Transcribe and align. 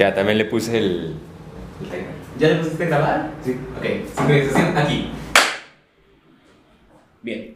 Ya, 0.00 0.14
también 0.14 0.38
le 0.38 0.46
puse 0.46 0.78
el. 0.78 1.14
¿Ya 2.38 2.48
le 2.48 2.54
pusiste 2.54 2.84
a 2.84 2.86
grabar? 2.86 3.30
Sí. 3.44 3.54
Ok, 3.76 3.84
sincronización 4.16 4.78
aquí. 4.78 5.10
Bien. 7.20 7.54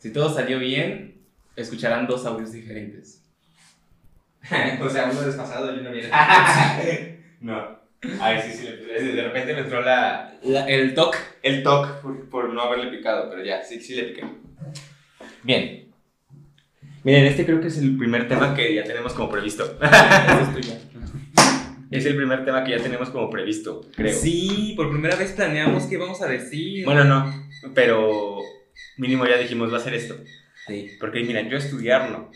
Si 0.00 0.12
todo 0.12 0.28
salió 0.28 0.58
bien, 0.58 1.14
escucharán 1.56 2.06
dos 2.06 2.26
audios 2.26 2.52
diferentes. 2.52 3.22
o 4.82 4.90
sea, 4.90 5.08
uno 5.10 5.22
desfasado 5.22 5.74
y 5.74 5.78
uno 5.78 5.92
bien. 5.92 6.10
no. 7.40 7.78
Ay, 8.20 8.42
sí, 8.42 8.58
sí, 8.58 8.64
le 8.64 8.72
puse. 8.72 9.02
De 9.14 9.22
repente 9.22 9.54
me 9.54 9.60
entró 9.60 9.80
la, 9.80 10.36
La- 10.42 10.68
el 10.68 10.92
TOC. 10.92 11.16
el 11.42 11.62
toque 11.62 11.88
por, 12.02 12.28
por 12.28 12.48
no 12.52 12.60
haberle 12.60 12.94
picado, 12.94 13.30
pero 13.30 13.42
ya, 13.42 13.62
sí, 13.62 13.80
sí 13.80 13.94
le 13.94 14.02
piqué. 14.02 14.26
Bien. 15.42 15.88
Miren, 17.02 17.24
este 17.24 17.46
creo 17.46 17.62
que 17.62 17.68
es 17.68 17.78
el 17.78 17.96
primer 17.96 18.28
tema 18.28 18.54
que 18.54 18.74
ya 18.74 18.84
tenemos 18.84 19.14
como 19.14 19.30
previsto. 19.30 19.78
Es 21.96 22.06
el 22.06 22.16
primer 22.16 22.44
tema 22.44 22.64
que 22.64 22.72
ya 22.72 22.82
tenemos 22.82 23.10
como 23.10 23.30
previsto, 23.30 23.82
creo. 23.94 24.12
Sí, 24.12 24.74
por 24.76 24.90
primera 24.90 25.14
vez 25.16 25.32
planeamos 25.32 25.84
qué 25.84 25.96
vamos 25.96 26.20
a 26.22 26.26
decir. 26.26 26.84
Bueno, 26.84 27.04
no, 27.04 27.32
pero 27.74 28.38
mínimo 28.96 29.24
ya 29.26 29.38
dijimos 29.38 29.72
va 29.72 29.76
a 29.76 29.80
ser 29.80 29.94
esto. 29.94 30.16
Sí. 30.66 30.90
Porque 30.98 31.22
mira, 31.22 31.40
yo 31.42 31.56
estudiar 31.56 32.10
no. 32.10 32.30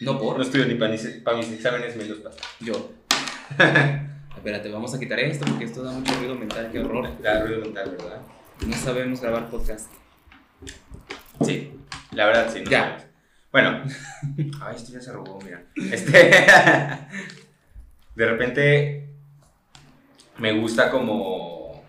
No 0.00 0.18
por. 0.18 0.36
No 0.36 0.42
estudio 0.42 0.66
ni 0.66 0.74
para 0.74 0.92
mis, 0.92 1.02
para 1.24 1.36
mis 1.36 1.50
exámenes 1.50 1.96
menos 1.96 2.18
para. 2.18 2.34
Yo. 2.60 2.92
Espérate, 4.36 4.70
vamos 4.70 4.94
a 4.94 4.98
quitar 4.98 5.18
esto 5.20 5.44
porque 5.46 5.64
esto 5.64 5.82
da 5.82 5.92
mucho 5.92 6.14
ruido 6.14 6.34
mental, 6.34 6.68
qué 6.72 6.80
horror. 6.80 7.20
Da 7.22 7.42
ruido 7.44 7.60
mental, 7.60 7.90
¿verdad? 7.98 8.22
No 8.66 8.76
sabemos 8.76 9.20
grabar 9.20 9.48
podcast. 9.50 9.90
Sí, 11.44 11.72
la 12.12 12.26
verdad 12.26 12.50
sí. 12.52 12.60
no 12.64 12.70
Ya. 12.70 12.80
sabemos. 12.80 13.06
Bueno, 13.52 13.82
ay, 14.62 14.76
esto 14.76 14.92
ya 14.92 15.00
se 15.00 15.12
robó, 15.12 15.38
mira. 15.44 15.64
Este, 15.76 16.30
de 18.14 18.26
repente 18.26 19.08
me 20.38 20.58
gusta 20.58 20.90
como 20.90 21.82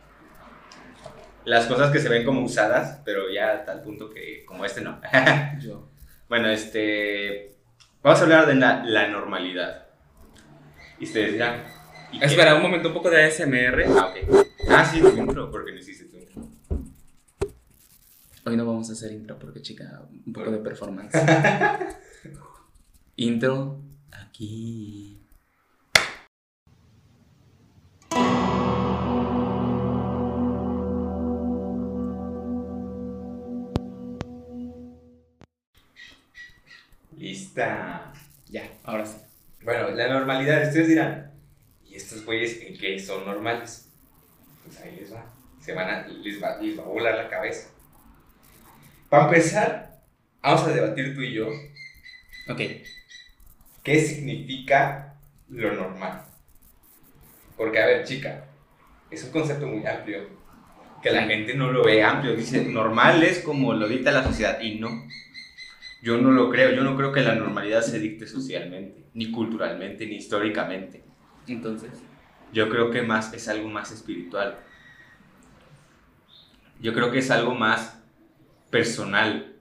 las 1.46 1.66
cosas 1.66 1.92
que 1.92 2.00
se 2.00 2.10
ven 2.10 2.26
como 2.26 2.42
usadas, 2.42 3.02
pero 3.04 3.30
ya 3.30 3.52
a 3.52 3.66
tal 3.66 3.82
punto 3.82 4.10
que 4.10 4.46
como 4.46 4.66
este 4.66 4.82
no. 4.82 5.00
Yo. 5.60 5.90
Bueno, 6.30 6.50
este, 6.50 7.56
vamos 8.02 8.20
a 8.20 8.24
hablar 8.24 8.48
de 8.48 8.56
la, 8.56 8.84
la 8.86 9.08
normalidad. 9.08 9.88
Y 11.00 11.06
ustedes 11.06 11.34
dirán, 11.34 11.64
¿y 12.12 12.20
qué? 12.20 12.26
Espera, 12.26 12.56
un 12.56 12.62
momento, 12.62 12.90
un 12.90 12.94
poco 12.94 13.10
de 13.10 13.24
ASMR. 13.24 13.86
Ah, 13.98 14.08
ok. 14.08 14.46
Ah, 14.70 14.86
sí, 14.86 15.02
tu 15.02 15.10
intro, 15.10 15.52
porque 15.52 15.72
no 15.72 15.80
hiciste 15.80 16.06
tu 16.06 16.18
intro. 16.18 16.48
Hoy 18.46 18.58
no 18.58 18.66
vamos 18.66 18.90
a 18.90 18.94
hacer 18.94 19.12
intro 19.12 19.38
porque, 19.38 19.62
chica, 19.62 20.02
un 20.26 20.34
poco 20.34 20.52
de 20.52 20.60
performance. 20.60 21.14
intro 23.18 23.82
aquí. 24.12 25.23
Lista. 37.18 38.14
Ya, 38.50 38.70
ahora 38.84 39.06
sí. 39.06 39.18
Bueno, 39.64 39.90
la 39.92 40.08
normalidad, 40.10 40.68
ustedes 40.68 40.90
dirán, 40.90 41.32
¿y 41.86 41.96
estos 41.96 42.26
güeyes 42.26 42.62
en 42.62 42.78
qué 42.78 43.00
son 43.00 43.26
normales? 43.26 43.90
Pues 44.66 44.80
ahí 44.82 44.96
les 45.00 45.14
va, 45.14 45.26
se 45.60 45.74
van 45.74 45.90
a, 45.90 46.08
les, 46.08 46.42
va, 46.42 46.58
les 46.62 46.78
va 46.78 46.84
a 46.84 46.88
volar 46.88 47.16
la 47.16 47.30
cabeza. 47.30 47.70
Para 49.10 49.26
empezar, 49.26 50.02
vamos 50.42 50.64
a 50.64 50.72
debatir 50.74 51.16
tú 51.16 51.22
y 51.22 51.34
yo 51.34 51.48
Ok. 52.50 52.62
qué 53.84 54.02
significa 54.02 55.16
lo 55.50 55.74
normal. 55.74 56.26
Porque, 57.56 57.80
a 57.80 57.86
ver, 57.86 58.04
chica, 58.06 58.46
es 59.12 59.24
un 59.24 59.32
concepto 59.32 59.68
muy 59.68 59.86
amplio, 59.86 60.28
que 61.02 61.12
la 61.12 61.24
gente 61.24 61.54
no 61.54 61.72
lo 61.72 61.84
ve 61.86 62.04
amplio, 62.04 62.36
dice, 62.36 62.64
normal 62.66 63.24
es 63.24 63.40
como 63.40 63.74
lo 63.74 63.88
dicta 63.88 64.12
la 64.12 64.24
sociedad, 64.24 64.60
y 64.60 64.80
no. 64.80 64.90
Yo 66.04 66.18
no 66.18 66.32
lo 66.32 66.50
creo, 66.50 66.76
yo 66.76 66.84
no 66.84 66.98
creo 66.98 67.14
que 67.14 67.22
la 67.22 67.34
normalidad 67.34 67.82
se 67.82 67.98
dicte 67.98 68.28
socialmente, 68.28 69.06
ni 69.14 69.32
culturalmente, 69.32 70.06
ni 70.06 70.16
históricamente. 70.16 71.02
Entonces. 71.48 71.92
Yo 72.52 72.68
creo 72.70 72.92
que 72.92 73.04
más 73.04 73.34
es 73.34 73.48
algo 73.48 73.70
más 73.70 73.90
espiritual. 73.94 74.60
Yo 76.82 76.94
creo 76.94 77.10
que 77.10 77.20
es 77.20 77.32
algo 77.32 77.56
más 77.56 78.04
personal. 78.70 79.56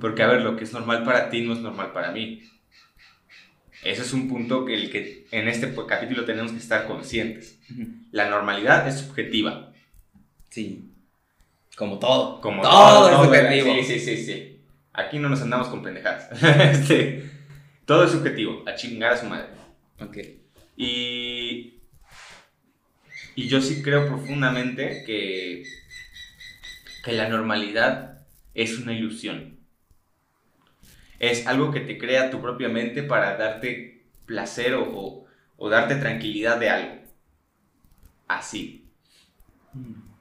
Porque, 0.00 0.22
a 0.22 0.28
ver, 0.28 0.40
lo 0.40 0.56
que 0.56 0.64
es 0.64 0.72
normal 0.72 1.04
para 1.04 1.28
ti 1.28 1.42
no 1.42 1.52
es 1.52 1.58
normal 1.58 1.92
para 1.92 2.12
mí. 2.12 2.40
Eso 3.84 4.00
es 4.00 4.12
un 4.14 4.30
punto 4.30 4.64
que, 4.64 4.74
el 4.74 4.90
que 4.90 5.26
en 5.32 5.48
este 5.48 5.74
capítulo 5.86 6.24
tenemos 6.24 6.52
que 6.52 6.58
estar 6.58 6.86
conscientes. 6.86 7.60
La 8.10 8.30
normalidad 8.30 8.88
es 8.88 9.00
subjetiva. 9.00 9.70
Sí. 10.48 10.94
Como 11.76 11.98
todo. 11.98 12.40
Como 12.40 12.62
todo, 12.62 13.10
es 13.10 13.30
¿verdad? 13.30 13.50
subjetivo. 13.50 13.74
Sí, 13.74 13.98
sí, 13.98 14.00
sí, 14.00 14.24
sí. 14.24 14.51
Aquí 14.94 15.18
no 15.18 15.28
nos 15.28 15.42
andamos 15.42 15.68
con 15.68 15.82
pendejadas. 15.82 16.28
Este, 16.42 17.30
todo 17.86 18.04
es 18.04 18.10
subjetivo. 18.12 18.62
A 18.66 18.74
chingar 18.74 19.12
a 19.12 19.16
su 19.16 19.26
madre. 19.26 19.46
Ok. 20.00 20.18
Y, 20.76 21.80
y 23.34 23.48
yo 23.48 23.60
sí 23.60 23.82
creo 23.82 24.06
profundamente 24.06 25.04
que, 25.06 25.64
que 27.04 27.12
la 27.12 27.28
normalidad 27.28 28.26
es 28.54 28.78
una 28.78 28.92
ilusión. 28.92 29.58
Es 31.18 31.46
algo 31.46 31.70
que 31.70 31.80
te 31.80 31.96
crea 31.98 32.30
tu 32.30 32.40
propia 32.42 32.68
mente 32.68 33.02
para 33.02 33.36
darte 33.36 34.02
placer 34.26 34.74
o, 34.74 34.82
o- 34.84 35.26
o 35.56 35.68
darte 35.70 35.96
tranquilidad 35.96 36.58
de 36.58 36.68
algo. 36.70 36.94
Así. 38.28 38.90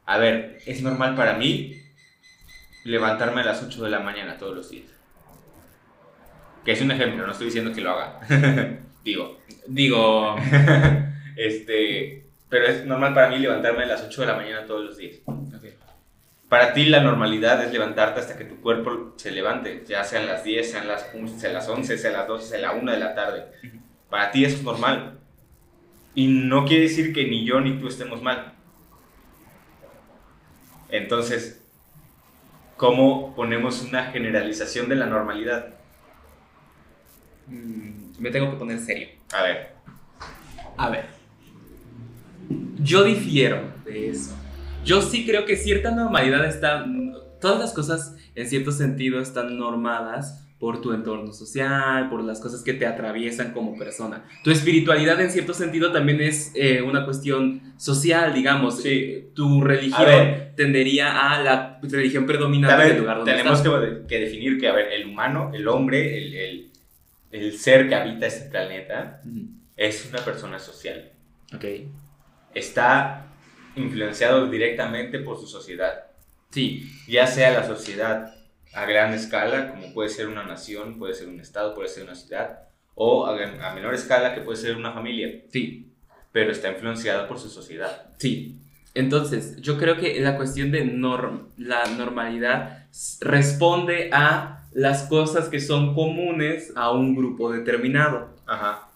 A 0.05 0.17
ver, 0.17 0.59
es 0.65 0.81
normal 0.81 1.15
para 1.15 1.37
mí 1.37 1.80
levantarme 2.83 3.41
a 3.41 3.45
las 3.45 3.63
8 3.63 3.83
de 3.83 3.89
la 3.89 3.99
mañana 3.99 4.37
todos 4.37 4.55
los 4.55 4.69
días. 4.69 4.91
Que 6.65 6.73
es 6.73 6.81
un 6.81 6.91
ejemplo, 6.91 7.25
no 7.25 7.31
estoy 7.31 7.47
diciendo 7.47 7.73
que 7.73 7.81
lo 7.81 7.91
haga. 7.91 8.19
Digo, 9.03 9.39
Digo. 9.67 10.35
este, 11.35 12.25
pero 12.49 12.65
es 12.65 12.85
normal 12.85 13.13
para 13.13 13.29
mí 13.29 13.39
levantarme 13.39 13.83
a 13.83 13.87
las 13.87 14.03
8 14.03 14.21
de 14.21 14.27
la 14.27 14.35
mañana 14.35 14.65
todos 14.65 14.85
los 14.85 14.97
días. 14.97 15.17
ok. 15.25 15.65
Para 16.49 16.73
ti 16.73 16.85
la 16.85 17.01
normalidad 17.01 17.63
es 17.63 17.71
levantarte 17.71 18.19
hasta 18.19 18.37
que 18.37 18.43
tu 18.43 18.59
cuerpo 18.59 19.13
se 19.15 19.31
levante, 19.31 19.85
ya 19.87 20.03
sean 20.03 20.27
las 20.27 20.43
10, 20.43 20.69
sean 20.69 20.85
las, 20.85 21.09
11, 21.15 21.39
sean 21.39 21.53
las 21.53 21.69
11, 21.69 21.97
sean 21.97 22.13
las 22.13 22.27
12, 22.27 22.45
sean 22.45 22.61
la 22.63 22.71
1 22.73 22.91
de 22.91 22.99
la 22.99 23.15
tarde. 23.15 23.45
Para 24.09 24.31
ti 24.31 24.43
eso 24.43 24.57
es 24.57 24.63
normal. 24.63 25.17
Y 26.13 26.27
no 26.27 26.65
quiere 26.65 26.83
decir 26.83 27.13
que 27.13 27.25
ni 27.25 27.45
yo 27.45 27.61
ni 27.61 27.79
tú 27.79 27.87
estemos 27.87 28.21
mal. 28.21 28.53
Entonces, 30.89 31.60
¿cómo 32.81 33.35
ponemos 33.35 33.83
una 33.83 34.05
generalización 34.05 34.89
de 34.89 34.95
la 34.95 35.05
normalidad? 35.05 35.75
Mm, 37.45 38.19
me 38.19 38.31
tengo 38.31 38.49
que 38.49 38.57
poner 38.57 38.79
serio. 38.79 39.09
A 39.31 39.43
ver, 39.43 39.75
A 40.77 40.89
ver. 40.89 41.05
Yo 42.79 43.03
difiero 43.03 43.71
de 43.85 44.09
eso. 44.09 44.35
Yo 44.83 45.03
sí 45.03 45.27
creo 45.27 45.45
que 45.45 45.57
cierta 45.57 45.91
normalidad 45.91 46.43
está. 46.43 46.83
Todas 47.39 47.59
las 47.59 47.71
cosas, 47.71 48.15
en 48.33 48.49
cierto 48.49 48.71
sentido, 48.71 49.19
están 49.19 49.59
normadas 49.59 50.40
por 50.61 50.79
tu 50.79 50.93
entorno 50.93 51.33
social, 51.33 52.07
por 52.09 52.23
las 52.23 52.39
cosas 52.39 52.61
que 52.63 52.73
te 52.73 52.85
atraviesan 52.85 53.51
como 53.51 53.75
persona. 53.77 54.23
Tu 54.43 54.51
espiritualidad, 54.51 55.19
en 55.19 55.31
cierto 55.31 55.53
sentido, 55.55 55.91
también 55.91 56.21
es 56.21 56.51
eh, 56.55 56.83
una 56.83 57.03
cuestión 57.03 57.73
social, 57.77 58.31
digamos. 58.33 58.81
Sí. 58.83 59.29
Tu 59.33 59.59
religión 59.61 60.01
A 60.01 60.05
ver. 60.05 60.53
tendería 60.55 61.31
a 61.31 61.41
la 61.41 61.79
religión 61.81 62.27
predominante 62.27 62.77
ver, 62.77 62.87
del 62.93 62.99
lugar 63.01 63.17
donde 63.17 63.31
tenemos 63.33 63.57
estás. 63.59 63.73
que, 63.81 64.07
que 64.07 64.19
definir 64.19 64.59
que, 64.59 64.67
a 64.67 64.73
ver, 64.73 64.93
el 64.93 65.07
humano, 65.07 65.49
el 65.53 65.67
hombre, 65.67 66.17
el, 66.17 66.33
el- 66.35 66.71
el 67.31 67.57
ser 67.57 67.89
que 67.89 67.95
habita 67.95 68.27
este 68.27 68.49
planeta, 68.49 69.21
es 69.75 70.07
una 70.13 70.23
persona 70.23 70.59
social. 70.59 71.11
Ok. 71.55 71.65
Está 72.53 73.27
influenciado 73.75 74.47
directamente 74.47 75.19
por 75.19 75.39
su 75.39 75.47
sociedad. 75.47 75.93
Sí. 76.49 76.91
Ya 77.07 77.25
sea 77.27 77.51
la 77.51 77.65
sociedad 77.65 78.33
a 78.73 78.85
gran 78.85 79.13
escala, 79.13 79.71
como 79.71 79.93
puede 79.93 80.09
ser 80.09 80.27
una 80.27 80.43
nación, 80.43 80.97
puede 80.97 81.13
ser 81.13 81.27
un 81.27 81.39
estado, 81.39 81.73
puede 81.75 81.89
ser 81.89 82.03
una 82.03 82.15
ciudad, 82.15 82.59
o 82.95 83.25
a, 83.25 83.35
menor 83.73 83.93
escala, 83.93 84.33
que 84.35 84.41
puede 84.41 84.57
ser 84.57 84.75
una 84.75 84.91
familia, 84.93 85.41
Sí. 85.51 85.91
pero 86.31 86.51
está 86.51 86.69
influenciado 86.69 87.27
por 87.27 87.39
su 87.39 87.49
sociedad. 87.49 88.09
Sí. 88.17 88.57
Entonces, 88.93 89.59
yo 89.61 89.77
creo 89.77 89.97
que 89.97 90.19
la 90.19 90.35
cuestión 90.37 90.71
de 90.71 90.83
norm- 90.85 91.47
la 91.57 91.85
normalidad 91.97 92.87
responde 93.21 94.09
a 94.13 94.65
las 94.73 95.03
cosas 95.03 95.49
que 95.49 95.59
son 95.59 95.93
comunes 95.95 96.73
a 96.75 96.91
un 96.91 97.15
grupo 97.15 97.51
determinado. 97.51 98.29
Ajá. 98.45 98.87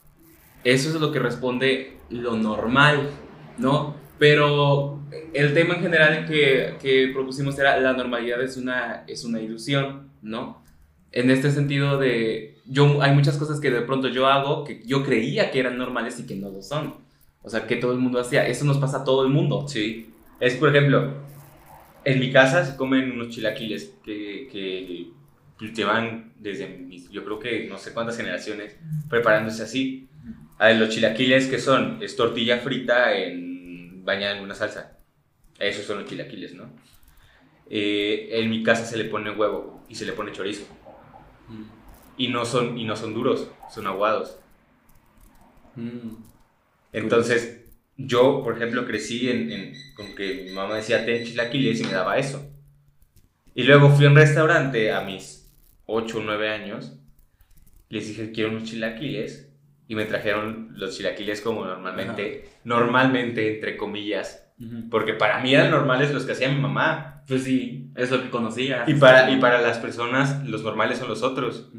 Eso 0.64 0.90
es 0.90 0.96
lo 0.96 1.12
que 1.12 1.20
responde 1.20 1.98
lo 2.10 2.36
normal, 2.36 3.10
¿no? 3.58 3.96
Pero 4.18 5.02
el 5.34 5.54
tema 5.54 5.76
en 5.76 5.82
general 5.82 6.26
que, 6.26 6.76
que 6.82 7.12
propusimos 7.14 7.58
era 7.60 7.80
la 7.80 7.94
normalidad 7.94 8.42
es 8.42 8.58
una, 8.58 9.04
es 9.08 9.24
una 9.26 9.42
ilusión, 9.42 10.10
¿no? 10.22 10.64
En 11.12 11.30
este 11.30 11.52
sentido 11.52 11.98
de, 11.98 12.58
yo, 12.66 13.02
hay 13.02 13.14
muchas 13.14 13.38
cosas 13.38 13.60
que 13.60 13.72
de 13.72 13.82
pronto 13.82 14.08
yo 14.08 14.28
hago 14.28 14.64
que 14.64 14.82
yo 14.86 15.04
creía 15.04 15.52
que 15.52 15.60
eran 15.60 15.78
normales 15.78 16.20
y 16.20 16.26
que 16.26 16.36
no 16.36 16.50
lo 16.50 16.62
son. 16.62 16.96
O 17.42 17.50
sea, 17.50 17.68
que 17.68 17.76
todo 17.76 17.92
el 17.92 18.00
mundo 18.00 18.20
hacía. 18.20 18.48
Eso 18.48 18.66
nos 18.66 18.78
pasa 18.78 18.98
a 18.98 19.04
todo 19.04 19.24
el 19.24 19.32
mundo. 19.32 19.68
Sí. 19.68 20.10
Es, 20.40 20.56
por 20.56 20.70
ejemplo, 20.70 21.14
en 22.04 22.20
mi 22.20 22.32
casa 22.32 22.66
se 22.66 22.76
comen 22.76 23.12
unos 23.12 23.30
chilaquiles 23.30 23.94
que, 24.04 24.48
que 24.52 25.08
pues, 25.58 25.74
llevan 25.74 26.34
desde 26.40 26.68
mis, 26.68 27.10
yo 27.10 27.24
creo 27.24 27.40
que 27.40 27.68
no 27.68 27.78
sé 27.78 27.94
cuántas 27.94 28.18
generaciones 28.18 28.76
preparándose 29.10 29.64
así. 29.64 30.08
A 30.58 30.68
ver, 30.68 30.78
los 30.78 30.90
chilaquiles 30.90 31.48
que 31.48 31.60
son, 31.60 32.00
es 32.02 32.16
tortilla 32.16 32.58
frita 32.60 33.16
en, 33.16 33.55
bañada 34.06 34.38
en 34.38 34.44
una 34.44 34.56
salsa. 34.56 35.00
Esos 35.60 35.86
son 35.86 36.00
los 36.02 36.10
chilaquiles, 36.10 36.56
¿no? 36.56 36.72
Eh, 37.70 38.30
en 38.32 38.50
mi 38.50 38.64
casa 38.64 38.86
se 38.86 38.98
le 38.98 39.06
pone 39.06 39.32
huevo 39.32 39.84
y 39.90 39.96
se 39.96 40.06
le 40.06 40.14
pone 40.14 40.32
chorizo. 40.32 40.66
Mm. 41.48 41.64
Y 42.18 42.30
no 42.30 42.46
son, 42.46 42.78
y 42.78 42.86
no 42.86 42.96
son 42.96 43.14
duros, 43.14 43.50
son 43.74 43.88
aguados. 43.88 44.40
Mm. 45.76 46.24
Entonces, 46.94 47.66
yo, 47.98 48.44
por 48.44 48.56
ejemplo, 48.58 48.86
crecí 48.86 49.30
en, 49.30 49.52
en- 49.52 49.74
con 49.96 50.16
que 50.16 50.44
mi 50.46 50.52
mamá 50.52 50.76
decía, 50.78 51.06
ten 51.06 51.26
chilaquiles 51.26 51.82
y 51.82 51.86
me 51.86 51.94
daba 51.94 52.18
eso. 52.18 52.52
Y 53.56 53.64
luego 53.64 53.90
fui 53.90 54.06
a 54.06 54.10
un 54.10 54.16
restaurante 54.16 54.92
a 54.92 55.02
mis 55.02 55.52
8 55.86 56.20
o 56.20 56.22
9 56.24 56.50
años. 56.50 56.94
Les 57.90 58.08
dije, 58.08 58.32
quiero 58.32 58.52
unos 58.52 58.66
chilaquiles. 58.66 59.45
Y 59.88 59.96
me 59.96 60.06
trajeron 60.06 60.74
los 60.78 60.98
chilaquiles 60.98 61.42
como 61.42 61.66
normalmente, 61.66 62.50
normalmente, 62.64 63.56
entre 63.56 63.78
comillas. 63.78 64.48
Ujú. 64.60 64.90
Porque 64.90 65.14
para 65.14 65.40
mí 65.42 65.54
eran 65.54 65.70
normales 65.70 66.12
los 66.12 66.26
que 66.26 66.32
hacía 66.32 66.50
mi 66.50 66.60
mamá. 66.60 67.24
Pues 67.28 67.44
sí, 67.44 67.92
es 67.96 68.10
lo 68.12 68.22
que 68.22 68.30
conocía. 68.30 68.84
Y 68.88 68.96
para, 68.96 69.30
y 69.30 69.38
para 69.38 69.62
las 69.62 69.78
personas, 69.80 70.44
los 70.48 70.64
normales 70.64 70.98
son 70.98 71.08
los 71.08 71.24
otros. 71.24 71.70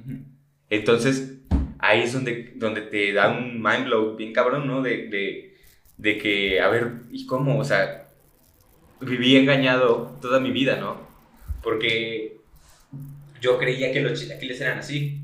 Entonces, 0.71 1.39
ahí 1.79 2.03
es 2.03 2.13
donde, 2.13 2.53
donde 2.57 2.83
te 2.83 3.13
da 3.13 3.29
un 3.29 3.63
mind 3.63 3.87
blow 3.87 4.17
bien 4.17 4.33
cabrón, 4.33 4.67
¿no? 4.67 4.83
De, 4.83 5.09
de, 5.09 5.57
de 5.97 6.19
que, 6.19 6.61
a 6.61 6.69
ver, 6.69 6.93
¿y 7.11 7.27
cómo? 7.27 7.59
O 7.59 7.65
sea, 7.65 8.09
viví 9.01 9.37
engañado 9.37 10.17
toda 10.21 10.41
mi 10.41 10.51
vida, 10.51 10.77
¿no? 10.77 11.07
Porque 11.63 12.39
yo 13.41 13.59
creía 13.59 13.93
que 13.93 14.01
los 14.01 14.21
chilaquiles 14.21 14.61
eran 14.61 14.79
así. 14.79 15.23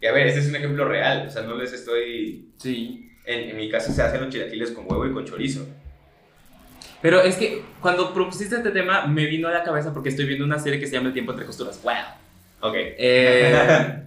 Y 0.00 0.06
a 0.06 0.12
ver, 0.12 0.26
este 0.28 0.40
es 0.40 0.48
un 0.48 0.56
ejemplo 0.56 0.86
real, 0.86 1.26
o 1.26 1.30
sea, 1.30 1.42
no 1.42 1.56
les 1.56 1.72
estoy... 1.72 2.48
Sí. 2.58 3.06
En, 3.26 3.50
en 3.50 3.56
mi 3.56 3.68
casa 3.70 3.92
se 3.92 4.02
hacen 4.02 4.20
los 4.22 4.30
chilaquiles 4.30 4.70
con 4.72 4.84
huevo 4.90 5.06
y 5.06 5.12
con 5.12 5.24
chorizo. 5.26 5.68
Pero 7.02 7.20
es 7.22 7.36
que 7.36 7.62
cuando 7.80 8.12
propusiste 8.12 8.56
este 8.56 8.70
tema 8.70 9.06
me 9.06 9.26
vino 9.26 9.48
a 9.48 9.52
la 9.52 9.62
cabeza 9.62 9.92
porque 9.92 10.08
estoy 10.08 10.26
viendo 10.26 10.44
una 10.44 10.58
serie 10.58 10.80
que 10.80 10.86
se 10.86 10.94
llama 10.94 11.08
El 11.08 11.12
tiempo 11.12 11.32
entre 11.32 11.46
costuras. 11.46 11.80
¡Wow! 11.82 11.92
Ok. 12.60 12.74
Eh, 12.76 14.02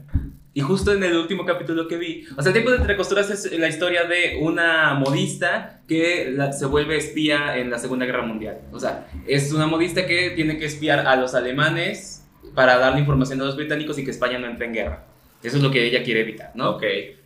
y 0.56 0.62
justo 0.62 0.94
en 0.94 1.04
el 1.04 1.16
último 1.16 1.46
capítulo 1.46 1.88
que 1.88 1.98
vi, 1.98 2.26
o 2.38 2.42
sea, 2.42 2.50
el 2.50 2.54
tiempo 2.54 2.72
entre 2.74 2.96
costuras 2.98 3.30
es 3.32 3.52
la 3.58 3.68
historia 3.68 4.04
de 4.06 4.38
una 4.42 4.94
modista 4.96 5.82
que 5.88 6.30
la- 6.32 6.52
se 6.54 6.66
vuelve 6.68 6.98
espía 6.98 7.58
en 7.58 7.70
la 7.72 7.80
Segunda 7.80 8.06
Guerra 8.06 8.24
Mundial. 8.24 8.60
O 8.72 8.80
sea, 8.80 9.08
es 9.28 9.52
una 9.54 9.66
modista 9.68 10.06
que 10.06 10.32
tiene 10.32 10.58
que 10.60 10.66
espiar 10.66 11.08
a 11.08 11.16
los 11.16 11.34
alemanes 11.34 12.28
para 12.54 12.78
darle 12.78 13.00
información 13.00 13.42
a 13.42 13.46
los 13.46 13.56
británicos 13.56 13.98
y 13.98 14.04
que 14.06 14.12
España 14.12 14.38
no 14.38 14.48
entre 14.48 14.66
en 14.68 14.74
guerra. 14.74 15.06
Eso 15.44 15.58
es 15.58 15.64
lo 15.64 15.72
que 15.72 15.86
ella 15.86 16.04
quiere 16.04 16.22
evitar, 16.22 16.52
¿no? 16.56 16.72
Ok. 16.72 16.84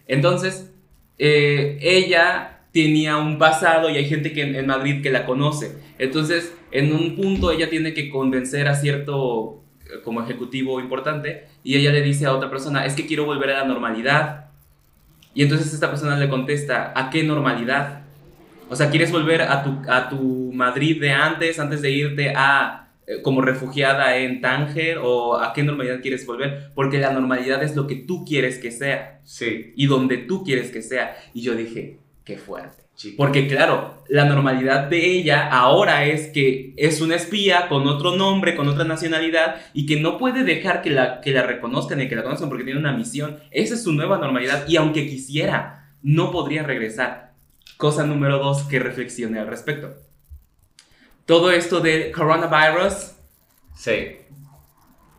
Entonces, 0.07 0.71
eh, 1.19 1.77
ella 1.81 2.61
tenía 2.71 3.17
un 3.17 3.37
pasado 3.37 3.89
y 3.89 3.97
hay 3.97 4.05
gente 4.05 4.33
que 4.33 4.41
en, 4.41 4.67
Madrid 4.67 5.01
que 5.01 5.11
la 5.11 5.25
conoce. 5.25 5.77
Entonces, 5.97 6.53
en 6.71 6.93
un 6.93 7.15
punto 7.15 7.51
ella 7.51 7.69
tiene 7.69 7.93
que 7.93 8.09
convencer 8.09 8.67
a 8.67 8.75
cierto 8.75 9.63
eh, 9.85 10.01
como 10.03 10.21
ejecutivo 10.21 10.79
importante 10.79 11.47
y 11.63 11.75
ella 11.75 11.91
le 11.91 12.01
dice 12.01 12.25
a 12.25 12.33
otra 12.33 12.49
persona, 12.49 12.85
es 12.85 12.93
que 12.93 13.05
quiero 13.05 13.25
volver 13.25 13.51
a 13.51 13.61
la 13.61 13.67
normalidad. 13.67 14.47
Y 15.33 15.43
entonces 15.43 15.73
esta 15.73 15.89
persona 15.89 16.17
le 16.17 16.29
contesta, 16.29 16.93
¿a 16.95 17.09
qué 17.09 17.23
normalidad? 17.23 18.01
O 18.69 18.75
sea, 18.75 18.89
¿quieres 18.89 19.11
volver 19.11 19.43
a 19.43 19.63
tu, 19.63 19.81
a 19.89 20.09
tu 20.09 20.51
Madrid 20.53 20.99
de 20.99 21.11
antes, 21.11 21.59
antes 21.59 21.81
de 21.81 21.91
irte 21.91 22.33
a 22.35 22.86
como 23.23 23.41
refugiada 23.41 24.17
en 24.17 24.41
Tánger? 24.41 24.99
¿O 25.01 25.37
a 25.37 25.53
qué 25.53 25.63
normalidad 25.63 26.01
quieres 26.01 26.25
volver? 26.25 26.71
Porque 26.75 26.97
la 26.97 27.11
normalidad 27.11 27.63
es 27.63 27.75
lo 27.75 27.87
que 27.87 27.95
tú 27.95 28.25
quieres 28.25 28.57
que 28.59 28.71
sea 28.71 29.21
Sí. 29.23 29.73
y 29.75 29.87
donde 29.87 30.17
tú 30.17 30.43
quieres 30.43 30.71
que 30.71 30.81
sea. 30.81 31.15
Y 31.33 31.41
yo 31.41 31.55
dije, 31.55 31.99
qué 32.23 32.37
fuerte. 32.37 32.83
chico. 32.95 33.15
Porque 33.17 33.47
claro, 33.47 34.03
la 34.09 34.25
normalidad 34.25 34.87
de 34.87 35.05
ella 35.05 35.47
ahora 35.49 36.05
es 36.05 36.27
que 36.29 36.73
es 36.77 36.99
una 36.99 37.15
espía 37.15 37.67
con 37.69 37.85
otro 37.87 38.15
nombre, 38.15 38.55
con 38.55 38.67
otra 38.67 38.85
nacionalidad 38.85 39.57
y 39.73 39.85
que 39.85 39.99
no 39.99 40.17
puede 40.17 40.43
dejar 40.43 40.81
que 40.81 40.89
la, 40.89 41.21
que 41.21 41.31
la 41.31 41.43
reconozcan 41.43 42.01
y 42.01 42.07
que 42.09 42.15
la 42.15 42.23
conozcan 42.23 42.49
porque 42.49 42.63
tiene 42.63 42.79
una 42.79 42.93
misión. 42.97 43.37
Esa 43.51 43.75
es 43.75 43.83
su 43.83 43.93
nueva 43.93 44.17
normalidad 44.17 44.67
y 44.67 44.77
aunque 44.77 45.07
quisiera, 45.07 45.93
no 46.01 46.31
podría 46.31 46.63
regresar. 46.63 47.33
Cosa 47.77 48.03
número 48.03 48.39
dos 48.39 48.63
que 48.63 48.79
reflexioné 48.79 49.39
al 49.39 49.47
respecto. 49.47 49.93
Todo 51.27 51.51
esto 51.51 51.79
del 51.81 52.11
coronavirus 52.11 53.11
Sí. 53.75 54.17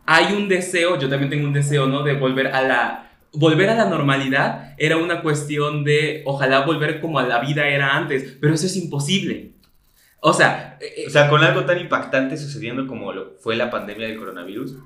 hay 0.07 0.33
un 0.35 0.49
deseo, 0.49 0.99
yo 0.99 1.09
también 1.09 1.31
tengo 1.31 1.47
un 1.47 1.53
deseo, 1.53 1.87
¿no? 1.87 2.03
De 2.03 2.15
volver 2.15 2.49
a 2.49 2.63
la... 2.63 3.05
Volver 3.35 3.69
a 3.71 3.75
la 3.75 3.85
normalidad 3.85 4.75
era 4.79 4.97
una 4.97 5.21
cuestión 5.23 5.85
de, 5.85 6.23
ojalá 6.25 6.65
volver 6.65 7.01
como 7.01 7.19
a 7.19 7.23
la 7.25 7.39
vida 7.41 7.69
era 7.69 7.95
antes, 7.95 8.37
pero 8.41 8.55
eso 8.55 8.67
es 8.67 8.75
imposible. 8.77 9.53
O 10.21 10.33
sea, 10.33 10.79
eh, 10.81 11.05
O 11.07 11.11
sea, 11.11 11.29
con 11.29 11.45
algo 11.45 11.65
tan 11.67 11.79
impactante 11.79 12.37
sucediendo 12.39 12.87
como 12.87 13.13
lo 13.13 13.35
fue 13.41 13.55
la 13.55 13.71
pandemia 13.71 14.09
del 14.09 14.17
coronavirus, 14.19 14.77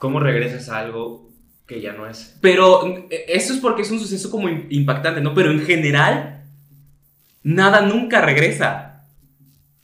¿cómo 0.00 0.18
regresas 0.20 0.68
a 0.68 0.80
algo 0.80 1.30
que 1.66 1.80
ya 1.80 1.92
no 1.92 2.06
es? 2.08 2.36
pero 2.40 2.84
eh, 3.10 3.26
eso 3.28 3.54
es 3.54 3.60
porque 3.60 3.82
es 3.82 3.90
un 3.92 4.00
suceso 4.00 4.28
como 4.30 4.48
im- 4.48 4.66
impactante, 4.70 5.20
¿no? 5.20 5.32
Pero 5.32 5.52
en 5.52 5.64
general, 5.64 6.42
nada 7.44 7.80
nunca 7.80 8.20
regresa. 8.20 9.04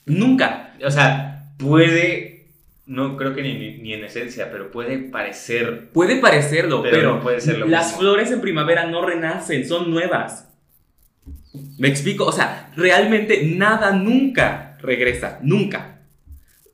Nunca. 0.05 0.64
O 0.85 0.91
sea, 0.91 1.51
puede, 1.59 2.47
no 2.87 3.17
creo 3.17 3.35
que 3.35 3.43
ni, 3.43 3.55
ni- 3.55 3.79
ni 3.79 3.93
en 3.95 4.05
esencia, 4.05 4.51
pero 4.51 4.71
puede 4.71 4.99
parecer. 4.99 5.89
Puede 5.93 6.17
parecerlo, 6.17 6.83
Pero 6.83 6.97
pero, 6.97 7.15
no 7.17 7.21
puede 7.23 7.41
ser 7.41 7.59
lo 7.59 7.67
las 7.67 7.87
mismo. 7.87 8.01
flores 8.01 8.31
en 8.31 8.41
primavera 8.41 8.87
no 8.87 9.05
renacen, 9.05 9.67
son 9.67 9.91
nuevas. 9.91 10.49
¿Me 11.79 11.89
explico? 11.89 12.25
O 12.27 12.33
sea, 12.33 12.71
realmente 12.77 13.45
nada 13.57 13.93
nunca 13.93 14.77
regresa, 14.81 15.39
nunca. 15.43 16.01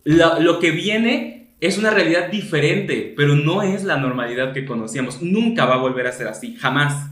Lo, 0.05 0.41
lo 0.41 0.59
que 0.59 0.71
viene 0.71 1.51
es 1.61 1.77
una 1.77 1.91
realidad 1.91 2.29
diferente, 2.31 3.13
pero 3.17 3.37
no 3.37 3.63
es 3.63 3.85
la 3.85 3.99
normalidad 3.99 4.55
que 4.55 4.65
conocíamos. 4.65 5.21
Nunca 5.21 5.67
va 5.67 5.75
a 5.75 5.79
volver 5.79 6.07
a 6.07 6.13
ser 6.13 6.27
así, 6.29 6.57
jamás. 6.57 7.11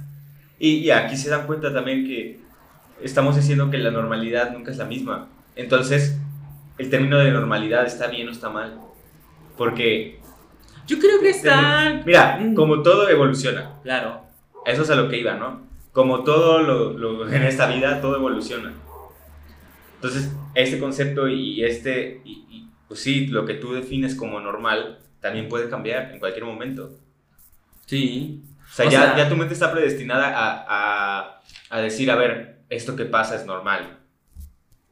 Y, 0.59 0.77
y 0.79 0.91
aquí 0.91 1.17
se 1.17 1.29
dan 1.29 1.47
cuenta 1.47 1.73
también 1.73 2.07
que 2.07 2.41
estamos 3.03 3.37
diciendo 3.37 3.71
que 3.71 3.77
la 3.79 3.91
normalidad 3.91 4.53
nunca 4.53 4.71
es 4.71 4.79
la 4.79 4.87
misma. 4.87 5.29
Entonces, 5.55 6.17
el 6.79 6.91
término 6.91 7.19
de 7.19 7.31
normalidad 7.31 7.85
está 7.87 8.07
bien 8.09 8.29
o 8.29 8.33
está 8.33 8.49
mal. 8.51 8.79
Porque, 9.57 10.21
Yo 10.87 10.99
creo 10.99 11.21
que 11.21 11.31
está... 11.31 12.03
mira, 12.07 12.41
como 12.55 12.83
todo 12.83 13.09
evoluciona, 13.09 13.79
Claro. 13.83 14.23
eso 14.65 14.83
es 14.83 14.91
a 14.91 14.95
lo 14.95 15.09
que 15.09 15.19
iba, 15.19 15.35
¿no? 15.35 15.67
Como 15.93 16.23
todo 16.25 16.61
lo, 16.63 16.93
lo- 16.93 17.29
en 17.33 17.43
esta 17.43 17.67
vida, 17.67 18.01
todo 18.01 18.17
evoluciona. 18.17 18.73
Entonces, 19.97 20.33
este 20.55 20.79
concepto 20.79 21.29
y 21.29 21.65
este, 21.65 22.21
y, 22.25 22.31
y, 22.49 22.71
pues 22.87 23.01
sí, 23.01 23.27
lo 23.27 23.45
que 23.45 23.55
tú 23.55 23.73
defines 23.75 24.15
como 24.15 24.39
normal, 24.41 24.99
también 25.21 25.49
puede 25.49 25.69
cambiar 25.69 26.13
en 26.13 26.21
cualquier 26.21 26.45
momento. 26.45 26.91
Sí. 27.87 28.45
O 28.65 28.73
sea, 28.73 28.87
O 28.87 28.91
ya, 28.91 29.03
sea- 29.03 29.17
ya 29.17 29.29
tu 29.29 29.35
mente 29.37 29.55
está 29.55 29.73
predestinada 29.73 30.29
a, 30.29 30.65
a, 30.69 31.41
a 31.71 31.81
decir, 31.81 32.11
a 32.13 32.15
ver, 32.17 32.61
esto 32.71 32.95
que 32.95 33.07
pasa 33.07 33.35
es 33.35 33.45
normal. 33.45 33.99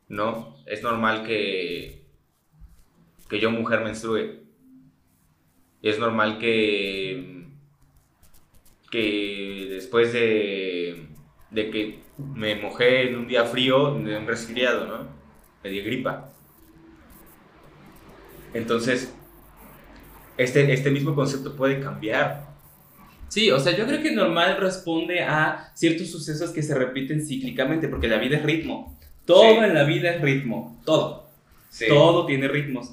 ¿No? 0.09 0.56
Es 0.67 0.83
normal 0.83 1.25
que, 1.25 2.05
que 3.31 3.41
yo, 3.41 3.51
mujer, 3.51 3.83
menstrue. 3.83 4.43
Es 5.81 5.99
normal 5.99 6.39
que, 6.39 7.47
que 8.91 9.69
después 9.71 10.13
de, 10.13 11.07
de 11.51 11.71
que 11.71 12.01
me 12.19 12.57
mojé 12.57 13.09
en 13.09 13.17
un 13.17 13.29
día 13.29 13.45
frío, 13.45 13.95
dio 13.95 14.19
un 14.19 14.27
resfriado, 14.27 14.87
¿no? 14.87 15.09
Me 15.63 15.71
dio 15.71 15.85
gripa. 15.85 16.33
Entonces, 18.53 19.15
este, 20.37 20.73
este 20.73 20.91
mismo 20.91 21.15
concepto 21.15 21.55
puede 21.55 21.81
cambiar. 21.81 22.47
Sí, 23.29 23.51
o 23.51 23.59
sea, 23.59 23.77
yo 23.77 23.87
creo 23.87 24.03
que 24.03 24.13
normal 24.13 24.57
responde 24.59 25.23
a 25.23 25.73
ciertos 25.75 26.11
sucesos 26.11 26.51
que 26.51 26.63
se 26.63 26.75
repiten 26.75 27.25
cíclicamente, 27.25 27.89
porque 27.89 28.09
la 28.09 28.19
vida 28.19 28.37
es 28.37 28.43
ritmo. 28.45 28.99
Todo 29.27 29.43
Sí. 29.43 29.57
en 29.65 29.75
la 29.75 29.85
vida 29.85 30.11
es 30.15 30.21
ritmo, 30.23 30.81
todo. 30.85 31.29
Sí. 31.71 31.87
Todo 31.89 32.25
tiene 32.27 32.49
ritmos. 32.49 32.93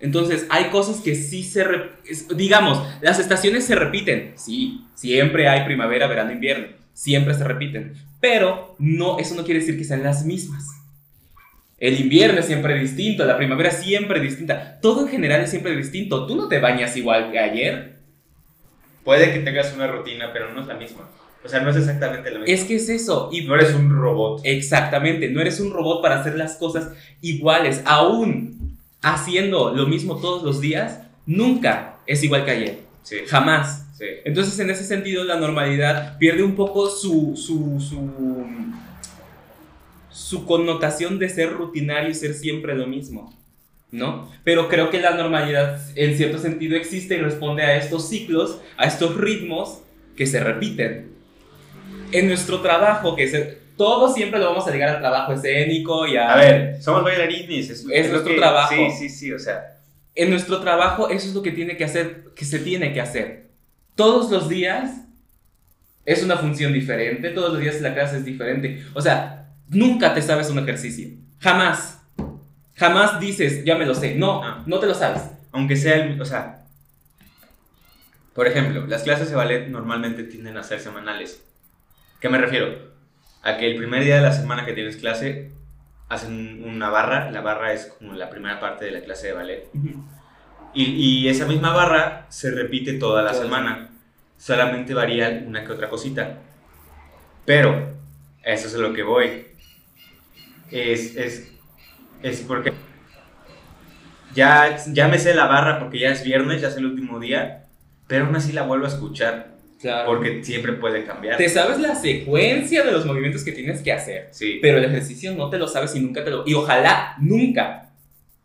Entonces, 0.00 0.46
hay 0.50 0.66
cosas 0.66 1.00
que 1.00 1.14
sí 1.14 1.42
se... 1.42 1.64
re- 1.64 1.90
digamos, 2.34 2.82
las 3.00 3.18
estaciones 3.18 3.64
se 3.64 3.74
repiten. 3.76 4.32
Sí, 4.36 4.84
siempre 4.94 5.48
hay 5.48 5.64
primavera, 5.64 6.06
verano, 6.06 6.32
invierno. 6.32 6.66
Siempre 6.92 7.34
se 7.34 7.44
repiten. 7.44 7.94
Pero 8.20 8.74
no, 8.78 9.18
eso 9.18 9.34
no 9.34 9.44
quiere 9.44 9.60
decir 9.60 9.78
que 9.78 9.84
sean 9.84 10.02
las 10.02 10.24
mismas. 10.24 10.66
El 11.78 12.00
invierno 12.00 12.40
es 12.40 12.46
siempre 12.46 12.78
distinto, 12.78 13.24
la 13.26 13.36
primavera 13.36 13.70
siempre 13.70 14.18
distinta. 14.20 14.78
Todo 14.80 15.02
en 15.02 15.08
general 15.08 15.42
es 15.42 15.50
siempre 15.50 15.76
distinto. 15.76 16.26
Tú 16.26 16.34
no 16.36 16.48
te 16.48 16.58
bañas 16.58 16.96
igual 16.96 17.30
que 17.30 17.38
ayer. 17.38 17.96
puede 19.04 19.32
que 19.32 19.38
tengas 19.40 19.72
una 19.74 19.86
rutina, 19.86 20.30
pero 20.32 20.52
no 20.52 20.62
es 20.62 20.66
la 20.66 20.74
misma. 20.74 21.08
O 21.44 21.48
sea, 21.48 21.60
no 21.60 21.70
es 21.70 21.76
exactamente 21.76 22.30
la 22.30 22.40
misma. 22.40 22.52
Es 22.52 22.64
que 22.64 22.76
es 22.76 22.88
eso. 22.88 23.30
Y 23.32 23.42
no 23.42 23.54
eres 23.54 23.72
un 23.74 23.90
robot. 23.90 24.40
Exactamente, 24.44 25.28
no 25.28 25.40
eres 25.40 25.60
un 25.60 25.72
robot 25.72 26.02
para 26.02 26.20
hacer 26.20 26.36
las 26.36 26.56
cosas 26.56 26.90
iguales. 27.20 27.82
Aún 27.84 28.76
haciendo 29.02 29.72
lo 29.72 29.86
mismo 29.86 30.20
todos 30.20 30.42
los 30.42 30.60
días, 30.60 31.00
nunca 31.24 31.98
es 32.06 32.22
igual 32.24 32.44
que 32.44 32.50
ayer. 32.50 32.78
Sí. 33.02 33.18
Jamás. 33.26 33.86
Sí. 33.96 34.06
Entonces, 34.24 34.58
en 34.58 34.70
ese 34.70 34.84
sentido, 34.84 35.24
la 35.24 35.36
normalidad 35.36 36.18
pierde 36.18 36.42
un 36.42 36.56
poco 36.56 36.90
su, 36.90 37.34
su, 37.36 37.80
su, 37.80 38.10
su 40.10 40.44
connotación 40.44 41.18
de 41.18 41.28
ser 41.28 41.52
rutinario 41.52 42.10
y 42.10 42.14
ser 42.14 42.34
siempre 42.34 42.74
lo 42.74 42.86
mismo. 42.86 43.34
¿No? 43.92 44.28
Pero 44.42 44.68
creo 44.68 44.90
que 44.90 45.00
la 45.00 45.14
normalidad, 45.14 45.80
en 45.94 46.16
cierto 46.16 46.38
sentido, 46.38 46.76
existe 46.76 47.14
y 47.14 47.20
responde 47.20 47.62
a 47.62 47.76
estos 47.76 48.08
ciclos, 48.08 48.60
a 48.76 48.86
estos 48.86 49.16
ritmos 49.16 49.82
que 50.16 50.26
se 50.26 50.40
repiten. 50.40 51.15
En 52.12 52.28
nuestro 52.28 52.60
trabajo, 52.60 53.14
que 53.16 53.24
es 53.24 53.56
todo 53.76 54.12
siempre 54.12 54.38
lo 54.40 54.46
vamos 54.46 54.66
a 54.66 54.70
ligar 54.70 54.88
al 54.88 55.00
trabajo 55.00 55.32
escénico 55.32 56.06
y 56.06 56.16
a... 56.16 56.32
A 56.32 56.36
ver, 56.36 56.82
somos 56.82 57.04
bailarines. 57.04 57.68
Es, 57.70 57.86
Es 57.90 58.10
nuestro 58.10 58.32
que- 58.32 58.38
trabajo. 58.38 58.74
Sí, 58.74 58.90
sí, 58.98 59.08
sí, 59.10 59.32
o 59.32 59.38
sea. 59.38 59.76
en 60.14 60.30
nuestro 60.30 60.60
trabajo 60.60 61.10
eso 61.10 61.28
es 61.28 61.34
lo 61.34 61.42
que 61.42 61.50
tiene 61.52 61.76
que 61.76 61.84
hacer, 61.84 62.24
que 62.34 62.44
se 62.46 62.58
tiene 62.58 62.92
que 62.94 63.00
hacer. 63.02 63.50
Todos 63.94 64.30
los 64.30 64.48
días 64.48 65.02
es 66.06 66.22
una 66.22 66.36
función 66.36 66.72
diferente, 66.72 67.30
todos 67.30 67.52
los 67.52 67.60
días 67.60 67.80
la 67.82 67.92
clase 67.92 68.18
es 68.18 68.24
diferente. 68.24 68.82
O 68.94 69.00
sea, 69.02 69.48
nunca 69.68 70.14
te 70.14 70.22
sabes 70.22 70.48
un 70.50 70.58
ejercicio. 70.58 71.08
Jamás. 71.40 72.00
Jamás 72.76 73.20
dices, 73.20 73.64
ya 73.64 73.76
me 73.76 73.84
lo 73.86 73.94
sé. 73.94 74.14
No, 74.14 74.42
Ah. 74.42 74.62
no 74.66 74.78
te 74.78 74.86
lo 74.86 74.94
sabes. 74.94 75.22
Aunque 75.52 75.76
sea 75.76 75.96
el. 75.96 76.20
O 76.20 76.24
sea. 76.24 76.62
Por 78.34 78.46
ejemplo, 78.46 78.86
las 78.86 79.02
clases 79.02 79.30
de 79.30 79.36
ballet 79.36 79.68
normalmente 79.68 80.22
tienden 80.24 80.56
a 80.58 80.62
ser 80.62 80.80
semanales. 80.80 81.42
¿Qué 82.26 82.30
me 82.30 82.38
refiero? 82.38 82.76
A 83.44 83.56
que 83.56 83.70
el 83.70 83.76
primer 83.76 84.02
día 84.02 84.16
de 84.16 84.22
la 84.22 84.32
semana 84.32 84.66
que 84.66 84.72
tienes 84.72 84.96
clase 84.96 85.52
hacen 86.08 86.64
una 86.64 86.90
barra. 86.90 87.30
La 87.30 87.40
barra 87.40 87.72
es 87.72 87.86
como 87.86 88.14
la 88.14 88.30
primera 88.30 88.58
parte 88.58 88.84
de 88.84 88.90
la 88.90 89.00
clase 89.00 89.28
de 89.28 89.32
ballet. 89.32 89.70
Y, 90.74 90.82
y 90.86 91.28
esa 91.28 91.46
misma 91.46 91.72
barra 91.72 92.26
se 92.28 92.50
repite 92.50 92.94
toda 92.94 93.22
la 93.22 93.30
Toda 93.30 93.44
semana. 93.44 93.90
Solamente 94.36 94.92
varía 94.92 95.44
una 95.46 95.62
que 95.62 95.70
otra 95.70 95.88
cosita. 95.88 96.38
Pero, 97.44 97.94
eso 98.42 98.66
es 98.66 98.74
a 98.74 98.78
lo 98.78 98.92
que 98.92 99.04
voy. 99.04 99.46
Es, 100.72 101.14
es, 101.14 101.52
es 102.24 102.40
porque 102.40 102.72
ya, 104.34 104.76
ya 104.92 105.06
me 105.06 105.20
sé 105.20 105.32
la 105.32 105.46
barra 105.46 105.78
porque 105.78 106.00
ya 106.00 106.10
es 106.10 106.24
viernes, 106.24 106.60
ya 106.60 106.70
es 106.70 106.76
el 106.76 106.86
último 106.86 107.20
día. 107.20 107.68
Pero 108.08 108.26
aún 108.26 108.34
así 108.34 108.52
la 108.52 108.62
vuelvo 108.62 108.86
a 108.86 108.88
escuchar. 108.88 109.55
Claro. 109.80 110.06
Porque 110.06 110.42
siempre 110.42 110.72
puede 110.74 111.04
cambiar. 111.04 111.36
Te 111.36 111.48
sabes 111.48 111.78
la 111.78 111.94
secuencia 111.94 112.82
de 112.82 112.92
los 112.92 113.04
movimientos 113.04 113.44
que 113.44 113.52
tienes 113.52 113.82
que 113.82 113.92
hacer. 113.92 114.28
Sí. 114.30 114.58
Pero 114.62 114.78
el 114.78 114.84
ejercicio 114.84 115.34
no 115.34 115.50
te 115.50 115.58
lo 115.58 115.68
sabes 115.68 115.94
y 115.94 116.00
nunca 116.00 116.24
te 116.24 116.30
lo... 116.30 116.44
Y 116.46 116.54
ojalá 116.54 117.16
nunca, 117.20 117.92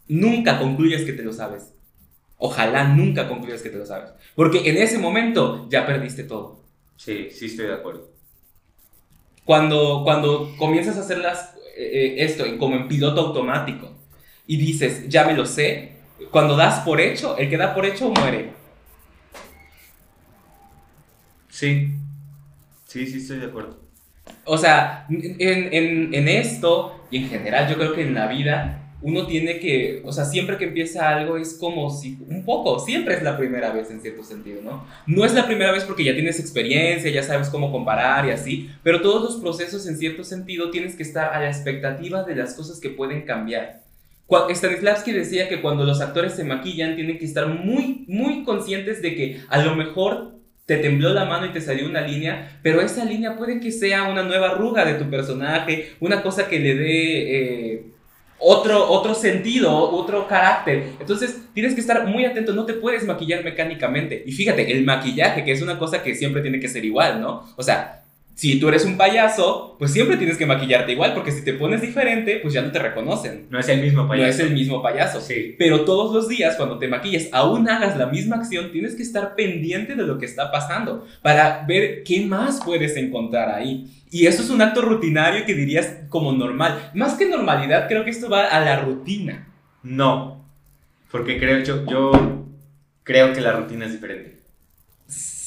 nunca 0.08 0.60
concluyas 0.60 1.04
que 1.04 1.14
te 1.14 1.24
lo 1.24 1.32
sabes. 1.32 1.74
Ojalá 2.38 2.88
nunca 2.88 3.30
concluyas 3.30 3.62
que 3.62 3.70
te 3.70 3.78
lo 3.78 3.86
sabes. 3.86 4.12
Porque 4.36 4.70
en 4.70 4.78
ese 4.78 4.98
momento 4.98 5.68
ya 5.70 5.86
perdiste 5.86 6.24
todo. 6.24 6.64
Sí, 6.98 7.30
sí 7.32 7.46
estoy 7.46 7.68
de 7.68 7.74
acuerdo. 7.74 8.12
Cuando, 9.46 10.02
cuando 10.04 10.54
comienzas 10.58 10.98
a 10.98 11.02
hacer 11.02 11.20
las, 11.20 11.56
eh, 11.78 11.90
eh, 11.94 12.16
esto 12.20 12.44
como 12.58 12.76
en 12.76 12.88
piloto 12.88 13.22
automático 13.22 13.92
y 14.46 14.58
dices, 14.58 15.08
ya 15.08 15.24
me 15.26 15.34
lo 15.34 15.46
sé, 15.46 15.94
cuando 16.30 16.56
das 16.56 16.82
por 16.82 17.00
hecho, 17.00 17.38
el 17.38 17.50
que 17.50 17.58
da 17.58 17.74
por 17.74 17.86
hecho 17.86 18.10
muere. 18.10 18.52
Sí. 21.62 21.90
Sí, 22.88 23.06
sí 23.06 23.20
estoy 23.20 23.38
de 23.38 23.46
acuerdo. 23.46 23.78
O 24.46 24.58
sea, 24.58 25.06
en, 25.10 25.72
en, 25.72 26.12
en 26.12 26.28
esto 26.28 27.06
y 27.12 27.18
en 27.18 27.30
general 27.30 27.70
yo 27.70 27.76
creo 27.76 27.94
que 27.94 28.02
en 28.02 28.16
la 28.16 28.26
vida 28.26 28.96
uno 29.04 29.28
tiene 29.28 29.60
que, 29.60 30.02
o 30.04 30.12
sea, 30.12 30.26
siempre 30.26 30.58
que 30.58 30.66
empieza 30.66 31.08
algo 31.08 31.38
es 31.38 31.54
como 31.54 31.92
si, 31.92 32.18
un 32.28 32.44
poco, 32.46 32.80
siempre 32.80 33.14
es 33.14 33.22
la 33.22 33.38
primera 33.38 33.72
vez 33.72 33.92
en 33.92 34.02
cierto 34.02 34.24
sentido, 34.24 34.64
¿no? 34.64 34.88
No 35.06 35.24
es 35.24 35.36
la 35.36 35.46
primera 35.46 35.72
vez 35.72 35.84
porque 35.84 36.04
ya 36.04 36.16
tienes 36.16 36.40
experiencia, 36.40 37.12
ya 37.12 37.22
sabes 37.22 37.50
cómo 37.50 37.72
comparar 37.72 38.26
y 38.26 38.32
así, 38.32 38.72
pero 38.82 39.02
todos 39.02 39.22
los 39.22 39.40
procesos 39.40 39.86
en 39.86 40.00
cierto 40.00 40.24
sentido 40.24 40.72
tienes 40.72 40.96
que 40.96 41.04
estar 41.04 41.32
a 41.32 41.42
la 41.42 41.48
expectativa 41.48 42.24
de 42.24 42.36
las 42.38 42.56
cosas 42.56 42.80
que 42.80 42.90
pueden 42.90 43.22
cambiar. 43.22 43.82
Stanislavski 44.50 45.12
decía 45.12 45.48
que 45.48 45.62
cuando 45.62 45.84
los 45.84 46.02
actores 46.02 46.34
se 46.34 46.44
maquillan 46.44 46.96
tienen 46.96 47.20
que 47.20 47.26
estar 47.26 47.48
muy, 47.48 48.06
muy 48.08 48.44
conscientes 48.44 49.04
de 49.04 49.14
que 49.14 49.42
a 49.48 49.62
lo 49.62 49.76
mejor 49.76 50.41
te 50.72 50.78
tembló 50.78 51.14
la 51.14 51.26
mano 51.26 51.48
y 51.48 51.50
te 51.50 51.60
salió 51.60 51.86
una 51.86 52.00
línea, 52.00 52.60
pero 52.64 52.80
esa 52.80 53.04
línea 53.04 53.36
puede 53.36 53.60
que 53.60 53.74
sea 53.74 54.04
una 54.04 54.24
nueva 54.24 54.52
arruga 54.52 54.86
de 54.86 54.94
tu 54.94 55.10
personaje, 55.10 55.96
una 56.00 56.24
cosa 56.24 56.48
que 56.48 56.62
le 56.62 56.76
dé 56.76 57.74
eh, 57.74 57.84
otro, 58.40 58.90
otro 58.90 59.14
sentido, 59.14 59.70
otro 59.70 60.30
carácter. 60.30 60.94
Entonces 60.98 61.42
tienes 61.54 61.76
que 61.76 61.82
estar 61.82 62.08
muy 62.08 62.24
atento, 62.24 62.54
no 62.54 62.66
te 62.66 62.76
puedes 62.76 63.04
maquillar 63.04 63.44
mecánicamente. 63.44 64.24
Y 64.26 64.32
fíjate, 64.32 64.72
el 64.72 64.86
maquillaje, 64.86 65.44
que 65.44 65.52
es 65.52 65.62
una 65.62 65.78
cosa 65.78 66.02
que 66.02 66.16
siempre 66.16 66.42
tiene 66.42 66.62
que 66.62 66.70
ser 66.70 66.86
igual, 66.86 67.20
¿no? 67.20 67.44
O 67.58 67.64
sea, 67.64 68.01
si 68.42 68.60
tú 68.60 68.70
eres 68.70 68.86
un 68.86 68.98
payaso, 68.98 69.76
pues 69.78 69.94
siempre 69.94 70.18
tienes 70.18 70.36
que 70.36 70.48
maquillarte 70.48 70.94
igual, 70.94 71.14
porque 71.14 71.32
si 71.32 71.44
te 71.46 71.54
pones 71.54 71.80
diferente, 71.80 72.40
pues 72.42 72.56
ya 72.56 72.64
no 72.64 72.72
te 72.72 72.80
reconocen. 72.80 73.46
No 73.52 73.60
es 73.60 73.70
el 73.70 73.80
mismo 73.84 74.02
No 74.02 74.08
payaso. 74.08 74.30
es 74.32 74.40
el 74.40 74.54
mismo 74.56 74.82
payaso. 74.82 75.22
Sí. 75.22 75.56
Pero 75.60 75.82
todos 75.82 76.12
los 76.12 76.28
días, 76.28 76.56
cuando 76.56 76.80
te 76.80 76.88
maquilles, 76.88 77.30
aún 77.34 77.70
hagas 77.70 77.96
la 77.98 78.08
misma 78.08 78.38
acción, 78.38 78.72
tienes 78.72 78.96
que 78.96 79.04
estar 79.04 79.36
pendiente 79.36 79.94
de 79.94 80.02
lo 80.08 80.18
que 80.18 80.26
está 80.26 80.52
pasando 80.52 81.06
para 81.22 81.66
ver 81.68 82.02
qué 82.02 82.26
más 82.26 82.62
puedes 82.66 82.98
encontrar 82.98 83.54
ahí. 83.54 83.86
Y 84.10 84.26
eso 84.26 84.42
es 84.42 84.50
un 84.50 84.64
acto 84.64 84.82
rutinario 84.82 85.46
que 85.46 85.54
dirías 85.54 86.00
como 86.10 86.32
normal. 86.34 86.90
Más 86.96 87.14
que 87.14 87.30
normalidad, 87.30 87.88
creo 87.88 88.04
que 88.04 88.10
esto 88.10 88.28
va 88.28 88.48
a 88.48 88.60
la 88.62 88.80
rutina. 88.82 89.50
No. 89.84 90.44
Porque 91.12 91.38
creo 91.38 91.60
yo, 91.64 91.86
yo 91.86 92.12
creo 93.04 93.34
que 93.34 93.42
la 93.42 93.52
rutina 93.52 93.86
es 93.86 93.92
diferente. 93.92 94.41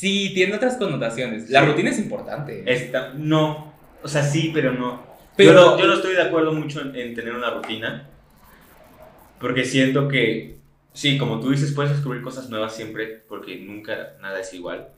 Sí, 0.05 0.33
tiene 0.35 0.55
otras 0.55 0.77
connotaciones. 0.77 1.49
La 1.49 1.61
Sí. 1.61 1.67
rutina 1.67 1.89
es 1.89 1.99
importante. 1.99 2.63
Esta, 2.67 3.15
no. 3.15 3.73
O 4.03 4.09
sea, 4.09 4.23
sí, 4.23 4.51
pero 4.53 4.71
no. 4.73 5.03
Pero- 5.35 5.53
yo, 5.53 5.55
no 5.55 5.79
yo 5.79 5.87
no 5.87 5.95
estoy 5.95 6.15
de 6.15 6.21
acuerdo 6.21 6.53
mucho 6.53 6.83
en, 6.83 6.95
en 6.95 7.15
tener 7.15 7.35
una 7.35 7.49
rutina. 7.49 8.07
Porque 9.41 9.65
siento 9.65 10.07
que, 10.07 10.57
sí, 10.93 11.17
como 11.17 11.41
tú 11.41 11.53
dices, 11.53 11.73
puedes 11.73 11.91
descubrir 11.93 12.21
cosas 12.21 12.51
nuevas 12.51 12.77
siempre. 12.77 13.23
Porque 13.27 13.57
nunca 13.57 14.13
nada 14.21 14.41
es 14.41 14.53
igual. 14.53 14.89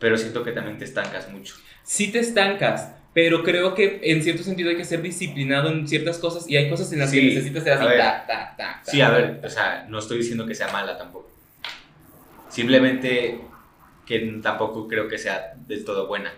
Pero 0.00 0.18
siento 0.18 0.42
que 0.42 0.50
también 0.50 0.76
te 0.76 0.84
estancas 0.86 1.30
mucho. 1.30 1.54
Sí 1.84 2.10
te 2.10 2.18
estancas, 2.18 2.90
pero 3.12 3.44
creo 3.44 3.74
que 3.76 4.00
en 4.02 4.24
cierto 4.24 4.42
sentido 4.42 4.70
hay 4.70 4.76
que 4.76 4.84
ser 4.84 5.02
disciplinado 5.02 5.68
en 5.70 5.86
ciertas 5.86 6.18
cosas 6.18 6.50
y 6.50 6.56
hay 6.56 6.68
cosas 6.68 6.92
en 6.92 6.98
las 6.98 7.12
que 7.12 7.20
Sí, 7.20 7.26
necesitas 7.28 7.62
ser 7.62 7.74
así. 7.74 7.84
a 7.84 7.88
ver. 7.88 7.98
tac, 7.98 8.26
tac, 8.26 8.56
tac, 8.56 8.84
Sí, 8.86 9.00
a 9.00 9.10
ver, 9.10 9.40
o 9.44 9.48
sea, 9.48 9.86
no 9.88 10.00
estoy 10.00 10.18
diciendo 10.18 10.44
que 10.46 10.54
sea 10.56 10.66
mala 10.72 10.98
tampoco. 10.98 11.30
Simplemente 12.48 13.40
que 14.06 14.18
tampoco 14.42 14.88
creo 14.88 15.08
que 15.08 15.18
sea 15.18 15.54
del 15.66 15.84
todo 15.84 16.06
buena. 16.06 16.32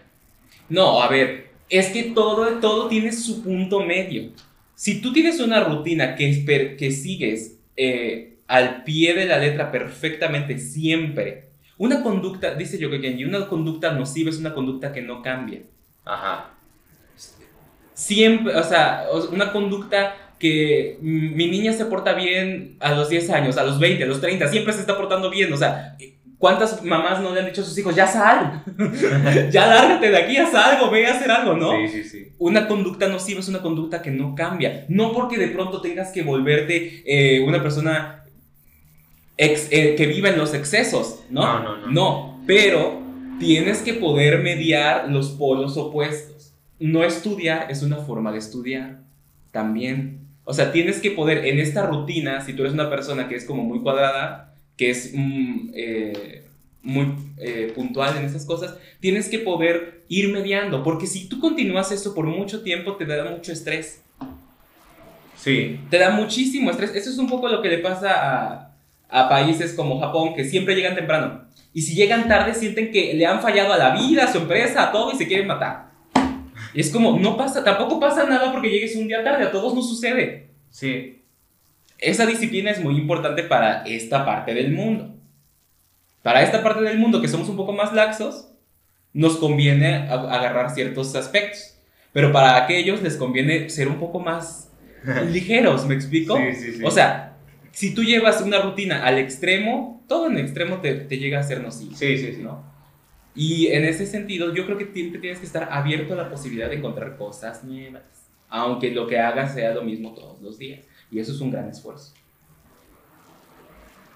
No, 0.69 1.03
a 1.03 1.09
ver, 1.09 1.51
es 1.69 1.89
que 1.89 2.05
todo, 2.05 2.47
todo 2.61 2.89
tiene 2.89 3.13
su 3.13 3.43
punto 3.43 3.81
medio. 3.81 4.31
Si 4.75 5.01
tú 5.01 5.13
tienes 5.13 5.41
una 5.41 5.65
rutina 5.65 6.15
que, 6.15 6.77
que 6.79 6.91
sigues 6.91 7.57
eh, 7.77 8.39
al 8.47 8.85
pie 8.85 9.15
de 9.15 9.27
la 9.27 9.39
letra 9.39 9.71
perfectamente 9.71 10.59
siempre, 10.59 11.47
una 11.79 12.03
conducta, 12.03 12.55
dice 12.55 12.79
Yoko 12.79 13.01
Kenji, 13.01 13.25
una 13.25 13.49
conducta 13.49 13.93
nociva 13.93 14.31
es 14.31 14.39
una 14.39 14.55
conducta 14.55 14.93
que 14.93 15.03
no 15.03 15.23
cambia. 15.23 15.61
Ajá. 16.05 16.51
Siempre, 17.95 18.55
o 18.55 18.63
sea, 18.63 19.07
una 19.33 19.53
conducta 19.53 20.15
que 20.39 20.99
mi 21.01 21.47
niña 21.47 21.73
se 21.73 21.87
porta 21.87 22.13
bien 22.13 22.77
a 22.81 22.93
los 22.93 23.09
10 23.09 23.31
años, 23.31 23.57
a 23.57 23.65
los 23.65 23.79
20, 23.79 24.05
a 24.05 24.07
los 24.07 24.21
30, 24.21 24.49
siempre 24.49 24.73
se 24.75 24.81
está 24.81 24.97
portando 24.97 25.31
bien, 25.31 25.53
o 25.53 25.57
sea, 25.57 25.97
¿cuántas 26.38 26.83
mamás 26.85 27.21
no 27.21 27.33
le 27.35 27.40
han 27.40 27.47
dicho 27.47 27.62
a 27.62 27.64
sus 27.64 27.76
hijos, 27.78 27.95
ya 27.95 28.07
sal, 28.07 28.62
ya 29.50 29.66
lárgate 29.66 30.11
de 30.11 30.16
aquí, 30.16 30.37
haz 30.37 30.55
algo, 30.55 30.90
ve 30.90 31.07
a 31.07 31.12
hacer 31.14 31.31
algo, 31.31 31.55
¿no? 31.55 31.73
Sí, 31.73 31.88
sí, 31.88 32.05
sí. 32.05 32.33
Una 32.38 32.66
conducta 32.69 33.09
nociva 33.09 33.40
es 33.40 33.49
una 33.49 33.62
conducta 33.62 34.02
que 34.02 34.11
no 34.11 34.35
cambia. 34.35 34.85
No 34.88 35.12
porque 35.12 35.38
de 35.38 35.49
pronto 35.49 35.81
tengas 35.81 36.11
que 36.12 36.23
volverte 36.23 37.02
eh, 37.07 37.43
una 37.47 37.62
persona 37.62 38.25
ex- 39.37 39.69
eh, 39.71 39.95
que 39.97 40.07
viva 40.07 40.28
en 40.28 40.38
los 40.38 40.55
excesos, 40.55 41.21
¿no? 41.31 41.43
No, 41.43 41.62
no, 41.62 41.76
no. 41.78 41.87
No, 41.93 42.40
pero 42.47 43.02
tienes 43.38 43.78
que 43.83 43.95
poder 43.95 44.40
mediar 44.43 45.09
los 45.11 45.31
polos 45.31 45.76
opuestos. 45.76 46.55
No 46.78 47.05
estudiar 47.05 47.71
es 47.71 47.83
una 47.83 47.97
forma 47.97 48.33
de 48.33 48.38
estudiar 48.38 49.00
también. 49.50 50.21
O 50.45 50.52
sea, 50.52 50.71
tienes 50.73 51.00
que 51.00 51.11
poder 51.11 51.47
en 51.47 51.59
esta 51.59 51.87
rutina, 51.87 52.40
si 52.43 52.52
tú 52.52 52.62
eres 52.62 52.75
una 52.75 52.88
persona 52.90 53.28
que 53.28 53.35
es 53.37 53.45
como 53.45 53.62
muy 53.64 53.81
cuadrada, 53.81 54.55
que 54.76 54.90
es 54.90 55.12
mm, 55.14 55.71
eh, 55.75 56.45
muy 56.83 57.14
eh, 57.38 57.73
puntual 57.75 58.16
en 58.16 58.25
esas 58.25 58.45
cosas, 58.45 58.76
tienes 59.00 59.28
que 59.28 59.38
poder 59.38 60.04
ir 60.09 60.33
mediando, 60.33 60.83
porque 60.83 61.06
si 61.06 61.28
tú 61.28 61.40
continúas 61.40 61.90
esto 61.92 62.14
por 62.14 62.26
mucho 62.26 62.62
tiempo, 62.62 62.97
te 62.97 63.06
da 63.06 63.25
mucho 63.30 63.52
estrés. 63.52 64.02
Sí, 65.37 65.78
Te 65.90 65.99
da 65.99 66.11
muchísimo 66.11 66.71
estrés. 66.71 66.95
Eso 66.95 67.11
es 67.11 67.18
un 67.18 67.28
poco 67.28 67.49
lo 67.49 67.62
que 67.62 67.68
le 67.68 67.78
pasa 67.78 68.11
a, 68.11 68.75
a 69.09 69.28
países 69.28 69.75
como 69.75 70.00
Japón 70.00 70.35
que 70.35 70.45
siempre 70.45 70.75
llegan 70.75 70.97
temprano. 70.97 71.45
Y 71.73 71.83
si 71.83 71.95
llegan 71.95 72.26
tarde 72.26 72.54
sienten 72.54 72.90
que 72.90 73.14
le 73.14 73.26
han 73.26 73.42
fallado 73.42 73.73
a 73.73 73.78
la 73.78 73.95
vida, 73.95 74.25
a 74.25 74.33
su 74.33 74.38
empresa, 74.38 74.85
a 74.85 74.92
todo 74.92 75.12
y 75.12 75.16
se 75.16 75.28
quieren 75.28 75.47
matar. 75.47 75.90
Y 76.73 76.80
es 76.80 76.90
como, 76.90 77.18
no 77.18 77.37
pasa, 77.37 77.62
tampoco 77.62 78.00
pasa 78.00 78.25
nada 78.25 78.50
porque 78.50 78.71
llegues 78.71 78.97
un 78.97 79.06
día 79.09 79.23
tarde, 79.23 79.45
a 79.45 79.52
todos 79.52 79.75
nos 79.75 79.88
sucede. 79.88 80.49
Sí. 80.71 81.23
Esa 81.99 82.26
disciplina 82.26 82.71
es 82.71 82.83
muy 82.83 82.97
importante 82.97 83.43
para 83.43 83.85
esta 83.85 84.25
parte 84.25 84.55
del 84.55 84.73
mundo. 84.73 85.15
Para 86.23 86.43
esta 86.43 86.62
parte 86.62 86.83
del 86.83 86.99
mundo 86.99 87.21
que 87.21 87.29
somos 87.29 87.49
un 87.49 87.57
poco 87.57 87.73
más 87.73 87.93
laxos, 87.93 88.49
nos 89.12 89.37
conviene 89.37 90.09
agarrar 90.09 90.71
ciertos 90.71 91.15
aspectos. 91.15 91.79
Pero 92.12 92.33
para 92.33 92.57
aquellos 92.57 93.03
les 93.03 93.17
conviene 93.17 93.71
ser 93.71 93.88
un 93.88 93.99
poco 93.99 94.21
más 94.21 94.71
ligeros, 95.31 95.87
¿me 95.87 95.95
explico? 95.95 96.37
Sí, 96.37 96.55
sí, 96.55 96.73
sí. 96.75 96.83
O 96.85 96.91
sea, 96.91 97.37
si 97.73 97.95
tú 97.95 98.03
llevas 98.03 98.41
una 98.41 98.61
rutina 98.61 99.05
al 99.05 99.19
extremo, 99.19 100.03
todo 100.09 100.26
en 100.26 100.38
extremo 100.38 100.81
te, 100.81 100.95
te 100.95 101.19
llega 101.19 101.41
a 101.41 101.43
ser 101.43 101.61
nocivo. 101.61 101.95
Sí, 101.95 102.19
sí, 102.19 102.33
sí. 102.35 102.43
¿no? 102.43 102.65
Y 103.37 103.67
en 103.67 103.85
ese 103.85 104.07
sentido, 104.07 104.55
yo 104.55 104.65
creo 104.65 104.79
que 104.79 104.87
siempre 104.87 105.21
tienes 105.21 105.38
que 105.38 105.47
estar 105.47 105.69
abierto 105.71 106.15
a 106.15 106.17
la 106.17 106.31
posibilidad 106.31 106.71
de 106.71 106.76
encontrar 106.76 107.19
cosas 107.19 107.65
nuevas, 107.65 108.03
aunque 108.49 108.91
lo 108.91 109.07
que 109.07 109.19
hagas 109.19 109.53
sea 109.53 109.75
lo 109.75 109.83
mismo 109.83 110.15
todos 110.15 110.41
los 110.41 110.59
días. 110.59 110.87
Y 111.11 111.21
eso 111.21 111.33
es 111.33 111.41
un 111.41 111.51
gran 111.51 111.69
esfuerzo. 111.69 112.15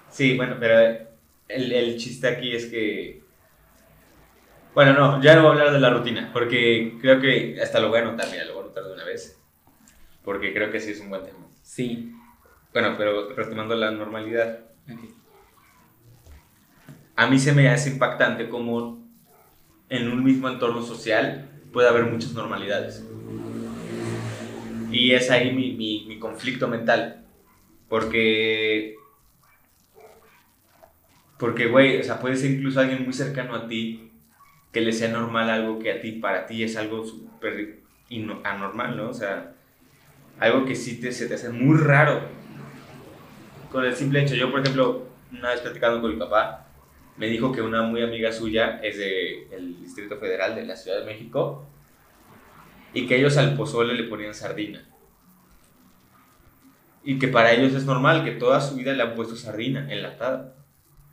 Sí, 0.09 0.35
bueno, 0.35 0.57
pero 0.59 1.07
el, 1.47 1.71
el 1.71 1.97
chiste 1.97 2.27
aquí 2.27 2.53
es 2.53 2.65
que... 2.65 3.23
Bueno, 4.73 4.93
no, 4.93 5.21
ya 5.21 5.35
no 5.35 5.41
voy 5.41 5.49
a 5.49 5.51
hablar 5.53 5.73
de 5.73 5.79
la 5.79 5.89
rutina, 5.89 6.29
porque 6.33 6.97
creo 7.01 7.19
que 7.19 7.59
hasta 7.61 7.79
lo 7.79 7.89
voy 7.89 7.99
a 7.99 8.03
anotar, 8.03 8.29
mira, 8.31 8.45
lo 8.45 8.53
voy 8.53 8.61
a 8.61 8.65
anotar 8.65 8.85
de 8.85 8.93
una 8.93 9.03
vez, 9.03 9.37
porque 10.23 10.53
creo 10.53 10.71
que 10.71 10.79
sí 10.79 10.91
es 10.91 11.01
un 11.01 11.09
buen 11.09 11.23
tema. 11.23 11.39
Sí. 11.61 12.13
Bueno, 12.71 12.95
pero 12.97 13.33
retomando 13.33 13.75
la 13.75 13.91
normalidad, 13.91 14.59
Ok. 14.89 14.99
a 17.17 17.27
mí 17.27 17.37
se 17.37 17.51
me 17.51 17.67
hace 17.69 17.89
impactante 17.89 18.47
cómo 18.47 19.05
en 19.89 20.09
un 20.09 20.23
mismo 20.23 20.47
entorno 20.47 20.81
social 20.81 21.49
puede 21.73 21.89
haber 21.89 22.05
muchas 22.05 22.31
normalidades. 22.31 23.03
Y 24.91 25.13
es 25.13 25.31
ahí 25.31 25.53
mi, 25.53 25.71
mi, 25.73 26.05
mi 26.07 26.19
conflicto 26.19 26.67
mental. 26.67 27.25
Porque. 27.87 28.95
Porque, 31.37 31.67
güey, 31.67 31.99
o 31.99 32.03
sea, 32.03 32.19
puede 32.19 32.35
ser 32.35 32.51
incluso 32.51 32.79
alguien 32.79 33.03
muy 33.03 33.13
cercano 33.13 33.55
a 33.55 33.67
ti 33.67 34.11
que 34.71 34.81
le 34.81 34.93
sea 34.93 35.09
normal 35.09 35.49
algo 35.49 35.79
que 35.79 35.91
a 35.91 35.99
ti, 35.99 36.13
para 36.13 36.45
ti, 36.45 36.63
es 36.63 36.77
algo 36.77 37.03
súper 37.05 37.81
anormal, 38.43 38.95
¿no? 38.95 39.09
O 39.09 39.13
sea, 39.13 39.53
algo 40.39 40.65
que 40.65 40.75
sí 40.75 41.01
te, 41.01 41.11
se 41.11 41.27
te 41.27 41.33
hace 41.33 41.49
muy 41.49 41.77
raro. 41.77 42.21
Con 43.71 43.85
el 43.85 43.95
simple 43.95 44.21
hecho, 44.21 44.35
yo, 44.35 44.51
por 44.51 44.61
ejemplo, 44.61 45.07
una 45.31 45.49
vez 45.49 45.61
platicando 45.61 46.01
con 46.01 46.11
mi 46.11 46.19
papá, 46.19 46.67
me 47.17 47.27
dijo 47.27 47.51
que 47.51 47.61
una 47.61 47.83
muy 47.83 48.01
amiga 48.01 48.31
suya 48.31 48.79
es 48.83 48.97
del 48.97 49.79
Distrito 49.81 50.17
Federal 50.17 50.55
de 50.55 50.65
la 50.65 50.75
Ciudad 50.75 50.99
de 50.99 51.05
México 51.05 51.65
y 52.93 53.07
que 53.07 53.17
ellos 53.17 53.37
al 53.37 53.55
pozole 53.55 53.93
le 53.93 54.03
ponían 54.03 54.33
sardina. 54.33 54.87
Y 57.03 57.17
que 57.17 57.27
para 57.27 57.53
ellos 57.53 57.73
es 57.73 57.85
normal, 57.85 58.23
que 58.23 58.31
toda 58.31 58.61
su 58.61 58.75
vida 58.75 58.93
le 58.93 59.03
han 59.03 59.15
puesto 59.15 59.35
sardina 59.35 59.91
enlatada. 59.91 60.55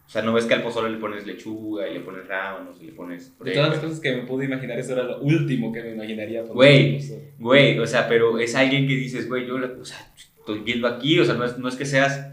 O 0.07 0.11
sea, 0.11 0.23
no 0.23 0.33
ves 0.33 0.47
que 0.47 0.55
al 0.55 0.63
pozole 0.63 0.91
le 0.91 0.99
pones 0.99 1.27
lechuga 1.27 1.89
y 1.89 1.95
le 1.95 2.01
pones 2.01 2.27
rábanos 2.27 2.79
y 2.81 2.87
le 2.87 2.93
pones... 2.93 3.39
De 3.41 3.53
todas 3.53 3.71
las 3.71 3.79
cosas 3.79 4.01
que 4.01 4.17
me 4.17 4.23
pude 4.23 4.47
imaginar, 4.47 4.79
eso 4.79 4.95
era 4.95 5.03
lo 5.03 5.21
último 5.21 5.71
que 5.73 5.83
me 5.83 5.93
imaginaría. 5.93 6.43
Güey. 6.43 6.99
Güey, 7.39 7.79
o 7.79 7.87
sea, 7.87 8.09
pero 8.09 8.39
es 8.39 8.55
alguien 8.55 8.87
que 8.87 8.95
dices, 8.95 9.29
güey, 9.29 9.47
yo 9.47 9.57
o 9.57 9.85
sea, 9.85 9.99
estoy 10.17 10.61
viendo 10.61 10.89
aquí, 10.89 11.21
o 11.21 11.25
sea, 11.25 11.35
no 11.35 11.45
es, 11.45 11.59
no 11.59 11.69
es 11.69 11.77
que 11.77 11.85
seas 11.85 12.33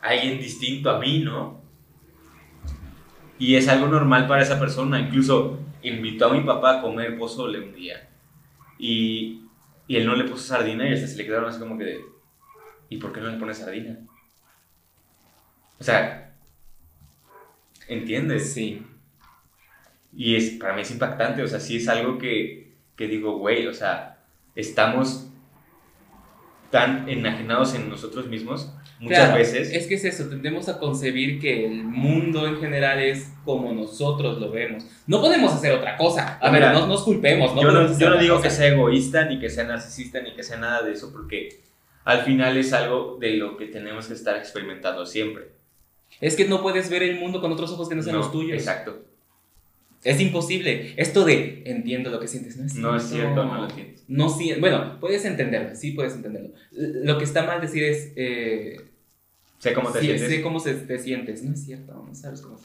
alguien 0.00 0.38
distinto 0.38 0.90
a 0.90 0.98
mí, 0.98 1.20
¿no? 1.20 1.60
Y 3.40 3.56
es 3.56 3.68
algo 3.68 3.88
normal 3.88 4.28
para 4.28 4.42
esa 4.42 4.60
persona. 4.60 5.00
Incluso 5.00 5.58
invitó 5.82 6.26
a 6.26 6.34
mi 6.34 6.42
papá 6.42 6.78
a 6.78 6.82
comer 6.82 7.18
pozole 7.18 7.58
un 7.58 7.74
día. 7.74 8.09
Y, 8.82 9.42
y 9.86 9.96
él 9.96 10.06
no 10.06 10.14
le 10.14 10.24
puso 10.24 10.42
sardina 10.42 10.88
y 10.88 10.94
hasta 10.94 11.06
se 11.06 11.18
le 11.18 11.26
quedaron 11.26 11.50
así 11.50 11.58
como 11.58 11.76
que 11.76 11.84
de, 11.84 12.00
¿y 12.88 12.96
por 12.96 13.12
qué 13.12 13.20
no 13.20 13.28
le 13.28 13.36
pones 13.36 13.58
sardina? 13.58 13.98
O 15.78 15.84
sea, 15.84 16.34
¿entiendes? 17.88 18.54
Sí. 18.54 18.86
Y 20.16 20.34
es, 20.34 20.50
para 20.52 20.74
mí 20.74 20.80
es 20.80 20.90
impactante, 20.90 21.42
o 21.42 21.48
sea, 21.48 21.60
sí 21.60 21.76
es 21.76 21.88
algo 21.88 22.16
que, 22.16 22.72
que 22.96 23.06
digo, 23.06 23.36
güey, 23.36 23.66
o 23.66 23.74
sea, 23.74 24.24
estamos 24.54 25.28
tan 26.70 27.06
enajenados 27.08 27.74
en 27.74 27.90
nosotros 27.90 28.28
mismos 28.28 28.72
muchas 29.00 29.18
Claro, 29.18 29.34
veces. 29.38 29.72
Es 29.72 29.86
que 29.86 29.94
es 29.94 30.04
eso, 30.04 30.28
tendemos 30.28 30.68
a 30.68 30.78
concebir 30.78 31.40
que 31.40 31.66
el 31.66 31.82
mundo 31.84 32.46
en 32.46 32.58
general 32.60 33.00
es 33.00 33.32
como 33.44 33.72
nosotros 33.72 34.38
lo 34.38 34.50
vemos. 34.50 34.86
No 35.06 35.20
podemos 35.20 35.52
hacer 35.52 35.72
otra 35.72 35.96
cosa. 35.96 36.38
A 36.38 36.50
ver, 36.50 36.62
no 36.72 36.86
nos 36.86 37.02
culpemos. 37.02 37.54
No 37.54 37.62
yo, 37.62 37.72
no, 37.72 37.98
yo 37.98 38.18
digo 38.18 38.36
cosa. 38.36 38.48
que 38.48 38.54
sea 38.54 38.68
egoísta, 38.68 39.24
ni 39.24 39.40
que 39.40 39.48
sea 39.50 39.64
narcisista, 39.64 40.20
ni 40.20 40.34
que 40.34 40.42
sea 40.42 40.58
nada 40.58 40.82
de 40.82 40.92
eso, 40.92 41.10
porque 41.12 41.60
al 42.04 42.22
final 42.22 42.56
es 42.56 42.72
algo 42.72 43.16
de 43.20 43.32
lo 43.36 43.56
que 43.56 43.66
tenemos 43.66 44.06
que 44.06 44.14
estar 44.14 44.36
experimentando 44.36 45.04
siempre. 45.06 45.48
Es 46.20 46.36
que 46.36 46.44
no 46.46 46.60
puedes 46.62 46.90
ver 46.90 47.02
el 47.02 47.18
mundo 47.18 47.40
con 47.40 47.52
otros 47.52 47.72
ojos 47.72 47.88
que 47.88 47.94
no 47.94 48.02
sean 48.02 48.16
No, 48.16 48.22
los 48.22 48.32
tuyos. 48.32 48.58
Exacto. 48.58 49.04
Es 50.02 50.20
imposible. 50.20 50.94
Esto 50.96 51.24
de 51.24 51.62
entiendo 51.66 52.10
lo 52.10 52.20
que 52.20 52.26
sientes, 52.28 52.56
no 52.56 52.64
es 52.66 52.72
cierto. 52.72 52.90
No 52.90 52.96
es 52.96 53.02
cierto, 53.04 53.44
no 53.44 53.54
lo 53.58 53.68
entiendes. 53.68 54.04
No 54.08 54.34
bueno, 54.58 54.98
puedes 54.98 55.24
entenderlo, 55.24 55.74
sí 55.76 55.92
puedes 55.92 56.14
entenderlo. 56.14 56.50
Lo 56.72 57.18
que 57.18 57.24
está 57.24 57.44
mal 57.44 57.60
decir 57.60 57.84
es. 57.84 58.12
eh, 58.16 58.89
Sé 59.60 59.74
cómo 59.74 59.92
te 59.92 60.00
sí, 60.00 60.06
sientes. 60.06 60.28
sé 60.28 60.42
cómo 60.42 60.60
se, 60.60 60.74
te 60.74 60.98
sientes. 60.98 61.44
No 61.44 61.54
es 61.54 61.64
cierto, 61.64 62.04
no 62.08 62.14
sabes 62.16 62.42
cómo 62.42 62.58
se 62.58 62.64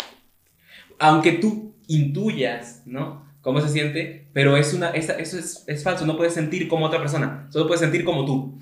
Aunque 0.99 1.33
tú 1.33 1.75
intuyas, 1.87 2.81
¿no? 2.87 3.23
Cómo 3.41 3.61
se 3.61 3.69
siente, 3.69 4.27
pero 4.33 4.57
es 4.57 4.73
una, 4.73 4.89
esa- 4.89 5.19
eso 5.19 5.37
es, 5.37 5.63
es 5.67 5.83
falso. 5.83 6.05
No 6.07 6.17
puedes 6.17 6.33
sentir 6.33 6.67
como 6.67 6.87
otra 6.87 6.99
persona, 6.99 7.47
solo 7.51 7.67
puedes 7.67 7.81
sentir 7.81 8.03
como 8.03 8.25
tú. 8.25 8.59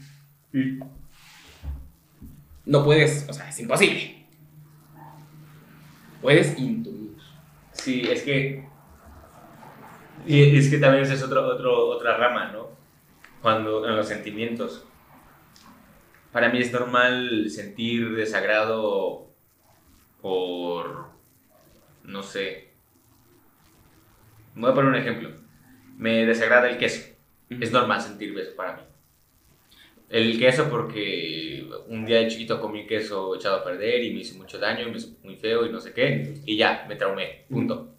No 2.65 2.83
puedes, 2.83 3.27
o 3.29 3.33
sea, 3.33 3.49
es 3.49 3.59
imposible. 3.59 4.25
Puedes 6.21 6.57
intuir. 6.57 7.17
Sí, 7.71 8.03
es 8.09 8.23
que. 8.23 8.65
Y 10.25 10.55
es 10.57 10.69
que 10.69 10.77
también 10.77 11.03
es 11.03 11.21
otro, 11.21 11.45
otro, 11.45 11.87
otra 11.89 12.15
rama, 12.17 12.51
¿no? 12.51 12.69
Cuando 13.41 13.87
en 13.87 13.95
los 13.95 14.07
sentimientos. 14.07 14.85
Para 16.33 16.49
mí 16.49 16.57
es 16.57 16.73
normal 16.73 17.47
sentir 17.51 18.15
desagrado 18.15 19.27
por. 20.19 21.09
No 22.03 22.23
sé. 22.23 22.71
Voy 24.55 24.71
a 24.71 24.73
poner 24.73 24.89
un 24.89 24.97
ejemplo. 24.97 25.29
Me 25.95 26.25
desagrada 26.25 26.71
el 26.71 26.79
queso. 26.79 27.13
Es 27.51 27.71
normal 27.71 28.01
sentir 28.01 28.37
eso 28.37 28.55
para 28.55 28.77
mí. 28.77 28.81
El 30.09 30.39
queso 30.39 30.69
porque 30.71 31.69
un 31.87 32.03
día 32.03 32.17
de 32.17 32.27
chiquito 32.27 32.59
comí 32.59 32.87
queso 32.87 33.35
echado 33.35 33.57
a 33.57 33.63
perder 33.63 34.03
y 34.03 34.11
me 34.11 34.21
hizo 34.21 34.35
mucho 34.37 34.57
daño 34.57 34.87
y 34.87 34.91
me 34.91 34.97
hizo 34.97 35.15
muy 35.23 35.35
feo 35.35 35.67
y 35.67 35.71
no 35.71 35.79
sé 35.79 35.93
qué. 35.93 36.33
Y 36.45 36.57
ya, 36.57 36.85
me 36.89 36.95
traumé. 36.95 37.45
Punto. 37.47 37.93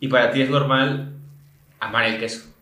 Y 0.00 0.08
para 0.08 0.32
ti 0.32 0.42
es 0.42 0.50
normal 0.50 1.14
amar 1.78 2.06
el 2.06 2.18
queso. 2.18 2.52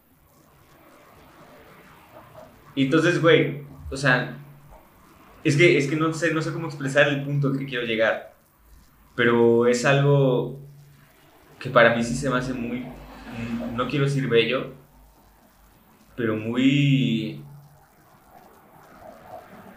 Y 2.75 2.85
entonces, 2.85 3.21
güey, 3.21 3.62
o 3.91 3.97
sea, 3.97 4.41
es 5.44 5.57
que, 5.57 5.78
es 5.78 5.88
que 5.88 5.96
no, 5.96 6.12
sé, 6.12 6.33
no 6.35 6.42
sé 6.42 6.52
cómo 6.52 6.68
expresar 6.68 7.09
el 7.09 7.24
punto 7.24 7.52
que 7.52 7.66
quiero 7.66 7.85
llegar. 7.87 8.35
Pero 9.16 9.66
es 9.66 9.85
algo 9.85 10.61
que 11.61 11.70
para 11.70 11.94
mí 11.96 12.02
sí 12.05 12.14
se 12.14 12.31
me 12.31 12.38
hace 12.38 12.55
muy, 12.55 12.81
mm, 12.81 13.76
no 13.76 13.88
quiero 13.88 14.05
decir 14.07 14.28
bello, 14.28 14.74
pero 16.16 16.37
muy, 16.37 17.42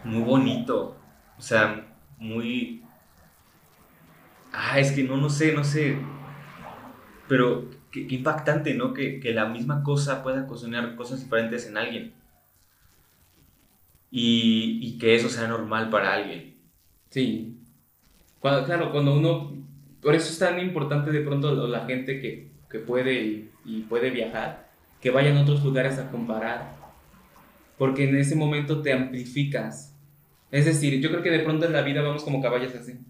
muy 0.04 0.22
bonito. 0.22 0.96
O 1.38 1.42
sea, 1.42 1.86
muy... 2.18 2.82
Ah, 4.52 4.78
es 4.80 4.92
que 4.92 5.02
no, 5.04 5.16
no 5.16 5.28
sé, 5.30 5.52
no 5.52 5.64
sé. 5.64 5.98
Pero 7.28 7.68
qué, 7.90 8.06
qué 8.06 8.14
impactante, 8.16 8.74
¿no? 8.74 8.92
Que, 8.94 9.20
que 9.20 9.32
la 9.32 9.46
misma 9.46 9.82
cosa 9.82 10.22
pueda 10.22 10.42
ocasionar 10.44 10.94
cosas 10.96 11.20
diferentes 11.22 11.66
en 11.66 11.76
alguien. 11.76 12.14
Y, 14.10 14.78
y 14.82 14.98
que 14.98 15.14
eso 15.14 15.28
sea 15.28 15.48
normal 15.48 15.90
para 15.90 16.14
alguien. 16.14 16.56
Sí. 17.10 17.58
Cuando- 18.40 18.64
claro, 18.64 18.92
cuando 18.92 19.14
uno... 19.14 19.52
Por 20.00 20.14
eso 20.14 20.30
es 20.30 20.38
tan 20.38 20.60
importante 20.60 21.10
de 21.10 21.20
pronto 21.20 21.66
la 21.66 21.84
gente 21.86 22.20
que, 22.20 22.50
que 22.70 22.78
puede 22.78 23.50
y, 23.64 23.80
puede 23.88 24.10
viajar, 24.10 24.70
que 25.00 25.10
vayan 25.10 25.36
a 25.36 25.42
otros 25.42 25.64
lugares 25.64 25.98
a 25.98 26.10
comparar. 26.10 26.76
Porque 27.76 28.08
en 28.08 28.16
ese 28.16 28.36
momento 28.36 28.82
te 28.82 28.92
amplificas. 28.92 29.94
Es 30.52 30.64
decir, 30.64 31.00
yo 31.00 31.10
creo 31.10 31.22
que 31.22 31.30
de 31.30 31.40
pronto 31.40 31.66
en 31.66 31.72
la 31.72 31.82
vida 31.82 32.02
vamos 32.02 32.22
como 32.22 32.40
caballos 32.40 32.74
así. 32.74 33.00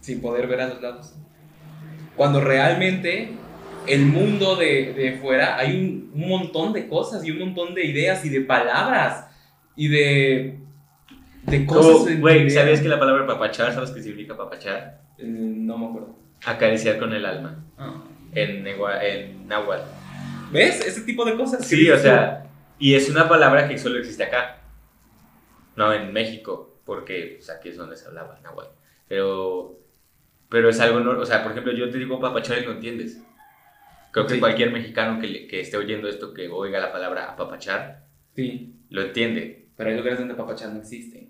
Sin 0.00 0.20
poder 0.20 0.46
ver 0.46 0.60
a 0.60 0.68
los 0.68 0.80
lados. 0.80 1.14
Cuando 2.16 2.40
realmente 2.40 3.32
el 3.86 4.06
mundo 4.06 4.56
de, 4.56 4.92
de 4.92 5.18
fuera 5.20 5.56
hay 5.56 5.76
un, 5.76 6.10
un 6.14 6.28
montón 6.28 6.72
de 6.72 6.88
cosas 6.88 7.24
y 7.24 7.30
un 7.30 7.38
montón 7.38 7.74
de 7.74 7.84
ideas 7.84 8.24
y 8.24 8.28
de 8.28 8.40
palabras 8.42 9.26
y 9.76 9.88
de 9.88 10.58
De 11.44 11.66
cosas. 11.66 12.18
Güey, 12.20 12.42
idea. 12.42 12.62
¿sabías 12.62 12.80
que 12.80 12.88
la 12.88 12.98
palabra 12.98 13.26
papachar, 13.26 13.72
sabes 13.72 13.90
qué 13.90 14.02
significa 14.02 14.36
papachar? 14.36 15.00
Eh, 15.18 15.24
no 15.26 15.78
me 15.78 15.86
acuerdo. 15.86 16.16
Acariciar 16.44 16.98
con 16.98 17.12
el 17.12 17.24
alma. 17.24 17.64
Ah. 17.78 18.02
En, 18.34 18.66
en 18.66 19.48
náhuatl. 19.48 19.88
¿Ves? 20.52 20.86
Ese 20.86 21.02
tipo 21.02 21.24
de 21.24 21.36
cosas. 21.36 21.66
Sí, 21.66 21.90
o 21.90 21.98
sea, 21.98 22.46
y 22.78 22.94
es 22.94 23.08
una 23.08 23.28
palabra 23.28 23.68
que 23.68 23.78
solo 23.78 23.98
existe 23.98 24.24
acá. 24.24 24.60
No 25.76 25.92
en 25.92 26.12
México, 26.12 26.80
porque 26.84 27.36
pues, 27.36 27.50
aquí 27.50 27.68
es 27.70 27.76
donde 27.76 27.96
se 27.96 28.06
hablaba 28.06 28.38
náhuatl. 28.42 28.70
Pero, 29.08 29.78
pero 30.48 30.68
es 30.68 30.80
algo, 30.80 31.00
no, 31.00 31.18
o 31.18 31.24
sea, 31.24 31.42
por 31.42 31.52
ejemplo, 31.52 31.72
yo 31.72 31.90
te 31.90 31.98
digo 31.98 32.20
papachar 32.20 32.58
y 32.58 32.64
lo 32.64 32.72
entiendes. 32.72 33.22
Creo 34.18 34.26
que 34.26 34.34
Sí. 34.34 34.40
cualquier 34.40 34.72
mexicano 34.72 35.20
que, 35.20 35.46
que 35.46 35.60
esté 35.60 35.76
oyendo 35.76 36.08
esto, 36.08 36.34
que 36.34 36.48
oiga 36.48 36.78
la 36.80 36.92
palabra 36.92 37.30
apapachar. 37.32 38.04
Sí, 38.34 38.74
lo 38.90 39.02
entiende. 39.02 39.66
pero 39.76 39.90
hay 39.90 39.96
lugares 39.96 40.18
donde 40.18 40.34
papachar 40.34 40.70
no 40.72 40.80
existe. 40.80 41.28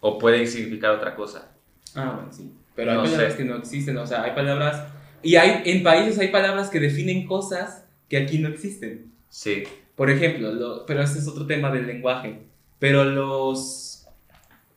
O 0.00 0.18
puede 0.18 0.46
significar 0.46 0.92
otra 0.92 1.14
cosa. 1.16 1.50
Ah, 1.96 2.12
bueno, 2.14 2.32
sí. 2.32 2.52
Pero 2.76 2.92
hay 2.92 2.96
No 2.98 3.02
palabras 3.04 3.32
sé. 3.32 3.38
que 3.38 3.44
no 3.44 3.56
existen, 3.56 3.96
o 3.98 4.06
sea, 4.06 4.22
hay 4.22 4.32
palabras... 4.36 4.86
Y 5.22 5.34
hay, 5.36 5.62
en 5.64 5.82
países 5.82 6.18
hay 6.20 6.28
palabras 6.28 6.70
que 6.70 6.78
definen 6.80 7.26
cosas 7.26 7.84
que 8.08 8.16
aquí 8.18 8.38
no 8.38 8.48
existen. 8.48 9.10
Sí. 9.28 9.64
Por 9.96 10.10
ejemplo, 10.10 10.52
lo- 10.52 10.86
pero 10.86 11.02
ese 11.02 11.18
es 11.18 11.26
otro 11.28 11.46
tema 11.46 11.70
del 11.72 11.86
lenguaje. 11.88 12.42
Pero 12.78 13.04
los... 13.04 13.91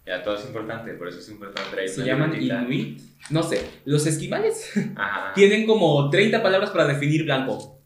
Ya, 0.05 0.21
todo 0.21 0.35
es 0.35 0.45
importante, 0.45 0.93
por 0.93 1.07
eso 1.07 1.19
es 1.19 1.29
importante 1.29 1.71
traer 1.71 1.89
Se 1.89 2.05
llaman 2.05 2.39
inuit. 2.39 3.01
No 3.31 3.41
sé, 3.41 3.65
los 3.85 4.05
esquimales 4.05 4.71
Ajá. 4.95 5.33
tienen 5.33 5.65
como 5.65 6.09
30 6.09 6.43
palabras 6.43 6.69
para 6.69 6.85
definir 6.87 7.23
blanco. 7.23 7.81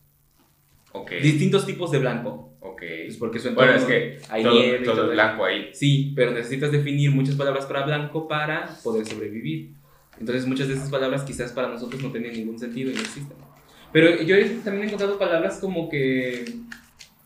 Ok. 0.91 1.11
Distintos 1.21 1.65
tipos 1.65 1.91
de 1.91 1.99
blanco. 1.99 2.57
Ok. 2.59 2.81
Pues 3.05 3.17
porque 3.17 3.39
su 3.39 3.53
Bueno, 3.53 3.73
entorno 3.73 3.93
es 3.95 4.19
que 4.19 4.31
hay 4.33 4.43
todo, 4.43 4.53
nieve 4.53 4.79
todo 4.79 4.95
todo 4.95 5.05
es 5.05 5.11
blanco 5.13 5.45
ahí. 5.45 5.69
Sí, 5.73 6.11
pero 6.15 6.31
necesitas 6.31 6.71
definir 6.71 7.11
muchas 7.11 7.35
palabras 7.35 7.65
para 7.65 7.85
blanco 7.85 8.27
para 8.27 8.67
poder 8.83 9.05
sobrevivir. 9.05 9.73
Entonces 10.19 10.45
muchas 10.45 10.67
de 10.67 10.73
esas 10.73 10.89
palabras 10.89 11.23
quizás 11.23 11.53
para 11.53 11.69
nosotros 11.69 12.01
no 12.03 12.11
tienen 12.11 12.33
ningún 12.33 12.59
sentido 12.59 12.91
y 12.91 12.95
no 12.95 12.99
existen. 12.99 13.37
Pero 13.93 14.21
yo 14.21 14.35
también 14.63 14.83
he 14.83 14.85
encontrado 14.87 15.17
palabras 15.17 15.59
como 15.59 15.87
que 15.89 16.43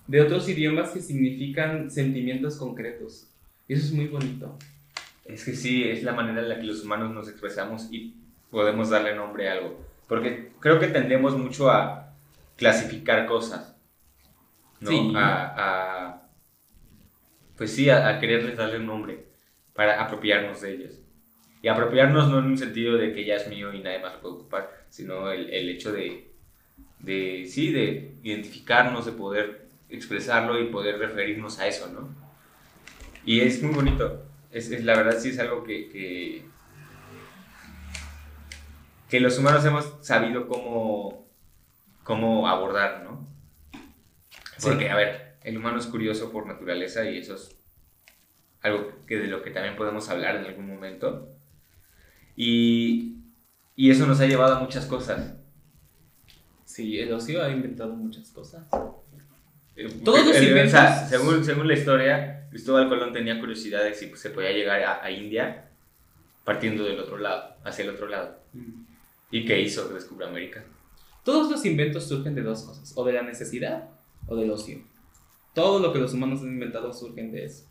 de 0.08 0.22
otros 0.22 0.48
idiomas 0.50 0.92
que 0.92 1.02
significan 1.02 1.90
sentimientos 1.90 2.58
concretos. 2.58 3.28
Y 3.68 3.74
eso 3.74 3.86
es 3.86 3.92
muy 3.92 4.08
bonito. 4.08 4.58
Es 5.26 5.46
que 5.46 5.54
sí, 5.56 5.84
es 5.90 6.04
la 6.04 6.14
manera 6.14 6.42
en 6.42 6.50
la 6.50 6.60
que 6.60 6.66
los 6.66 6.84
humanos 6.84 7.12
nos 7.12 7.30
expresamos 7.30 7.88
y 7.92 8.16
podemos 8.52 8.90
darle 8.90 9.16
nombre 9.16 9.50
a 9.50 9.54
algo. 9.54 9.80
Porque 10.08 10.52
creo 10.60 10.80
que 10.80 10.88
tendemos 10.88 11.38
mucho 11.38 11.70
a 11.72 12.14
clasificar 12.58 13.26
cosas. 13.26 13.76
¿no? 14.80 14.90
Sí. 14.90 15.12
A, 15.16 15.54
a- 15.58 16.30
pues 17.58 17.72
sí, 17.74 17.90
a, 17.90 18.08
a 18.10 18.20
quererles 18.20 18.58
darle 18.58 18.78
un 18.78 18.88
nombre 18.88 19.26
para 19.74 20.02
apropiarnos 20.04 20.62
de 20.62 20.74
ellos. 20.74 21.00
Y 21.62 21.68
apropiarnos 21.70 22.30
no 22.30 22.40
en 22.40 22.46
un 22.46 22.58
sentido 22.58 22.98
de 22.98 23.14
que 23.14 23.26
ya 23.26 23.36
es 23.36 23.48
mío 23.48 23.74
y 23.74 23.80
nadie 23.80 24.00
más 24.00 24.14
lo 24.16 24.22
puede 24.22 24.36
ocupar, 24.36 24.86
sino 24.90 25.32
el, 25.32 25.50
el 25.50 25.70
hecho 25.70 25.92
de, 25.94 26.32
de, 27.00 27.46
sí, 27.48 27.72
de 27.72 28.16
identificarnos, 28.24 29.06
de 29.06 29.14
poder 29.14 29.68
expresarlo 29.90 30.60
y 30.60 30.66
poder 30.68 31.00
referirnos 31.00 31.60
a 31.60 31.68
eso, 31.68 31.90
¿no? 31.90 32.10
Y 33.26 33.42
es 33.42 33.62
muy 33.64 33.74
bonito. 33.74 34.24
Es, 34.54 34.70
es- 34.72 34.84
la 34.84 34.96
verdad 34.96 35.18
sí 35.20 35.30
es 35.30 35.40
algo 35.40 35.64
que, 35.64 35.90
que, 35.90 36.46
que 39.10 39.20
los 39.20 39.38
humanos 39.38 39.64
hemos 39.66 39.98
sabido 40.02 40.48
cómo, 40.48 41.28
cómo 42.04 42.48
abordar, 42.48 43.04
¿no? 43.04 43.28
Sí. 44.58 44.70
Porque, 44.70 44.90
a 44.90 44.96
ver, 44.96 45.38
el 45.44 45.58
humano 45.58 45.78
es 45.78 45.88
curioso 45.88 46.32
por 46.32 46.48
naturaleza 46.48 47.10
y 47.10 47.18
eso 47.18 47.36
es 47.36 47.56
algo 48.62 48.92
que 49.08 49.18
de 49.18 49.28
lo 49.28 49.42
que 49.44 49.52
también 49.52 49.76
podemos 49.76 50.08
hablar 50.10 50.38
en 50.38 50.46
algún 50.46 50.68
momento. 50.68 51.30
Y, 52.36 53.18
y 53.76 53.92
eso 53.92 54.08
nos 54.08 54.20
ha 54.22 54.26
llevado 54.26 54.56
a 54.56 54.60
muchas 54.60 54.86
cosas. 54.86 55.36
Sí, 56.66 56.98
el 57.00 57.12
ocio 57.14 57.44
ha 57.44 57.50
inventado 57.50 57.94
muchas 57.94 58.30
cosas. 58.32 58.66
Eh, 59.76 59.90
Todos 60.04 60.26
los 60.26 60.38
eh, 60.38 60.40
o 60.40 60.44
inventos- 60.50 61.10
según, 61.10 61.44
según 61.44 61.68
la 61.68 61.74
historia, 61.74 62.43
Cristóbal 62.54 62.88
Colón 62.88 63.12
tenía 63.12 63.40
curiosidad 63.40 63.84
de 63.84 63.96
si 63.96 64.16
se 64.16 64.30
podía 64.30 64.52
llegar 64.52 64.84
a, 64.84 65.04
a 65.04 65.10
India 65.10 65.72
partiendo 66.44 66.84
del 66.84 67.00
otro 67.00 67.18
lado, 67.18 67.56
hacia 67.64 67.84
el 67.84 67.90
otro 67.90 68.08
lado. 68.08 68.38
¿Y 69.32 69.44
qué 69.44 69.60
hizo? 69.60 69.90
Descubrió 69.90 70.28
América. 70.28 70.64
Todos 71.24 71.50
los 71.50 71.66
inventos 71.66 72.08
surgen 72.08 72.36
de 72.36 72.44
dos 72.44 72.62
cosas, 72.62 72.94
o 72.96 73.04
de 73.06 73.14
la 73.14 73.24
necesidad 73.24 73.90
o 74.28 74.36
del 74.36 74.52
ocio. 74.52 74.84
Todo 75.56 75.80
lo 75.80 75.92
que 75.92 75.98
los 75.98 76.14
humanos 76.14 76.42
han 76.42 76.50
inventado 76.50 76.94
surgen 76.94 77.32
de 77.32 77.46
eso. 77.46 77.66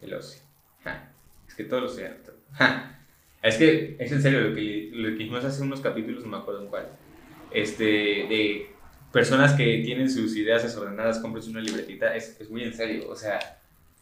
El 0.00 0.14
ocio. 0.14 0.40
Ja. 0.84 1.10
Es 1.48 1.54
que 1.54 1.64
todo 1.64 1.80
lo. 1.80 1.88
Ja. 2.52 3.00
Es 3.42 3.56
que 3.56 3.96
es 3.98 4.12
en 4.12 4.22
serio 4.22 4.40
lo 4.40 4.54
que, 4.54 4.90
lo 4.92 5.08
que 5.08 5.14
dijimos 5.16 5.44
hace 5.44 5.62
unos 5.62 5.80
capítulos, 5.80 6.22
no 6.22 6.30
me 6.30 6.36
acuerdo 6.36 6.62
en 6.62 6.68
cuál. 6.68 6.88
Este, 7.50 7.84
de 7.84 8.73
personas 9.14 9.54
que 9.54 9.78
tienen 9.78 10.10
sus 10.10 10.36
ideas 10.36 10.64
desordenadas, 10.64 11.20
compres 11.20 11.46
una 11.46 11.60
libretita, 11.60 12.14
es, 12.16 12.36
es 12.40 12.50
muy 12.50 12.64
en 12.64 12.74
serio. 12.74 13.08
O 13.08 13.14
sea, 13.14 13.38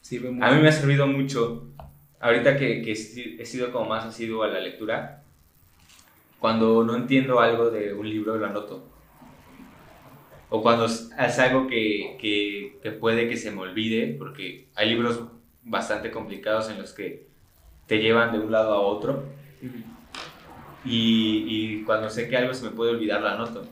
Sirve 0.00 0.30
mucho. 0.32 0.44
A 0.44 0.50
mí 0.50 0.60
me 0.60 0.68
ha 0.68 0.72
servido 0.72 1.06
mucho, 1.06 1.68
ahorita 2.18 2.56
que, 2.56 2.82
que 2.82 2.90
he 2.90 3.46
sido 3.46 3.70
como 3.70 3.88
más 3.88 4.04
asiduo 4.04 4.42
a 4.42 4.48
la 4.48 4.58
lectura, 4.58 5.22
cuando 6.40 6.82
no 6.82 6.96
entiendo 6.96 7.38
algo 7.38 7.70
de 7.70 7.94
un 7.94 8.10
libro 8.10 8.36
lo 8.36 8.46
anoto. 8.46 8.88
O 10.50 10.60
cuando 10.60 10.86
es 10.86 11.38
algo 11.38 11.68
que, 11.68 12.16
que, 12.20 12.80
que 12.82 12.90
puede 12.90 13.28
que 13.28 13.36
se 13.36 13.52
me 13.52 13.60
olvide, 13.60 14.16
porque 14.18 14.66
hay 14.74 14.88
libros 14.88 15.22
bastante 15.62 16.10
complicados 16.10 16.68
en 16.68 16.78
los 16.78 16.92
que 16.92 17.26
te 17.86 18.00
llevan 18.00 18.32
de 18.32 18.40
un 18.40 18.50
lado 18.50 18.74
a 18.74 18.80
otro, 18.80 19.22
y, 20.84 21.44
y 21.46 21.84
cuando 21.84 22.10
sé 22.10 22.28
que 22.28 22.36
algo 22.36 22.52
se 22.54 22.64
me 22.64 22.72
puede 22.72 22.90
olvidar 22.90 23.20
lo 23.20 23.28
anoto. 23.28 23.62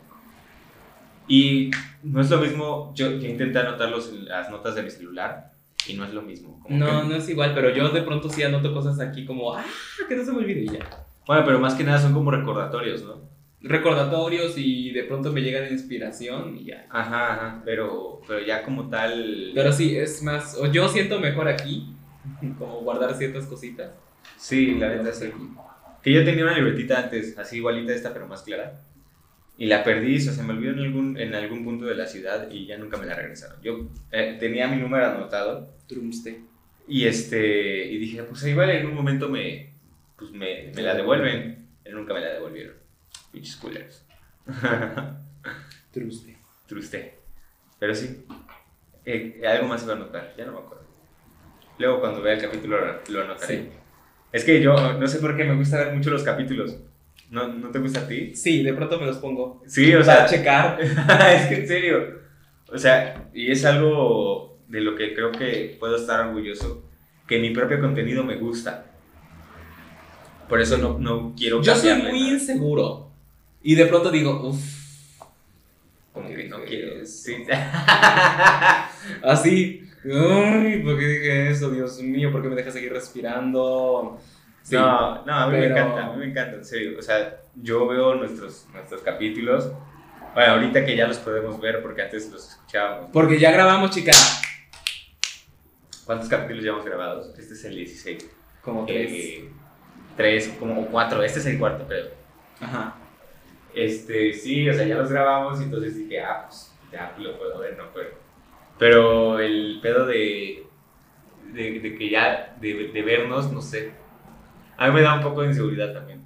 Y 1.31 1.71
no 2.03 2.21
es 2.21 2.29
lo 2.29 2.39
mismo, 2.39 2.93
yo, 2.97 3.09
yo 3.19 3.29
intenté 3.29 3.61
anotarlos 3.61 4.11
en 4.13 4.25
las 4.27 4.51
notas 4.51 4.75
de 4.75 4.83
mi 4.83 4.91
celular, 4.91 5.53
y 5.87 5.95
no 5.95 6.05
es 6.05 6.13
lo 6.13 6.23
mismo. 6.23 6.59
como 6.61 6.77
No, 6.77 7.03
que- 7.03 7.09
no 7.09 7.15
es 7.15 7.29
igual, 7.29 7.53
pero 7.55 7.71
yo 7.75 7.89
de 7.91 8.03
pronto 8.03 8.29
sí 8.29 8.43
anoto 8.43 8.75
cosas 8.75 8.99
aquí 8.99 9.25
como, 9.25 9.55
ah, 9.55 9.65
que 10.09 10.17
no 10.17 10.25
se 10.25 10.33
me 10.33 10.39
olvide 10.39 10.63
y 10.63 10.67
ya. 10.67 10.81
Bueno, 11.27 11.45
pero 11.45 11.61
más 11.61 11.75
que 11.75 11.85
nada 11.85 11.99
son 11.99 12.13
como 12.15 12.33
recordatorios, 12.33 13.05
¿no? 13.05 13.31
Recordatorios 13.63 14.55
y 14.57 14.91
de 14.91 15.05
pronto 15.05 15.31
me 15.33 15.43
llega 15.43 15.61
la 15.61 15.71
inspiración 15.71 16.57
y 16.57 16.65
ya. 16.65 16.87
Ajá, 16.91 17.35
ajá, 17.35 17.63
pero, 17.65 18.21
pero 18.27 18.45
ya 18.45 18.63
como 18.65 18.89
tal... 18.89 19.53
Pero 19.55 19.73
sí, 19.73 19.97
es 19.97 20.23
más, 20.25 20.57
o 20.59 20.67
yo 20.67 20.89
siento 20.89 21.21
mejor 21.21 21.47
aquí, 21.47 21.95
como 22.59 22.81
guardar 22.81 23.15
ciertas 23.15 23.47
cositas. 23.47 23.93
Sí, 24.37 24.75
la 24.75 24.89
neta 24.89 25.13
sí. 25.13 25.31
Que 26.03 26.13
yo 26.13 26.25
tenía 26.25 26.43
una 26.45 26.55
libretita 26.57 26.99
antes, 26.99 27.39
así 27.39 27.59
igualita 27.59 27.93
a 27.93 27.95
esta, 27.95 28.13
pero 28.13 28.27
más 28.27 28.43
clara. 28.43 28.81
Y 29.61 29.67
la 29.67 29.85
perdí, 29.85 30.17
o 30.17 30.21
sea, 30.21 30.33
se 30.33 30.43
me 30.43 30.55
olvidó 30.55 30.73
en 30.73 30.79
algún, 30.81 31.19
en 31.19 31.35
algún 31.35 31.63
punto 31.65 31.85
de 31.85 31.95
la 31.95 32.07
ciudad 32.07 32.51
y 32.51 32.65
ya 32.67 32.79
nunca 32.79 32.97
me 32.97 33.05
la 33.07 33.15
regresaron. 33.15 33.61
Yo 33.63 33.89
eh, 34.11 34.37
tenía 34.41 34.67
mi 34.67 34.77
número 34.79 35.05
anotado 35.07 35.75
Trumste. 35.87 36.41
y, 36.89 37.05
este, 37.07 37.85
y 37.87 37.99
dije, 37.99 38.23
pues 38.25 38.43
igual 38.47 38.71
en 38.71 38.87
un 38.87 38.95
momento 38.95 39.29
me, 39.29 39.75
pues 40.17 40.31
me, 40.33 40.73
me 40.75 40.83
la 40.83 40.95
devuelven. 40.95 41.67
Y 41.87 41.91
nunca 41.91 42.15
me 42.15 42.21
la 42.21 42.29
devolvieron. 42.33 42.75
Pinches 43.33 43.57
culeros. 43.57 44.05
Truste. 45.93 46.37
Truste. 46.67 47.15
Pero 47.79 47.95
sí. 47.95 48.25
Eh, 49.05 49.43
algo 49.47 49.67
más 49.69 49.83
iba 49.83 49.93
a 49.93 49.97
anotar, 49.97 50.35
ya 50.37 50.47
no 50.47 50.53
me 50.53 50.59
acuerdo. 50.59 50.85
Luego 51.79 52.01
cuando 52.01 52.23
vea 52.23 52.35
el 52.35 52.41
capítulo 52.41 52.79
lo- 52.85 53.01
lo 53.09 53.23
anotaré. 53.25 53.57
Sí. 53.57 53.69
Es 54.33 54.45
que 54.45 54.61
yo 54.63 54.95
no 54.99 55.07
sé 55.07 55.19
por 55.19 55.37
qué 55.37 55.45
me 55.45 55.55
gusta 55.57 55.79
ver 55.85 55.95
mucho 55.95 56.11
los 56.11 56.23
capítulos. 56.23 56.77
¿No, 57.31 57.47
¿No 57.49 57.71
te 57.71 57.79
gusta 57.79 58.01
a 58.01 58.09
ti? 58.09 58.35
Sí, 58.35 58.63
de 58.63 58.75
pronto 58.75 58.99
me 58.99 59.07
los 59.07 59.19
pongo. 59.19 59.63
Sí, 59.67 59.95
o 59.95 60.05
para 60.05 60.27
sea, 60.29 60.39
checar. 60.39 60.81
es 60.83 61.47
que 61.47 61.55
en 61.55 61.69
serio. 61.69 62.21
O 62.73 62.79
sea, 62.79 63.29
y 63.33 63.51
es 63.51 63.65
algo 63.65 64.59
de 64.69 64.81
lo 64.81 64.95
que 64.97 65.15
creo 65.15 65.33
que 65.33 65.77
puedo 65.79 65.97
estar 65.97 66.27
orgulloso, 66.27 66.85
que 67.27 67.39
mi 67.39 67.51
propio 67.51 67.81
contenido 67.81 68.25
me 68.25 68.37
gusta. 68.37 68.87
Por 70.49 70.61
eso 70.61 70.77
no, 70.79 70.99
no 70.99 71.33
quiero 71.37 71.63
Yo 71.63 71.75
soy 71.77 71.95
muy 71.95 72.21
nada. 72.21 72.33
inseguro. 72.35 73.11
Y 73.63 73.75
de 73.77 73.87
pronto 73.87 74.11
digo, 74.11 74.49
uff. 74.49 75.21
Como 76.13 76.29
que 76.29 76.49
no 76.49 76.59
¿Qué 76.63 76.67
quiero. 76.67 77.07
Sí. 77.07 77.37
Así. 79.23 79.85
Uy, 80.05 80.83
¿por 80.83 80.99
qué 80.99 81.07
dije 81.07 81.51
eso? 81.51 81.71
Dios 81.71 82.01
mío, 82.03 82.33
¿por 82.33 82.43
qué 82.43 82.49
me 82.49 82.57
dejas 82.57 82.73
seguir 82.73 82.93
respirando? 82.93 84.19
Sí. 84.71 84.77
No, 84.77 85.25
no, 85.25 85.35
a 85.35 85.47
mí 85.49 85.59
me 85.59 85.67
encanta, 85.67 86.07
a 86.07 86.13
mí 86.13 86.19
me 86.19 86.27
encanta, 86.27 86.57
en 86.57 86.65
serio. 86.65 86.97
O 86.97 87.03
sea, 87.03 87.41
yo 87.57 87.89
veo 87.89 88.15
nuestros, 88.15 88.69
nuestros 88.73 89.03
capítulos. 89.03 89.73
Bueno, 90.33 90.53
ahorita 90.53 90.85
que 90.85 90.95
ya 90.95 91.09
los 91.09 91.19
podemos 91.19 91.61
ver, 91.61 91.83
porque 91.83 92.03
antes 92.03 92.31
los 92.31 92.51
escuchábamos. 92.51 93.11
Porque 93.13 93.41
ya 93.41 93.51
grabamos, 93.51 93.91
chica. 93.91 94.13
¿Cuántos 96.07 96.29
capítulos 96.29 96.63
llevamos 96.63 96.85
grabados? 96.85 97.37
Este 97.37 97.55
es 97.55 97.65
el 97.65 97.75
16. 97.75 98.31
Como 98.63 98.87
tres. 98.87 99.11
Eh, 99.11 99.49
tres, 100.17 100.55
como 100.61 100.87
cuatro. 100.87 101.21
Este 101.25 101.41
es 101.41 101.47
el 101.47 101.59
cuarto, 101.59 101.85
creo. 101.89 102.07
Ajá. 102.61 102.95
Este, 103.75 104.33
sí, 104.33 104.69
o 104.69 104.73
sea, 104.73 104.87
ya 104.87 104.99
los 104.99 105.11
grabamos 105.11 105.61
y 105.61 105.65
entonces 105.65 105.97
dije, 105.97 106.21
ah, 106.21 106.47
pues 106.47 106.73
ya 106.93 107.13
lo 107.19 107.37
puedo 107.37 107.59
ver, 107.59 107.77
no 107.77 107.91
puedo. 107.91 108.11
Pero 108.79 109.41
el 109.41 109.81
pedo 109.83 110.07
de, 110.07 110.65
de, 111.53 111.81
de 111.81 111.99
que 111.99 112.09
ya, 112.09 112.57
de, 112.61 112.89
de 112.93 113.03
vernos, 113.03 113.51
no 113.53 113.61
sé. 113.61 113.99
A 114.81 114.89
mí 114.89 114.95
me 114.95 115.03
da 115.03 115.15
un 115.15 115.21
poco 115.21 115.43
de 115.43 115.49
inseguridad 115.49 115.93
también. 115.93 116.25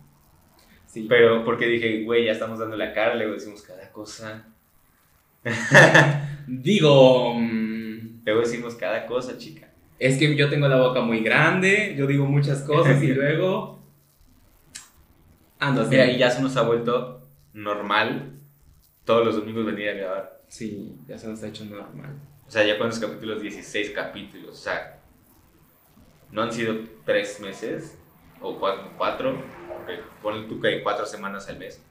Sí. 0.87 1.07
Pero 1.09 1.45
porque 1.45 1.67
dije, 1.67 2.05
güey, 2.05 2.27
ya 2.27 2.31
estamos 2.31 2.61
dando 2.61 2.77
la 2.77 2.93
cara, 2.93 3.17
luego 3.17 3.33
decimos 3.33 3.63
cada 3.63 3.91
cosa. 3.91 4.47
Digo, 6.47 7.35
mm, 7.35 8.21
Luego 8.25 8.41
decimos 8.43 8.77
cada 8.77 9.07
cosa, 9.07 9.37
chica. 9.39 9.73
es 9.99 10.17
que 10.19 10.37
yo 10.37 10.49
tengo 10.49 10.69
la 10.69 10.77
boca 10.77 11.01
muy 11.01 11.19
grande, 11.19 11.97
yo 11.99 12.07
digo 12.07 12.27
muchas 12.27 12.63
cosas 12.63 13.03
y 13.03 13.09
luego 13.13 13.83
ando 15.59 15.83
así. 15.83 15.91
Mira, 15.91 16.07
y 16.07 16.19
ya 16.19 16.31
se 16.31 16.41
nos 16.41 16.57
ha 16.57 16.63
vuelto 16.63 17.27
normal 17.55 18.39
todos 19.05 19.27
los 19.27 19.35
domingos 19.35 19.67
venir 19.67 19.89
a 19.89 19.95
grabar. 19.95 20.43
Sí, 20.47 20.95
ya 21.09 21.19
se 21.19 21.27
nos 21.27 21.43
ha 21.43 21.49
hecho 21.49 21.65
normal. 21.65 22.21
O 22.47 22.51
sea, 22.53 22.65
ya 22.65 22.79
cuántos 22.79 23.01
capítulos, 23.01 23.43
16 23.43 23.91
capítulos. 23.91 24.51
O 24.51 24.63
sea, 24.63 25.01
no 26.31 26.43
han 26.43 26.53
sido 26.53 26.77
tres 27.05 27.41
meses 27.41 27.99
o 28.45 28.59
cuatro, 28.59 28.91
cuatro 28.97 29.43
porque 29.69 29.99
ponle 30.23 30.47
tú 30.49 30.61
que 30.61 30.69
hay 30.69 30.83
cuatro 30.83 31.07
semanas 31.07 31.49
al 31.49 31.59
mes. 31.59 31.83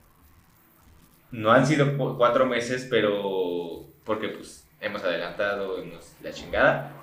No 1.32 1.52
han 1.52 1.66
sido 1.66 1.98
cu- 1.98 2.16
cuatro 2.18 2.46
meses, 2.46 2.88
pero 2.90 3.88
porque 4.06 4.30
pues 4.30 4.68
hemos 4.80 5.04
adelantado, 5.04 5.80
hemos 5.82 6.16
la 6.22 6.32
chingada. 6.32 6.94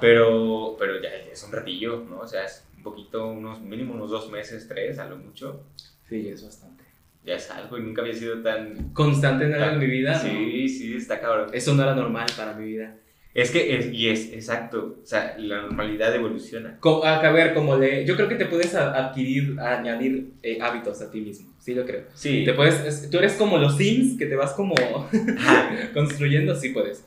Pero, 0.00 0.76
pero 0.78 1.00
ya 1.00 1.08
es 1.10 1.42
un 1.42 1.52
ratillo, 1.52 2.04
¿no? 2.08 2.20
O 2.20 2.26
sea, 2.26 2.44
es 2.44 2.66
un 2.76 2.82
poquito, 2.82 3.26
unos 3.28 3.60
mínimo 3.60 3.94
unos 3.94 4.10
dos 4.10 4.30
meses, 4.30 4.66
tres, 4.68 4.98
a 4.98 5.06
lo 5.06 5.16
mucho. 5.16 5.64
Sí, 6.08 6.28
es 6.28 6.44
bastante. 6.44 6.84
Ya 7.24 7.34
es 7.34 7.50
algo 7.50 7.76
y 7.78 7.82
nunca 7.82 8.02
había 8.02 8.14
sido 8.14 8.40
tan... 8.42 8.90
Constante 8.92 9.46
en 9.46 9.54
algo 9.54 9.72
en 9.74 9.78
mi 9.80 9.86
vida, 9.86 10.12
¿no? 10.12 10.18
Sí, 10.18 10.68
sí, 10.68 10.96
está 10.96 11.18
cabrón. 11.20 11.50
Eso 11.52 11.74
no 11.74 11.82
era 11.82 11.94
normal 11.94 12.26
para 12.36 12.52
mi 12.52 12.66
vida. 12.66 12.94
Es 13.36 13.50
que, 13.50 13.76
es, 13.76 13.92
y 13.92 14.08
es, 14.08 14.32
exacto, 14.32 14.98
o 15.02 15.06
sea, 15.06 15.36
la 15.38 15.60
normalidad 15.62 16.14
evoluciona. 16.14 16.78
Co- 16.80 17.04
a, 17.04 17.16
a 17.20 17.30
ver, 17.32 17.52
como 17.52 17.76
le... 17.76 18.06
Yo 18.06 18.16
creo 18.16 18.28
que 18.28 18.36
te 18.36 18.46
puedes 18.46 18.74
adquirir, 18.74 19.60
añadir 19.60 20.32
eh, 20.42 20.58
hábitos 20.60 21.02
a 21.02 21.10
ti 21.10 21.20
mismo. 21.20 21.52
Sí, 21.58 21.74
lo 21.74 21.84
creo. 21.84 22.04
Sí. 22.14 22.44
Te 22.46 22.54
puedes... 22.54 22.80
es- 22.84 23.10
tú 23.10 23.18
eres 23.18 23.34
como 23.34 23.58
los 23.58 23.76
Sims, 23.76 24.16
que 24.18 24.24
te 24.26 24.36
vas 24.36 24.52
como 24.54 24.74
construyendo, 25.94 26.54
sí 26.54 26.70
puedes. 26.70 27.04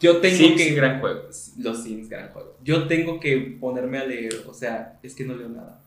Yo 0.00 0.18
tengo 0.18 0.36
Sims, 0.36 0.56
que... 0.62 0.74
gran 0.74 1.00
juego. 1.00 1.22
Los 1.58 1.82
Sims, 1.82 2.08
gran 2.08 2.28
juego. 2.30 2.56
Yo 2.64 2.86
tengo 2.86 3.20
que 3.20 3.56
ponerme 3.60 3.98
a 3.98 4.04
leer, 4.04 4.32
o 4.46 4.54
sea, 4.54 4.98
es 5.02 5.14
que 5.14 5.24
no 5.24 5.34
leo 5.36 5.48
nada. 5.48 5.80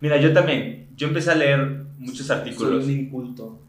Mira, 0.00 0.18
yo 0.18 0.32
también, 0.32 0.88
yo 0.96 1.08
empecé 1.08 1.30
a 1.30 1.34
leer 1.36 1.84
muchos 1.98 2.26
Soy 2.26 2.36
artículos. 2.38 2.84
un 2.84 2.90
inculto. 2.90 3.60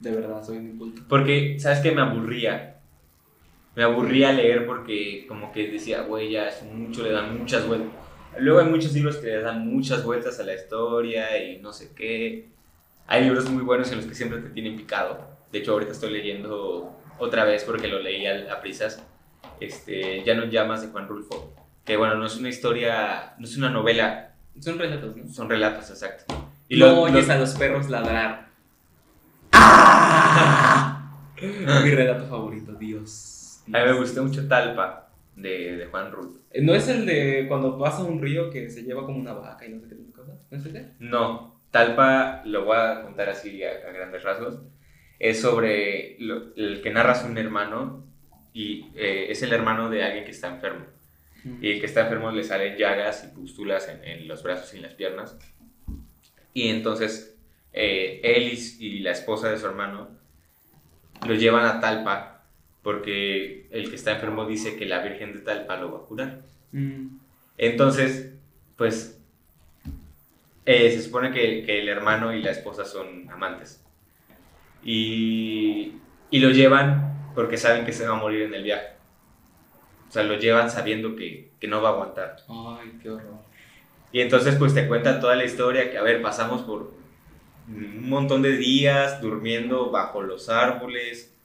De 0.00 0.10
verdad, 0.12 0.44
soy 0.44 0.58
un 0.58 0.70
inculto. 0.70 1.02
Porque, 1.08 1.56
¿sabes 1.58 1.80
qué? 1.80 1.92
Me 1.92 2.00
aburría. 2.00 2.77
Me 3.78 3.84
aburría 3.84 4.32
leer 4.32 4.66
porque 4.66 5.24
como 5.28 5.52
que 5.52 5.68
decía, 5.68 6.02
güey, 6.02 6.32
ya 6.32 6.48
es 6.48 6.64
mucho, 6.64 7.04
le 7.04 7.12
dan 7.12 7.38
muchas 7.38 7.64
vueltas. 7.64 7.88
Luego 8.40 8.58
hay 8.58 8.66
muchos 8.66 8.92
libros 8.92 9.18
que 9.18 9.28
le 9.28 9.40
dan 9.40 9.68
muchas 9.68 10.02
vueltas 10.02 10.40
a 10.40 10.42
la 10.42 10.54
historia 10.54 11.40
y 11.40 11.60
no 11.60 11.72
sé 11.72 11.92
qué. 11.94 12.48
Hay 13.06 13.22
libros 13.22 13.48
muy 13.48 13.62
buenos 13.62 13.88
en 13.92 13.98
los 13.98 14.06
que 14.06 14.16
siempre 14.16 14.40
te 14.40 14.48
tienen 14.50 14.76
picado. 14.76 15.20
De 15.52 15.60
hecho, 15.60 15.74
ahorita 15.74 15.92
estoy 15.92 16.10
leyendo 16.10 16.92
otra 17.20 17.44
vez 17.44 17.62
porque 17.62 17.86
lo 17.86 18.00
leí 18.00 18.26
a, 18.26 18.52
a 18.52 18.60
prisas. 18.60 19.00
Este, 19.60 20.24
Ya 20.24 20.34
no 20.34 20.46
llamas 20.46 20.82
de 20.82 20.88
Juan 20.88 21.06
Rulfo. 21.06 21.54
Que 21.84 21.96
bueno, 21.96 22.16
no 22.16 22.26
es 22.26 22.36
una 22.36 22.48
historia, 22.48 23.34
no 23.38 23.44
es 23.44 23.56
una 23.56 23.70
novela, 23.70 24.34
Son 24.58 24.76
relatos, 24.76 25.16
¿no? 25.16 25.32
son 25.32 25.48
relatos, 25.48 25.88
exacto. 25.90 26.24
Y 26.68 26.80
no 26.80 26.86
lo- 26.86 27.02
oyes 27.02 27.30
a 27.30 27.38
los 27.38 27.54
perros 27.54 27.88
ladrar. 27.88 28.48
Mi 31.40 31.90
relato 31.90 32.26
favorito, 32.26 32.72
Dios. 32.72 33.36
A 33.72 33.78
mí 33.84 33.84
me 33.92 33.98
gustó 33.98 34.22
mucho 34.24 34.46
Talpa 34.48 35.10
de, 35.36 35.76
de 35.76 35.86
Juan 35.86 36.10
Ruth. 36.12 36.36
Eh, 36.50 36.62
¿No 36.62 36.74
es 36.74 36.88
el 36.88 37.06
de 37.06 37.46
cuando 37.48 37.76
vas 37.78 37.94
a 38.00 38.04
un 38.04 38.20
río 38.20 38.50
que 38.50 38.70
se 38.70 38.82
lleva 38.82 39.04
como 39.04 39.18
una 39.18 39.32
vaca 39.34 39.66
y 39.66 39.70
no 39.70 39.80
sé 39.80 39.88
qué 39.96 40.12
cosas? 40.12 40.36
¿No 40.50 40.58
es 40.58 40.64
ese? 40.66 40.92
No, 40.98 41.60
Talpa, 41.70 42.42
lo 42.44 42.64
voy 42.64 42.76
a 42.76 43.02
contar 43.02 43.28
así 43.28 43.62
a, 43.62 43.70
a 43.88 43.92
grandes 43.92 44.22
rasgos, 44.22 44.58
es 45.18 45.40
sobre 45.40 46.16
lo- 46.18 46.54
el 46.56 46.80
que 46.82 46.90
narras 46.90 47.24
un 47.24 47.36
hermano 47.38 48.04
y 48.52 48.86
eh, 48.96 49.26
es 49.30 49.42
el 49.42 49.52
hermano 49.52 49.90
de 49.90 50.02
alguien 50.02 50.24
que 50.24 50.30
está 50.32 50.48
enfermo. 50.48 50.86
Y 51.60 51.70
el 51.70 51.80
que 51.80 51.86
está 51.86 52.02
enfermo 52.02 52.30
le 52.32 52.42
salen 52.42 52.76
llagas 52.76 53.24
y 53.24 53.34
pústulas 53.34 53.88
en, 53.88 54.02
en 54.04 54.28
los 54.28 54.42
brazos 54.42 54.74
y 54.74 54.78
en 54.78 54.82
las 54.82 54.94
piernas. 54.94 55.38
Y 56.52 56.68
entonces 56.68 57.36
eh, 57.72 58.20
él 58.24 58.52
y, 58.52 58.84
y 58.84 58.98
la 59.00 59.12
esposa 59.12 59.48
de 59.50 59.56
su 59.58 59.66
hermano 59.66 60.08
lo 61.26 61.34
llevan 61.34 61.64
a 61.64 61.80
Talpa 61.80 62.37
porque 62.82 63.66
el 63.70 63.90
que 63.90 63.96
está 63.96 64.12
enfermo 64.12 64.46
dice 64.46 64.76
que 64.76 64.86
la 64.86 65.02
Virgen 65.02 65.32
de 65.32 65.40
Talpa 65.40 65.76
lo 65.76 65.92
va 65.92 65.98
a 65.98 66.06
curar. 66.06 66.40
Mm. 66.72 67.18
Entonces, 67.56 68.34
pues, 68.76 69.20
eh, 70.64 70.90
se 70.90 71.02
supone 71.02 71.32
que, 71.32 71.64
que 71.64 71.80
el 71.80 71.88
hermano 71.88 72.34
y 72.34 72.42
la 72.42 72.50
esposa 72.50 72.84
son 72.84 73.28
amantes. 73.30 73.84
Y, 74.84 75.94
y 76.30 76.38
lo 76.38 76.50
llevan 76.50 77.30
porque 77.34 77.56
saben 77.56 77.84
que 77.84 77.92
se 77.92 78.06
va 78.06 78.16
a 78.16 78.20
morir 78.20 78.42
en 78.42 78.54
el 78.54 78.62
viaje. 78.62 78.88
O 80.08 80.12
sea, 80.12 80.22
lo 80.22 80.38
llevan 80.38 80.70
sabiendo 80.70 81.16
que, 81.16 81.50
que 81.60 81.68
no 81.68 81.82
va 81.82 81.90
a 81.90 81.92
aguantar. 81.92 82.36
Ay, 82.48 82.98
qué 83.02 83.10
horror. 83.10 83.38
Y 84.12 84.20
entonces, 84.20 84.54
pues, 84.56 84.72
te 84.74 84.88
cuentan 84.88 85.20
toda 85.20 85.36
la 85.36 85.44
historia 85.44 85.90
que, 85.90 85.98
a 85.98 86.02
ver, 86.02 86.22
pasamos 86.22 86.62
por 86.62 86.92
un 87.68 88.08
montón 88.08 88.40
de 88.40 88.56
días 88.56 89.20
durmiendo 89.20 89.90
bajo 89.90 90.22
los 90.22 90.48
árboles, 90.48 91.37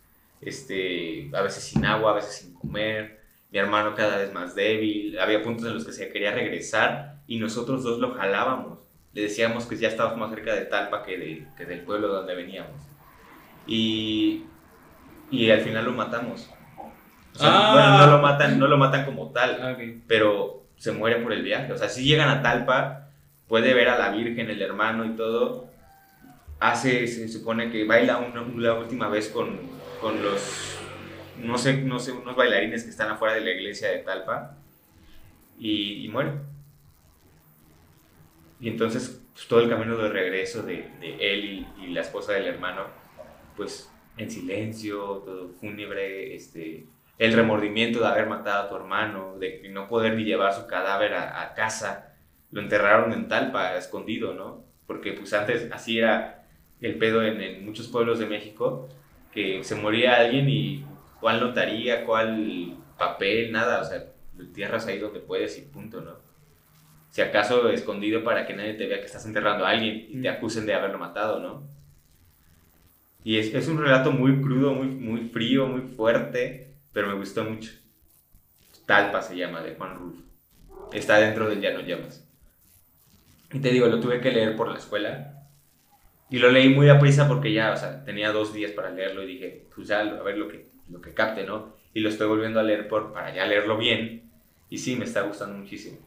este, 0.45 1.29
a 1.33 1.41
veces 1.41 1.63
sin 1.63 1.85
agua, 1.85 2.11
a 2.11 2.15
veces 2.15 2.35
sin 2.35 2.53
comer, 2.53 3.19
mi 3.51 3.59
hermano 3.59 3.93
cada 3.95 4.17
vez 4.17 4.33
más 4.33 4.55
débil, 4.55 5.19
había 5.19 5.41
puntos 5.43 5.65
en 5.67 5.73
los 5.75 5.85
que 5.85 5.91
se 5.93 6.09
quería 6.09 6.31
regresar 6.31 7.17
y 7.27 7.37
nosotros 7.39 7.83
dos 7.83 7.99
lo 7.99 8.13
jalábamos, 8.15 8.79
le 9.13 9.21
decíamos 9.23 9.65
que 9.65 9.77
ya 9.77 9.87
estábamos 9.89 10.17
más 10.17 10.29
cerca 10.31 10.53
de 10.55 10.65
Talpa 10.65 11.03
que, 11.03 11.17
de- 11.17 11.47
que 11.55 11.65
del 11.65 11.81
pueblo 11.81 12.07
donde 12.07 12.33
veníamos. 12.35 12.81
Y, 13.67 14.43
y 15.31 15.49
al 15.51 15.61
final 15.61 15.85
lo 15.85 15.91
matamos. 15.93 16.49
O 17.35 17.39
sea, 17.39 17.49
Ah. 17.49 17.73
Bueno, 17.73 17.97
no 17.97 18.17
lo, 18.17 18.21
matan, 18.21 18.59
no 18.59 18.67
lo 18.67 18.77
matan 18.77 19.05
como 19.05 19.31
tal, 19.31 19.57
Ah, 19.61 19.77
pero 20.07 20.63
se 20.77 20.91
muere 20.91 21.17
por 21.21 21.31
el 21.33 21.43
viaje. 21.43 21.71
O 21.71 21.77
sea, 21.77 21.89
si 21.89 22.03
llegan 22.03 22.29
a 22.29 22.41
Talpa, 22.41 23.07
puede 23.47 23.73
ver 23.73 23.89
a 23.89 23.97
la 23.97 24.09
Virgen, 24.09 24.49
el 24.49 24.61
hermano 24.61 25.05
y 25.05 25.09
todo. 25.15 25.67
Hace, 26.63 27.07
se 27.07 27.27
supone 27.27 27.69
que 27.69 27.83
baila 27.83 28.19
una, 28.19 28.41
la 28.55 28.75
última 28.75 29.09
vez 29.09 29.27
con, 29.27 29.59
con 29.99 30.23
los, 30.23 30.79
no 31.39 31.57
sé, 31.57 31.81
no 31.81 31.99
sé, 31.99 32.13
unos 32.13 32.37
bailarines 32.37 32.85
que 32.85 32.89
están 32.89 33.11
afuera 33.11 33.33
de 33.33 33.41
la 33.41 33.51
iglesia 33.51 33.89
de 33.89 33.97
Talpa 33.97 34.55
y, 35.59 36.05
y 36.05 36.07
muere. 36.07 36.31
Y 38.61 38.69
entonces, 38.69 39.21
pues, 39.33 39.45
todo 39.45 39.59
el 39.59 39.69
camino 39.69 39.97
de 39.97 40.07
regreso 40.07 40.63
de, 40.63 40.89
de 41.01 41.17
él 41.19 41.67
y, 41.79 41.83
y 41.83 41.87
la 41.87 41.99
esposa 41.99 42.31
del 42.31 42.47
hermano, 42.47 42.85
pues 43.57 43.91
en 44.15 44.31
silencio, 44.31 45.21
todo 45.25 45.49
fúnebre, 45.49 46.33
este, 46.33 46.85
el 47.17 47.33
remordimiento 47.33 47.99
de 47.99 48.07
haber 48.07 48.27
matado 48.27 48.63
a 48.63 48.69
tu 48.69 48.77
hermano, 48.77 49.37
de 49.37 49.67
no 49.69 49.89
poder 49.89 50.15
ni 50.15 50.23
llevar 50.23 50.53
su 50.53 50.65
cadáver 50.67 51.13
a, 51.13 51.41
a 51.41 51.53
casa, 51.55 52.15
lo 52.51 52.61
enterraron 52.61 53.11
en 53.11 53.27
Talpa, 53.27 53.75
escondido, 53.75 54.33
¿no? 54.33 54.63
Porque 54.87 55.11
pues 55.11 55.33
antes 55.33 55.69
así 55.69 55.99
era 55.99 56.39
el 56.83 56.97
pedo 56.99 57.23
en, 57.23 57.41
en 57.41 57.65
muchos 57.65 57.89
pueblos 57.89 58.19
de 58.19 58.27
México, 58.27 58.89
que 59.33 59.63
se 59.65 59.75
moría 59.75 60.17
alguien 60.17 60.49
y 60.49 60.85
cuál 61.19 61.41
notaría, 61.41 62.05
cuál 62.05 62.77
papel, 62.97 63.51
nada, 63.53 63.81
o 63.81 63.85
sea, 63.85 64.13
lo 64.37 64.43
entierras 64.45 64.87
ahí 64.87 64.99
donde 64.99 65.21
puedes 65.21 65.57
y 65.59 65.63
punto, 65.63 66.01
¿no? 66.01 66.17
Si 67.11 67.21
acaso 67.21 67.69
escondido 67.69 68.23
para 68.23 68.45
que 68.47 68.55
nadie 68.55 68.75
te 68.75 68.87
vea 68.87 68.99
que 68.99 69.05
estás 69.07 69.25
enterrando 69.25 69.65
a 69.65 69.71
alguien 69.71 70.05
y 70.09 70.17
te 70.17 70.29
Mm. 70.29 70.29
acusen 70.29 70.65
de 70.67 70.75
haberlo 70.75 70.99
matado, 70.99 71.39
¿no? 71.39 71.69
Y 73.23 73.37
es, 73.39 73.53
es 73.55 73.67
un 73.67 73.79
relato 73.79 74.11
muy 74.11 74.41
crudo, 74.41 74.73
muy, 74.73 74.87
muy 74.87 75.21
frío, 75.29 75.67
muy 75.67 75.81
fuerte, 75.81 76.75
pero 76.91 77.07
me 77.07 77.15
gustó 77.15 77.43
mucho. 77.43 77.71
Talpa 78.85 79.21
se 79.21 79.35
llama, 79.35 79.61
de 79.61 79.75
Juan 79.75 79.97
Rulfo. 79.97 80.23
Está 80.93 81.17
dentro 81.19 81.49
del 81.49 81.61
Ya 81.61 81.73
no 81.73 81.81
llamas. 81.81 82.27
Y 83.53 83.59
te 83.61 83.69
digo, 83.69 83.87
lo 83.87 83.99
tuve 84.01 84.19
que 84.19 84.31
leer 84.31 84.55
por 84.57 84.67
la 84.69 84.77
escuela. 84.79 85.42
Y 86.33 86.39
lo 86.39 86.49
leí 86.49 86.67
muy 86.69 86.89
a 86.89 86.97
prisa 86.97 87.27
porque 87.27 87.53
ya, 87.53 87.71
o 87.73 87.77
sea, 87.77 88.03
tenía 88.03 88.31
dos 88.31 88.55
días 88.55 88.71
para 88.71 88.89
leerlo 88.89 89.21
y 89.21 89.27
dije, 89.27 89.67
pues 89.75 89.87
ya, 89.87 89.99
a 89.99 90.23
ver 90.23 90.35
lo 90.35 90.47
que, 90.47 90.65
lo 90.89 90.99
que 90.99 91.13
capte, 91.13 91.43
¿no? 91.43 91.75
Y 91.93 91.99
lo 91.99 92.09
estoy 92.09 92.27
volviendo 92.27 92.59
a 92.59 92.63
leer 92.63 92.87
por, 92.87 93.13
para 93.13 93.31
ya 93.31 93.45
leerlo 93.45 93.77
bien. 93.77 94.31
Y 94.67 94.79
sí, 94.79 94.95
me 94.95 95.05
está 95.05 95.21
gustando 95.21 95.55
muchísimo. 95.55 95.99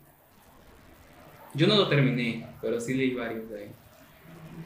Yo 1.55 1.69
no 1.69 1.77
lo 1.77 1.87
terminé, 1.87 2.45
pero 2.61 2.81
sí 2.81 2.95
leí 2.95 3.15
varios 3.15 3.49
de 3.49 3.61
ahí. 3.61 3.71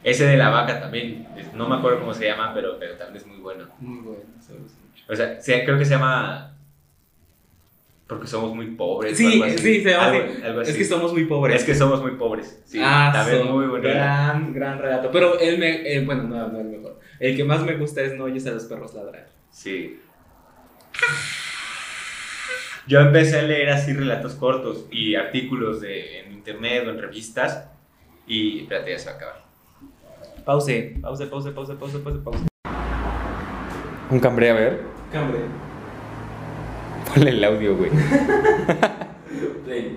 Ese 0.03 0.25
de 0.25 0.39
la 0.39 0.49
vaca 0.49 0.81
también, 0.81 1.29
no 1.55 1.69
me 1.69 1.77
acuerdo 1.77 2.01
cómo 2.01 2.15
se 2.15 2.25
llama, 2.25 2.55
pero, 2.55 2.79
pero 2.79 2.95
también 2.95 3.19
es 3.19 3.27
muy 3.27 3.37
bueno. 3.37 3.69
Muy 3.81 4.01
bueno, 4.01 4.25
se 4.41 4.55
mucho. 4.55 5.05
O 5.11 5.15
sea, 5.15 5.39
creo 5.67 5.77
que 5.77 5.85
se 5.85 5.91
llama. 5.91 6.50
Porque 8.11 8.27
somos 8.27 8.55
muy 8.57 8.67
pobres. 8.73 9.17
Sí, 9.17 9.35
algo 9.35 9.45
así. 9.45 9.59
sí, 9.59 9.83
se 9.85 9.91
llama 9.91 10.07
Algo- 10.09 10.25
así. 10.33 10.43
algo 10.43 10.61
Es 10.63 10.77
que 10.77 10.85
somos 10.85 11.13
muy 11.13 11.25
pobres. 11.27 11.57
Es 11.61 11.65
que 11.65 11.75
somos 11.77 12.03
muy 12.03 12.11
pobres. 12.17 12.61
Sí, 12.67 12.81
ah, 12.85 13.11
también 13.15 13.39
son 13.45 13.53
muy 13.53 13.67
bueno. 13.69 13.85
gran, 13.89 14.53
gran 14.53 14.79
relato. 14.81 15.11
Pero 15.13 15.39
el, 15.39 15.59
me, 15.59 15.91
el- 15.95 16.05
bueno, 16.05 16.25
no, 16.25 16.49
no 16.49 16.59
el 16.61 16.67
mejor. 16.67 16.99
El 17.21 17.37
que 17.37 17.45
más 17.45 17.63
me 17.63 17.77
gusta 17.77 18.03
es 18.03 18.15
No 18.15 18.25
oyes 18.25 18.45
a 18.49 18.51
los 18.51 18.65
perros 18.65 18.93
ladrar. 18.95 19.29
Sí. 19.51 20.01
yo 22.87 22.99
empecé 23.01 23.39
a 23.39 23.43
leer 23.43 23.71
así 23.71 23.93
relatos 23.93 24.35
cortos 24.35 24.87
y 24.91 25.15
artículos 25.15 25.81
de, 25.81 26.21
en 26.21 26.33
internet 26.33 26.85
o 26.87 26.91
en 26.91 26.99
revistas. 27.01 27.71
Y 28.27 28.63
espérate, 28.63 28.91
ya 28.91 28.99
se 28.99 29.07
va 29.07 29.13
a 29.13 29.17
acabar. 29.17 29.45
Pause, 30.45 30.95
pause, 31.01 31.27
pause, 31.27 31.51
pause, 31.53 31.75
pause, 31.75 31.99
pause, 31.99 32.19
pause. 32.25 32.39
Un 34.11 34.19
cambre, 34.19 34.51
a 34.51 34.55
ver. 34.55 34.81
Cambre. 35.13 35.39
Ponle 37.15 37.31
el 37.31 37.45
audio, 37.45 37.77
güey. 37.77 37.91
Play. 39.65 39.97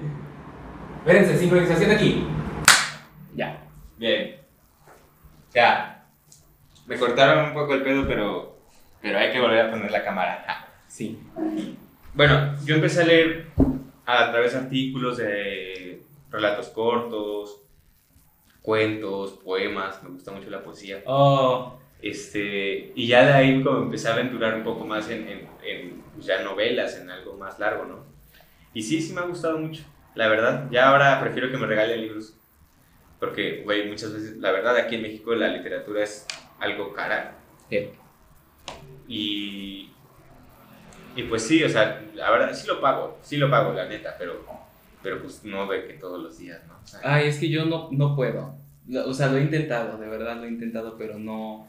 Espérense, 0.99 1.38
sincronización 1.38 1.91
aquí. 1.91 2.26
Ya. 3.36 3.63
Bien. 3.97 4.38
Ya. 5.54 6.06
Me 6.88 6.97
cortaron 6.97 7.45
un 7.45 7.54
poco 7.54 7.73
el 7.73 7.84
pedo, 7.84 8.08
pero, 8.08 8.58
pero 9.02 9.19
hay 9.19 9.32
que 9.32 9.39
volver 9.39 9.67
a 9.67 9.71
poner 9.71 9.91
la 9.91 10.04
cámara. 10.04 10.45
Ah. 10.47 10.67
Sí. 10.88 11.19
Bueno, 12.13 12.56
yo 12.65 12.76
empecé 12.76 13.02
a 13.02 13.06
leer 13.06 13.47
a 14.06 14.32
través 14.32 14.54
de 14.54 14.60
artículos 14.60 15.17
de 15.17 16.04
relatos 16.30 16.69
cortos, 16.69 17.62
cuentos, 18.62 19.34
poemas, 19.43 20.02
me 20.04 20.10
gusta 20.10 20.32
mucho 20.32 20.49
la 20.49 20.63
poesía. 20.63 21.02
Oh, 21.06 21.80
Este, 22.04 22.92
y 22.96 23.08
ya 23.08 23.26
de 23.26 23.32
ahí 23.34 23.63
como 23.63 23.80
empecé 23.84 24.10
a 24.10 24.13
aventurar 24.13 24.54
un 24.56 24.63
poco 24.63 24.86
más 24.86 25.10
en, 25.10 25.26
en, 25.28 25.48
en, 25.63 26.04
pues, 26.13 26.26
ya 26.26 26.44
novelas, 26.44 27.00
en 27.00 27.10
algo 27.10 27.38
más 27.38 27.58
largo, 27.60 27.86
¿no? 27.86 28.04
Y 28.74 28.84
sí, 28.84 29.02
sí 29.02 29.13
me 29.13 29.22
ha 29.22 29.26
gustado 29.26 29.58
mucho, 29.58 29.84
la 30.13 30.28
verdad. 30.28 30.68
Ya 30.70 30.89
ahora 30.89 31.22
prefiero 31.22 31.50
que 31.50 31.58
me 31.58 31.66
regalen 31.66 32.02
libros. 32.02 32.36
Porque, 33.22 33.62
güey, 33.63 33.88
muchas 33.88 34.13
veces, 34.13 34.36
la 34.38 34.52
verdad, 34.52 34.76
aquí 34.76 34.96
en 34.96 35.04
México 35.04 35.34
la 35.34 35.48
literatura 35.48 36.04
es 36.04 36.28
algo 36.60 36.92
cara. 36.94 37.36
eh, 37.72 37.94
Y, 39.08 39.89
y 41.16 41.24
pues 41.24 41.44
sí, 41.44 41.63
o 41.63 41.70
sea, 41.70 42.02
la 42.16 42.32
verdad, 42.32 42.54
sí 42.54 42.68
lo 42.68 42.82
pago, 42.82 43.18
sí 43.22 43.38
lo 43.38 43.50
pago, 43.50 43.74
la 43.74 43.88
neta, 43.88 44.16
pero, 44.18 44.44
pero 45.02 45.22
pues 45.22 45.44
no 45.46 45.68
de 45.68 45.88
que 45.88 45.94
todos 45.94 46.22
los 46.22 46.38
días, 46.38 46.62
¿no? 46.68 46.74
O 46.84 46.88
sea, 46.88 47.00
Ay, 47.04 47.28
es 47.28 47.38
que 47.39 47.50
yo 47.50 47.66
no, 47.66 47.89
no 47.92 48.16
puedo. 48.16 48.56
O 49.06 49.13
sea, 49.13 49.28
lo 49.28 49.38
he 49.38 49.42
intentado, 49.44 49.98
de 49.98 50.08
verdad 50.10 50.36
lo 50.38 50.44
he 50.44 50.50
intentado, 50.50 50.98
pero 50.98 51.18
no. 51.18 51.68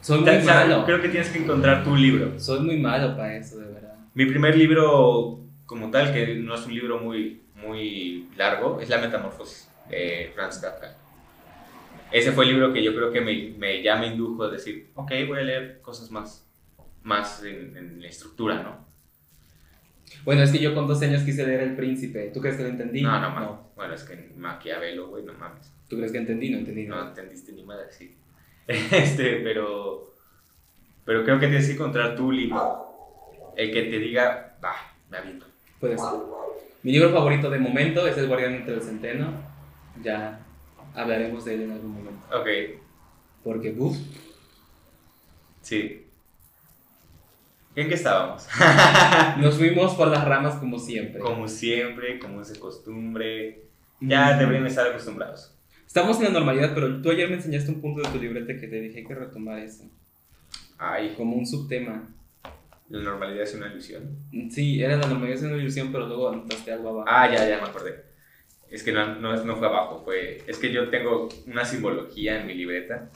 Soy 0.00 0.20
muy 0.20 0.38
malo. 0.44 0.84
creo 0.84 1.00
que 1.02 1.08
tienes 1.08 1.28
que 1.30 1.38
encontrar 1.38 1.84
tu 1.84 1.94
libro. 1.96 2.38
Soy 2.38 2.60
muy 2.60 2.78
malo 2.78 3.16
para 3.16 3.36
eso, 3.36 3.58
de 3.58 3.66
verdad. 3.72 3.94
Mi 4.14 4.26
primer 4.26 4.56
libro 4.56 5.40
como 5.66 5.90
tal, 5.90 6.12
que 6.12 6.34
no 6.36 6.54
es 6.54 6.66
un 6.66 6.74
libro 6.74 6.98
muy, 6.98 7.42
muy 7.54 8.28
largo, 8.36 8.80
es 8.80 8.88
La 8.88 8.98
Metamorfosis 8.98 9.70
de 9.88 10.32
Franz 10.34 10.58
Kafka. 10.58 10.96
Ese 12.10 12.32
fue 12.32 12.44
el 12.44 12.52
libro 12.52 12.72
que 12.72 12.82
yo 12.82 12.92
creo 12.94 13.12
que 13.12 13.20
me, 13.20 13.54
me, 13.56 13.82
ya 13.82 13.96
me 13.96 14.08
indujo 14.08 14.44
a 14.44 14.50
decir, 14.50 14.90
ok, 14.94 15.12
voy 15.28 15.38
a 15.38 15.42
leer 15.42 15.80
cosas 15.80 16.10
más, 16.10 16.44
más 17.04 17.44
en, 17.44 17.76
en 17.76 18.02
la 18.02 18.08
estructura, 18.08 18.62
¿no? 18.62 18.88
Bueno, 20.24 20.42
es 20.42 20.50
que 20.50 20.58
yo 20.58 20.74
con 20.74 20.88
12 20.88 21.06
años 21.06 21.22
quise 21.22 21.46
leer 21.46 21.60
El 21.60 21.76
Príncipe. 21.76 22.30
¿Tú 22.34 22.40
crees 22.40 22.56
que 22.56 22.64
lo 22.64 22.68
entendí? 22.70 23.00
No, 23.02 23.20
no, 23.20 23.30
mames. 23.30 23.50
Bueno, 23.76 23.94
es 23.94 24.02
que 24.02 24.32
Maquiavelo, 24.36 25.06
güey, 25.08 25.24
no 25.24 25.32
mames. 25.34 25.72
¿Tú 25.88 25.96
crees 25.96 26.10
que 26.10 26.18
entendí? 26.18 26.50
No 26.50 26.58
entendí. 26.58 26.86
No 26.86 26.96
No. 26.96 27.08
entendiste 27.10 27.52
ni 27.52 27.62
madre, 27.62 27.86
sí. 27.92 28.16
Este, 28.92 29.36
pero, 29.42 30.14
pero 31.04 31.24
creo 31.24 31.38
que 31.40 31.48
tienes 31.48 31.66
que 31.66 31.72
encontrar 31.74 32.14
tu 32.16 32.30
libro. 32.30 32.86
El 33.56 33.72
que 33.72 33.82
te 33.82 33.98
diga, 33.98 34.56
va, 34.62 34.74
me 35.10 35.18
aviento. 35.18 35.46
Puede 35.80 35.98
ser. 35.98 36.08
Mi 36.82 36.92
libro 36.92 37.10
favorito 37.10 37.50
de 37.50 37.58
momento 37.58 38.06
es 38.06 38.16
El 38.16 38.28
Guardián 38.28 38.54
entre 38.54 38.74
el 38.74 38.82
Centeno. 38.82 39.32
Ya 40.02 40.40
hablaremos 40.94 41.44
de 41.44 41.54
él 41.54 41.62
en 41.62 41.72
algún 41.72 41.92
momento. 41.94 42.26
Ok, 42.32 42.46
Porque, 43.44 43.74
uff, 43.76 43.96
sí. 45.62 46.06
¿En 47.76 47.88
qué 47.88 47.94
estábamos? 47.94 48.46
nos 49.38 49.56
fuimos 49.56 49.94
por 49.94 50.08
las 50.08 50.24
ramas 50.24 50.56
como 50.56 50.78
siempre. 50.78 51.20
Como 51.20 51.48
siempre, 51.48 52.18
como 52.18 52.40
es 52.42 52.52
de 52.52 52.58
costumbre. 52.58 53.62
Ya 54.00 54.34
Mm. 54.34 54.38
deberían 54.38 54.66
estar 54.66 54.86
acostumbrados. 54.86 55.54
Estamos 55.90 56.18
en 56.18 56.22
la 56.26 56.30
normalidad, 56.30 56.70
pero 56.72 57.02
tú 57.02 57.10
ayer 57.10 57.28
me 57.28 57.34
enseñaste 57.34 57.68
un 57.72 57.80
punto 57.80 58.00
de 58.00 58.08
tu 58.10 58.20
libreta 58.22 58.54
que 58.54 58.68
te 58.68 58.80
dije 58.80 59.02
que 59.04 59.12
retomar 59.12 59.58
eso. 59.58 59.90
Ay, 60.78 61.14
Como 61.16 61.34
un 61.34 61.44
subtema. 61.44 62.08
la 62.90 63.02
normalidad 63.02 63.42
es 63.42 63.54
una 63.56 63.66
ilusión. 63.72 64.16
Sí, 64.52 64.80
era 64.80 64.96
la 64.96 65.08
normalidad 65.08 65.38
es 65.38 65.42
una 65.42 65.56
ilusión, 65.56 65.90
pero 65.90 66.06
luego 66.06 66.28
anotaste 66.28 66.72
algo 66.72 66.90
abajo. 66.90 67.08
Ah, 67.10 67.28
ya, 67.28 67.44
ya 67.48 67.56
me 67.60 67.66
acordé. 67.68 68.04
Es 68.70 68.84
que 68.84 68.92
no, 68.92 69.16
no, 69.16 69.44
no 69.44 69.56
fue 69.56 69.66
abajo, 69.66 70.02
fue... 70.04 70.44
Es 70.46 70.58
que 70.58 70.70
yo 70.70 70.90
tengo 70.90 71.28
una 71.48 71.64
simbología 71.64 72.40
en 72.40 72.46
mi 72.46 72.54
libreta. 72.54 73.10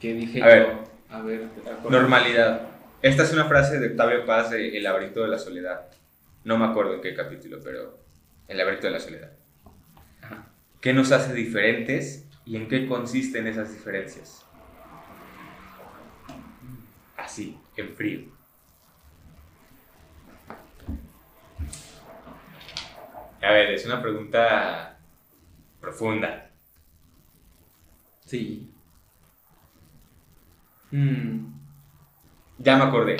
¿Qué 0.00 0.14
dije 0.14 0.42
A 0.42 0.46
ver. 0.46 0.66
yo? 0.66 0.84
A 1.14 1.20
ver, 1.20 1.42
¿te? 1.50 1.90
Normalidad. 1.90 2.68
Esta 3.02 3.22
es 3.22 3.34
una 3.34 3.44
frase 3.44 3.78
de 3.80 3.88
Octavio 3.88 4.24
Paz 4.24 4.50
de 4.50 4.74
El 4.74 4.82
laberinto 4.82 5.20
de 5.20 5.28
la 5.28 5.38
soledad. 5.38 5.90
No 6.44 6.56
me 6.56 6.64
acuerdo 6.64 6.94
en 6.94 7.02
qué 7.02 7.14
capítulo, 7.14 7.58
pero 7.62 7.98
El 8.48 8.56
laberinto 8.56 8.86
de 8.86 8.92
la 8.94 9.00
soledad. 9.00 9.43
¿Qué 10.84 10.92
nos 10.92 11.12
hace 11.12 11.32
diferentes 11.32 12.28
y 12.44 12.56
en 12.56 12.68
qué 12.68 12.86
consisten 12.86 13.46
esas 13.46 13.72
diferencias? 13.72 14.44
Así, 17.16 17.58
en 17.74 17.96
frío. 17.96 18.24
A 23.40 23.50
ver, 23.50 23.70
es 23.70 23.86
una 23.86 24.02
pregunta 24.02 24.98
profunda. 25.80 26.50
Sí. 28.26 28.70
Hmm. 30.90 31.46
Ya 32.58 32.76
me 32.76 32.84
acordé. 32.84 33.16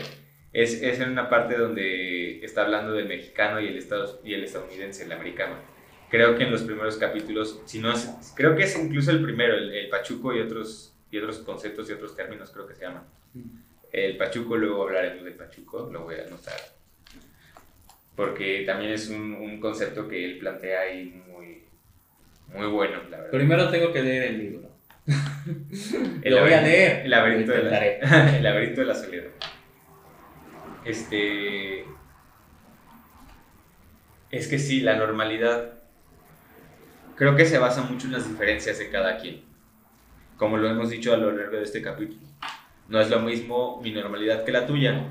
Es, 0.53 0.83
es 0.83 1.00
en 1.00 1.12
una 1.12 1.31
parte 1.31 1.57
donde 1.57 2.44
está 2.44 2.64
hablando 2.64 2.92
del 2.92 3.09
mexicano 3.09 3.59
y 3.59 3.68
el, 3.68 3.79
estados, 3.79 4.20
y 4.22 4.35
el 4.35 4.44
estadounidense, 4.44 5.05
el 5.05 5.12
americano. 5.12 5.73
Creo 6.14 6.37
que 6.37 6.44
en 6.44 6.53
los 6.53 6.62
primeros 6.62 6.96
capítulos, 6.96 7.61
si 7.64 7.81
no 7.81 7.92
es, 7.92 8.33
creo 8.37 8.55
que 8.55 8.62
es 8.62 8.79
incluso 8.79 9.11
el 9.11 9.20
primero, 9.20 9.57
el, 9.57 9.74
el 9.74 9.88
pachuco 9.88 10.33
y 10.33 10.38
otros, 10.38 10.94
y 11.11 11.18
otros 11.18 11.38
conceptos 11.38 11.90
y 11.90 11.92
otros 11.92 12.14
términos 12.14 12.53
creo 12.53 12.68
que 12.68 12.77
se 12.77 12.83
llaman. 12.83 13.03
El 13.90 14.16
pachuco, 14.16 14.57
luego 14.57 14.85
hablaremos 14.85 15.24
del 15.24 15.35
pachuco, 15.35 15.90
lo 15.92 16.05
voy 16.05 16.14
a 16.14 16.22
anotar. 16.29 16.55
Porque 18.14 18.62
también 18.64 18.92
es 18.92 19.09
un, 19.09 19.35
un 19.35 19.59
concepto 19.59 20.07
que 20.07 20.24
él 20.24 20.38
plantea 20.38 20.83
ahí 20.83 21.20
muy, 21.27 21.64
muy 22.57 22.68
bueno, 22.68 22.98
la 23.11 23.16
verdad. 23.16 23.31
Primero 23.33 23.68
tengo 23.68 23.92
que 23.92 24.03
leer 24.05 24.22
el 24.22 24.38
libro. 24.38 24.70
El 26.22 26.33
Lo 26.33 26.42
voy 26.42 26.53
a 26.53 26.62
leer. 26.62 27.07
El 27.07 27.11
laberinto, 27.11 27.50
de 27.50 27.62
la, 27.64 27.87
el 28.37 28.44
laberinto 28.44 28.83
de 28.83 28.87
la 28.87 28.94
soledad. 28.94 29.31
Este. 30.85 31.85
Es 34.31 34.46
que 34.46 34.61
sí, 34.61 34.79
la 34.79 34.94
normalidad. 34.94 35.73
Creo 37.16 37.37
que 37.37 37.46
se 37.46 37.59
basa 37.59 37.83
mucho 37.83 38.07
en 38.07 38.12
las 38.12 38.29
diferencias 38.29 38.79
de 38.79 38.90
cada 38.90 39.18
quien. 39.18 39.42
Como 40.37 40.57
lo 40.57 40.68
hemos 40.68 40.90
dicho 40.90 41.12
a 41.12 41.16
lo 41.16 41.31
largo 41.31 41.57
de 41.57 41.62
este 41.62 41.81
capítulo. 41.81 42.27
No 42.88 43.00
es 43.00 43.09
lo 43.09 43.20
mismo 43.20 43.81
mi 43.83 43.92
normalidad 43.92 44.44
que 44.44 44.53
la 44.53 44.66
tuya. 44.66 45.07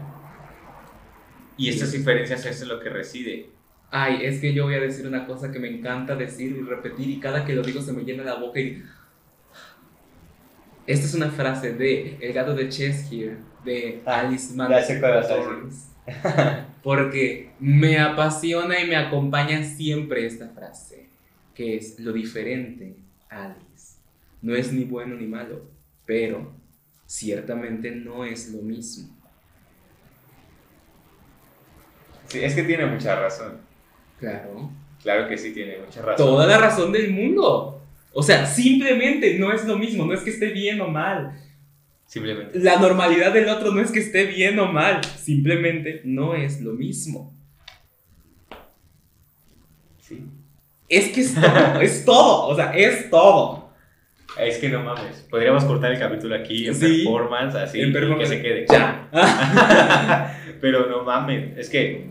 Y 1.58 1.70
estas 1.70 1.92
diferencias 1.92 2.46
es 2.46 2.62
en 2.62 2.68
lo 2.70 2.80
que 2.80 2.90
reside. 2.90 3.50
Ay, 3.90 4.26
es 4.26 4.42
que 4.42 4.54
yo 4.54 4.64
voy 4.64 4.76
a 4.76 4.80
decir 4.80 5.08
una 5.08 5.26
cosa 5.26 5.52
que 5.52 5.60
me 5.60 5.70
encanta 5.70 6.16
decir 6.16 6.52
y 6.58 6.62
repetir 6.62 7.10
y 7.10 7.20
cada 7.20 7.46
que 7.46 7.54
lo 7.54 7.62
digo 7.62 7.82
se 7.82 7.94
me 7.94 8.04
llena 8.04 8.24
la 8.24 8.36
boca 8.36 8.60
y... 8.60 8.84
Esta 10.86 11.06
es 11.06 11.14
una 11.14 11.30
frase 11.30 11.74
de 11.74 12.18
El 12.20 12.34
gato 12.34 12.54
de 12.54 12.68
Cheshire, 12.68 13.38
de 13.64 14.02
Ah, 14.06 14.22
Alice 14.22 14.54
Torrance. 14.56 15.94
Porque 16.84 17.54
me 17.60 18.00
apasiona 18.00 18.80
y 18.82 18.88
me 18.88 18.98
acompaña 18.98 19.64
siempre 19.64 20.26
esta 20.26 20.50
frase, 20.50 21.10
que 21.54 21.78
es 21.78 22.00
lo 22.00 22.14
diferente, 22.14 22.96
Alice. 23.30 23.98
No 24.42 24.56
es 24.56 24.72
ni 24.72 24.84
bueno 24.84 25.16
ni 25.16 25.28
malo, 25.28 25.70
pero 26.06 26.54
ciertamente 27.06 27.92
no 27.92 28.26
es 28.26 28.52
lo 28.52 28.62
mismo. 28.62 29.16
Sí, 32.28 32.44
es 32.44 32.56
que 32.56 32.64
tiene 32.64 32.86
mucha 32.86 33.20
razón. 33.20 33.58
Claro. 34.20 34.72
Claro 35.02 35.28
que 35.28 35.38
sí, 35.38 35.54
tiene 35.54 35.78
mucha 35.78 36.02
razón. 36.02 36.26
Toda 36.26 36.48
la 36.48 36.58
razón 36.58 36.92
del 36.92 37.12
mundo. 37.12 37.82
O 38.14 38.24
sea, 38.24 38.46
simplemente 38.46 39.38
no 39.38 39.52
es 39.52 39.66
lo 39.66 39.78
mismo, 39.78 40.06
no 40.06 40.14
es 40.14 40.22
que 40.22 40.30
esté 40.30 40.48
bien 40.48 40.80
o 40.82 40.88
mal. 40.88 41.40
Simplemente. 42.06 42.60
La 42.60 42.80
normalidad 42.80 43.34
del 43.34 43.50
otro 43.50 43.72
no 43.72 43.82
es 43.82 43.92
que 43.92 44.00
esté 44.00 44.26
bien 44.26 44.60
o 44.60 44.72
mal, 44.72 45.04
simplemente 45.04 46.02
no 46.06 46.36
es 46.36 46.62
lo 46.62 46.74
mismo. 46.74 47.34
Sí. 50.00 50.24
Es 50.98 51.10
que 51.10 51.22
es 51.22 51.34
todo, 51.36 51.82
es 51.82 52.06
todo, 52.06 52.48
o 52.48 52.56
sea, 52.56 52.72
es 52.76 53.10
todo. 53.10 53.72
Es 54.40 54.58
que 54.58 54.68
no 54.70 54.82
mames. 54.84 55.28
Podríamos 55.30 55.64
cortar 55.66 55.92
el 55.92 56.00
capítulo 56.00 56.36
aquí 56.36 56.68
en 56.68 56.74
Sí. 56.76 57.04
performance, 57.04 57.56
así, 57.56 57.82
En 57.82 57.94
performance. 57.94 58.30
que 58.30 58.36
se 58.38 58.42
quede. 58.42 58.66
Ya. 58.70 59.08
Pero 60.62 60.88
no 60.88 61.04
mames. 61.04 61.56
Es 61.58 61.70
que. 61.70 62.08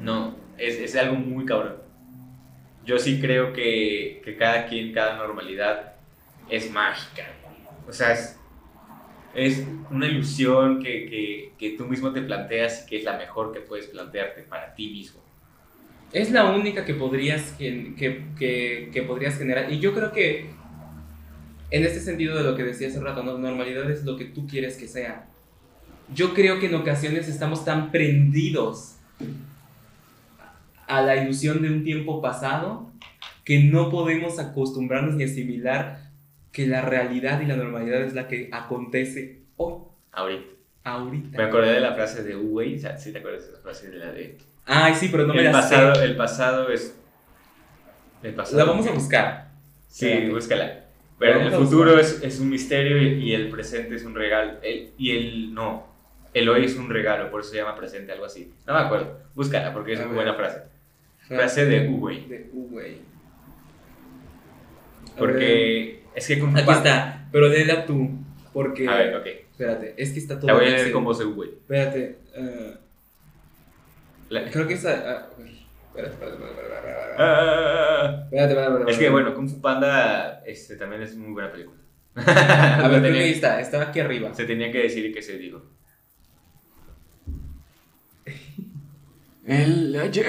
No, 0.00 0.36
es, 0.56 0.76
es 0.78 0.94
algo 0.96 1.16
muy 1.16 1.44
cabrón. 1.44 1.76
Yo 2.84 2.98
sí 2.98 3.20
creo 3.20 3.52
que, 3.52 4.22
que 4.24 4.36
cada 4.36 4.66
quien, 4.66 4.92
cada 4.92 5.16
normalidad 5.16 5.94
es 6.48 6.70
mágica. 6.70 7.26
O 7.88 7.92
sea, 7.92 8.12
es, 8.12 8.38
es 9.34 9.66
una 9.90 10.06
ilusión 10.06 10.80
que, 10.82 11.06
que, 11.10 11.52
que 11.58 11.76
tú 11.76 11.86
mismo 11.86 12.12
te 12.12 12.22
planteas 12.22 12.84
y 12.84 12.88
que 12.88 12.98
es 12.98 13.04
la 13.04 13.18
mejor 13.18 13.52
que 13.52 13.60
puedes 13.60 13.86
plantearte 13.88 14.42
para 14.42 14.74
ti 14.74 14.88
mismo. 14.90 15.20
Es 16.12 16.30
la 16.30 16.50
única 16.50 16.84
que 16.84 16.94
podrías, 16.94 17.52
que, 17.52 17.94
que, 17.96 18.90
que, 18.92 19.02
podrías 19.02 19.36
generar. 19.36 19.70
Y 19.70 19.78
yo 19.78 19.94
creo 19.94 20.12
que 20.12 20.50
en 21.70 21.84
este 21.84 22.00
sentido 22.00 22.36
de 22.36 22.44
lo 22.44 22.56
que 22.56 22.64
decía 22.64 22.88
hace 22.88 23.00
rato, 23.00 23.22
¿no? 23.22 23.36
normalidad 23.36 23.90
es 23.90 24.04
lo 24.04 24.16
que 24.16 24.24
tú 24.24 24.46
quieres 24.46 24.76
que 24.76 24.88
sea. 24.88 25.26
Yo 26.14 26.32
creo 26.32 26.58
que 26.58 26.66
en 26.66 26.74
ocasiones 26.74 27.28
estamos 27.28 27.64
tan 27.64 27.90
prendidos 27.90 28.96
a 30.86 31.02
la 31.02 31.16
ilusión 31.16 31.60
de 31.60 31.68
un 31.68 31.84
tiempo 31.84 32.22
pasado 32.22 32.90
que 33.44 33.64
no 33.64 33.90
podemos 33.90 34.38
acostumbrarnos 34.38 35.14
ni 35.14 35.24
asimilar 35.24 36.08
que 36.52 36.66
la 36.66 36.82
realidad 36.82 37.40
y 37.40 37.46
la 37.46 37.56
normalidad 37.56 38.02
es 38.02 38.14
la 38.14 38.26
que 38.26 38.48
acontece 38.52 39.42
hoy, 39.56 39.74
Ahorita. 40.12 40.46
ahorita. 40.84 41.38
Me 41.38 41.44
acordé 41.44 41.72
de 41.72 41.80
la 41.80 41.94
frase 41.94 42.22
de 42.22 42.36
Uwey, 42.36 42.78
¿sí 42.78 43.12
te 43.12 43.18
acuerdas 43.18 43.46
de 43.46 43.52
esa 43.52 43.62
frase 43.62 43.90
de 43.90 43.98
la 43.98 44.12
de... 44.12 44.38
Ay, 44.68 44.94
sí, 44.94 45.08
pero 45.10 45.26
no 45.26 45.34
me 45.34 45.42
la 45.42 45.50
pasado, 45.52 45.94
sé. 45.96 46.04
el 46.04 46.16
pasado 46.16 46.68
es... 46.70 46.94
El 48.22 48.34
pasado. 48.34 48.58
La 48.58 48.64
vamos 48.64 48.86
a 48.86 48.92
buscar. 48.92 49.48
Sí, 49.88 50.06
Espérate. 50.08 50.32
búscala. 50.32 50.84
Pero 51.18 51.40
el 51.40 51.50
futuro 51.52 51.98
es, 51.98 52.20
es 52.22 52.38
un 52.38 52.50
misterio 52.50 53.00
y, 53.02 53.14
y 53.30 53.34
el 53.34 53.48
presente 53.48 53.94
es 53.96 54.04
un 54.04 54.14
regalo. 54.14 54.58
El- 54.62 54.90
y 54.98 55.16
el 55.16 55.54
no. 55.54 55.88
El 56.34 56.48
hoy 56.48 56.64
es 56.66 56.76
un 56.76 56.90
regalo, 56.90 57.30
por 57.30 57.40
eso 57.40 57.50
se 57.50 57.56
llama 57.56 57.74
presente, 57.74 58.12
algo 58.12 58.26
así. 58.26 58.52
No 58.66 58.74
me 58.74 58.80
acuerdo. 58.80 59.18
Búscala 59.34 59.72
porque 59.72 59.94
es 59.94 59.98
A 60.00 60.02
una 60.02 60.12
ver. 60.12 60.16
buena 60.16 60.34
frase. 60.34 60.62
Frase 61.26 61.64
de 61.66 61.88
Uwey. 61.88 62.26
De 62.26 62.50
Uwey. 62.52 63.00
Porque 65.18 66.04
es 66.14 66.26
que 66.26 66.38
con 66.38 66.56
Aquí 66.56 66.70
está, 66.70 67.26
pero 67.32 67.48
léela 67.48 67.86
tú. 67.86 68.10
Porque. 68.52 68.86
A 68.88 68.94
ver, 68.96 69.16
ok. 69.16 69.26
Espérate, 69.26 69.94
es 69.96 70.12
que 70.12 70.18
está 70.20 70.36
todo. 70.38 70.46
La 70.48 70.54
voy 70.54 70.66
a 70.66 70.70
leer 70.70 70.92
con 70.92 71.04
voz 71.04 71.18
de 71.18 71.24
Uwey. 71.24 71.50
Espérate. 71.50 72.18
eh, 72.34 72.74
La- 74.28 74.50
creo 74.50 74.66
que 74.66 74.74
esa. 74.74 74.90
ah, 74.90 75.28
espérate, 75.88 76.12
espérate, 76.12 76.36
espérate, 78.52 78.90
es 78.92 78.98
que 78.98 79.08
bueno, 79.10 79.34
Kung 79.34 79.48
Fu 79.48 79.60
Panda 79.60 80.42
este, 80.46 80.76
también 80.76 81.02
es 81.02 81.16
muy 81.16 81.32
buena 81.32 81.50
película. 81.50 81.78
A 82.14 82.88
ver, 82.88 83.02
tenía- 83.02 83.24
está, 83.26 83.60
estaba 83.60 83.84
aquí 83.84 84.00
arriba. 84.00 84.34
se 84.34 84.44
tenía 84.44 84.70
que 84.72 84.78
decir 84.82 85.04
y 85.06 85.12
que 85.12 85.22
se 85.22 85.38
dijo. 85.38 85.62
El 89.46 89.96
ayer 89.98 90.26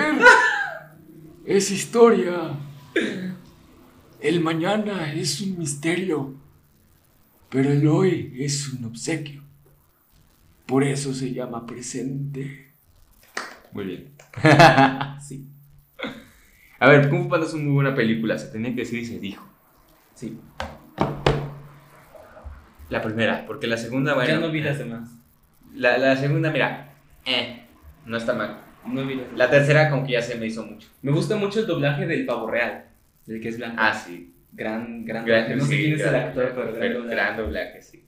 es 1.45 1.71
historia. 1.71 2.57
El 4.21 4.39
mañana 4.41 5.13
es 5.13 5.41
un 5.41 5.57
misterio. 5.57 6.35
Pero 7.49 7.71
el 7.71 7.87
hoy 7.87 8.33
es 8.39 8.69
un 8.69 8.85
obsequio. 8.85 9.43
Por 10.65 10.83
eso 10.83 11.13
se 11.13 11.33
llama 11.33 11.65
presente. 11.65 12.68
Muy 13.71 13.85
bien. 13.85 14.13
Sí, 15.21 15.47
A 16.79 16.87
ver, 16.89 17.09
Kung 17.09 17.23
Fu 17.23 17.29
Panda 17.29 17.45
es 17.45 17.53
una 17.53 17.63
muy 17.63 17.73
buena 17.73 17.93
película. 17.95 18.37
Se 18.37 18.47
tenía 18.47 18.69
que 18.73 18.81
decir 18.81 18.99
y 18.99 19.05
se 19.05 19.19
dijo. 19.19 19.45
sí. 20.15 20.39
La 22.89 23.01
primera, 23.03 23.45
porque 23.45 23.67
la 23.67 23.77
segunda, 23.77 24.15
bueno. 24.15 24.29
ya 24.29 24.39
no 24.39 24.49
vi 24.49 24.61
las 24.61 24.79
demás. 24.79 25.11
La, 25.75 25.99
la 25.99 26.15
segunda, 26.15 26.49
mira, 26.51 26.93
eh, 27.25 27.65
no 28.05 28.17
está 28.17 28.33
mal. 28.33 28.61
No 28.87 29.05
vi 29.05 29.13
las 29.15 29.25
demás. 29.25 29.37
La 29.37 29.49
tercera, 29.51 29.89
como 29.91 30.05
que 30.07 30.13
ya 30.13 30.21
se 30.23 30.35
me 30.39 30.47
hizo 30.47 30.65
mucho. 30.65 30.87
Me 31.03 31.11
gusta 31.11 31.35
mucho 31.35 31.59
el 31.59 31.67
doblaje 31.67 32.07
del 32.07 32.25
pavo 32.25 32.49
real. 32.49 32.85
El 33.27 33.39
que 33.41 33.49
es 33.49 33.57
blanco. 33.57 33.75
Ah, 33.77 33.93
sí. 33.93 34.33
Gran, 34.53 35.05
gran. 35.05 35.23
Gran- 35.23 35.43
doblaje. 35.43 35.55
no 35.57 35.65
sé 35.65 35.71
sí, 35.75 35.81
quién 35.83 35.93
es 35.93 36.01
el 36.01 36.09
gran- 36.09 36.27
actor, 36.29 36.51
pero 36.55 36.63
gran. 36.67 36.79
Pero 36.79 36.93
doblaje. 36.99 37.15
gran 37.15 37.37
doblaje, 37.37 37.81
sí. 37.83 38.05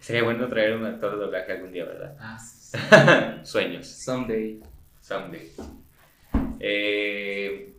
Sería 0.00 0.24
bueno 0.24 0.48
traer 0.48 0.76
un 0.76 0.84
actor 0.86 1.12
de 1.12 1.16
doblaje 1.24 1.52
algún 1.52 1.70
día, 1.72 1.84
¿verdad? 1.84 2.16
Ah, 2.18 2.36
sí. 2.38 2.76
Sueños, 3.44 3.86
Someday. 3.86 4.60
Someday. 5.08 5.50
Eh, 6.60 7.72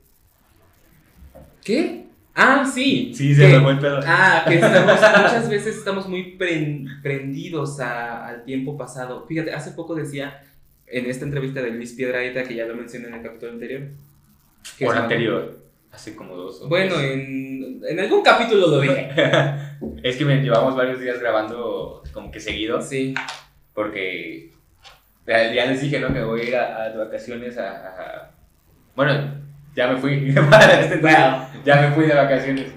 ¿Qué? 1.63 2.05
Ah, 2.35 2.69
sí. 2.71 3.13
sí, 3.15 3.33
se 3.33 3.47
me 3.47 3.61
fue 3.61 3.71
el 3.73 3.79
pedo. 3.79 3.99
Ah, 4.05 4.43
que 4.47 4.55
estamos, 4.55 4.93
muchas 4.99 5.49
veces 5.49 5.77
estamos 5.77 6.07
muy 6.07 6.37
pren- 6.37 7.01
prendidos 7.01 7.79
a- 7.79 8.27
al 8.27 8.43
tiempo 8.43 8.77
pasado. 8.77 9.25
Fíjate, 9.27 9.53
hace 9.53 9.71
poco 9.71 9.95
decía 9.95 10.43
en 10.85 11.05
esta 11.09 11.25
entrevista 11.25 11.61
de 11.61 11.71
Luis 11.71 11.93
Piedraita, 11.93 12.43
que 12.43 12.55
ya 12.55 12.65
lo 12.65 12.75
mencioné 12.75 13.07
en 13.07 13.15
el 13.15 13.21
capítulo 13.23 13.53
anterior. 13.53 13.81
que 14.77 14.85
Por 14.85 14.95
es- 14.95 15.01
anterior, 15.01 15.57
hace 15.91 16.15
como 16.15 16.35
dos 16.35 16.61
o 16.61 16.67
Bueno, 16.67 16.95
tres. 16.95 17.11
en, 17.13 17.81
en 17.87 17.99
algún 18.01 18.21
capítulo 18.21 18.67
lo 18.67 18.81
dije. 18.81 19.09
es 20.03 20.17
que 20.17 20.25
me 20.25 20.41
llevamos 20.41 20.75
varios 20.75 20.99
días 20.99 21.19
grabando 21.19 22.03
como 22.11 22.29
que 22.31 22.39
seguido, 22.39 22.81
Sí, 22.81 23.15
porque 23.73 24.51
ya, 25.27 25.65
les 25.65 25.81
dije, 25.81 25.99
¿no? 25.99 26.13
Que 26.13 26.21
voy 26.23 26.41
a 26.41 26.43
ir 26.43 26.55
a, 26.55 26.85
a 26.85 26.89
vacaciones 26.97 27.57
a, 27.57 27.69
a- 27.69 28.31
Bueno, 28.95 29.33
ya 29.75 29.87
me 29.87 29.97
fui. 29.97 30.31
Bueno. 31.01 31.47
Ya 31.65 31.81
me 31.81 31.91
fui 31.91 32.05
de 32.05 32.13
vacaciones. 32.15 32.67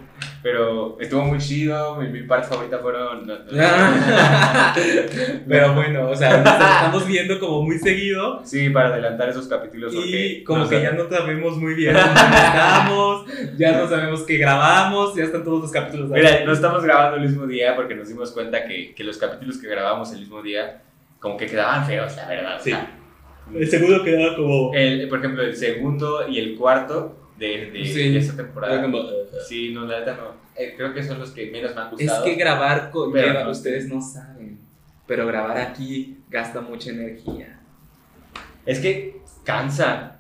Pero 0.43 0.97
estuvo 1.01 1.23
muy 1.25 1.39
chido. 1.39 1.97
Mi, 1.97 2.09
mi 2.09 2.23
parte 2.23 2.49
favorita 2.49 2.79
fueron. 2.79 3.27
no, 3.27 3.35
no, 3.39 3.45
Pero 5.49 5.75
bueno, 5.75 6.11
o 6.11 6.17
sea, 6.17 6.39
nos 6.39 6.53
estamos 6.55 7.07
viendo 7.07 7.39
como 7.41 7.63
muy 7.63 7.79
seguido. 7.79 8.43
Sí, 8.45 8.71
para 8.71 8.89
adelantar 8.89 9.29
esos 9.29 9.47
capítulos. 9.49 9.93
Y 9.95 9.97
porque 9.97 10.45
como 10.45 10.69
que 10.69 10.83
ya 10.83 10.93
no 10.93 11.09
sabemos 11.09 11.57
muy 11.57 11.75
bien 11.75 11.95
dónde 11.95 12.37
estamos, 12.37 13.27
ya 13.59 13.73
no 13.73 13.89
sabemos 13.89 14.23
qué 14.23 14.37
grabamos, 14.39 15.15
ya 15.17 15.25
están 15.25 15.45
todos 15.45 15.63
los 15.63 15.73
capítulos 15.73 16.11
ahí. 16.13 16.21
Mira, 16.23 16.45
no 16.45 16.53
estamos 16.53 16.83
grabando 16.85 17.17
el 17.17 17.23
mismo 17.23 17.47
día 17.47 17.75
porque 17.77 17.95
nos 17.95 18.09
dimos 18.09 18.31
cuenta 18.33 18.65
que, 18.65 18.95
que 18.95 19.05
los 19.05 19.19
capítulos 19.19 19.59
que 19.59 19.69
grabamos 19.69 20.13
el 20.13 20.21
mismo 20.21 20.43
día, 20.43 20.83
como 21.19 21.37
que 21.37 21.47
quedaban 21.47 21.87
feos, 21.87 22.15
la 22.17 22.29
verdad. 22.29 22.57
o 22.57 22.63
Sí. 22.63 22.71
sea, 22.71 22.95
El 23.55 23.69
segundo 23.69 24.05
quedaba 24.05 24.37
como. 24.37 24.73
el- 24.75 25.09
por 25.09 25.19
ejemplo, 25.21 25.43
el 25.43 25.57
segundo 25.57 26.29
y 26.29 26.39
el 26.39 26.57
cuarto 26.57 27.17
de, 27.39 27.71
de, 27.71 27.85
Sí. 27.85 28.13
de 28.13 28.19
era 28.19 28.37
temporada. 28.37 28.83
como, 28.83 28.99
Sí, 29.47 29.73
no, 29.73 29.85
la 29.87 30.01
neta 30.01 30.15
no. 30.17 30.49
Eh, 30.57 30.75
creo 30.77 30.93
que 30.93 31.03
son 31.03 31.19
los 31.21 31.31
que 31.31 31.51
menos 31.51 31.75
me 31.75 31.81
han 31.83 31.87
Es 31.87 31.93
gustado. 31.93 32.25
que 32.25 32.35
grabar 32.35 32.91
con 32.91 33.13
Pero 33.13 33.29
lleva- 33.29 33.45
no. 33.45 33.51
ustedes 33.51 33.89
no 33.89 34.01
saben, 34.03 34.59
pero 35.07 35.27
grabar 35.27 35.57
aquí 35.57 36.19
gasta 36.29 36.61
mucha 36.61 36.91
energía. 36.91 37.61
Es 38.67 38.81
que 38.81 39.21
cansa. 39.45 40.18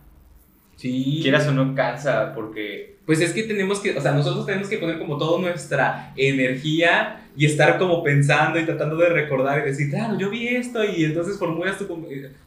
Sí. 0.79 1.19
Quieras 1.23 1.47
o 1.49 1.53
no 1.53 1.75
cansa 1.75 2.33
porque 2.35 2.97
Pues 3.05 3.21
es 3.21 3.33
que 3.33 3.43
tenemos 3.43 3.81
que, 3.81 3.97
o 3.97 4.01
sea, 4.01 4.13
nosotros 4.13 4.47
tenemos 4.47 4.69
que 4.69 4.79
poner 4.79 4.99
como 4.99 5.19
toda 5.19 5.41
nuestra 5.41 6.13
energía 6.15 7.21
y 7.37 7.47
estar 7.47 7.79
como 7.79 8.03
pensando 8.05 8.61
y 8.61 8.65
tratando 8.65 8.95
de 8.97 9.09
recordar 9.09 9.61
y 9.61 9.71
decir, 9.71 9.91
claro, 9.91 10.17
yo 10.17 10.31
vi 10.31 10.47
esto 10.49 10.85
y 10.85 11.05
entonces 11.05 11.37
formulas 11.37 11.79
tu... 11.79 11.85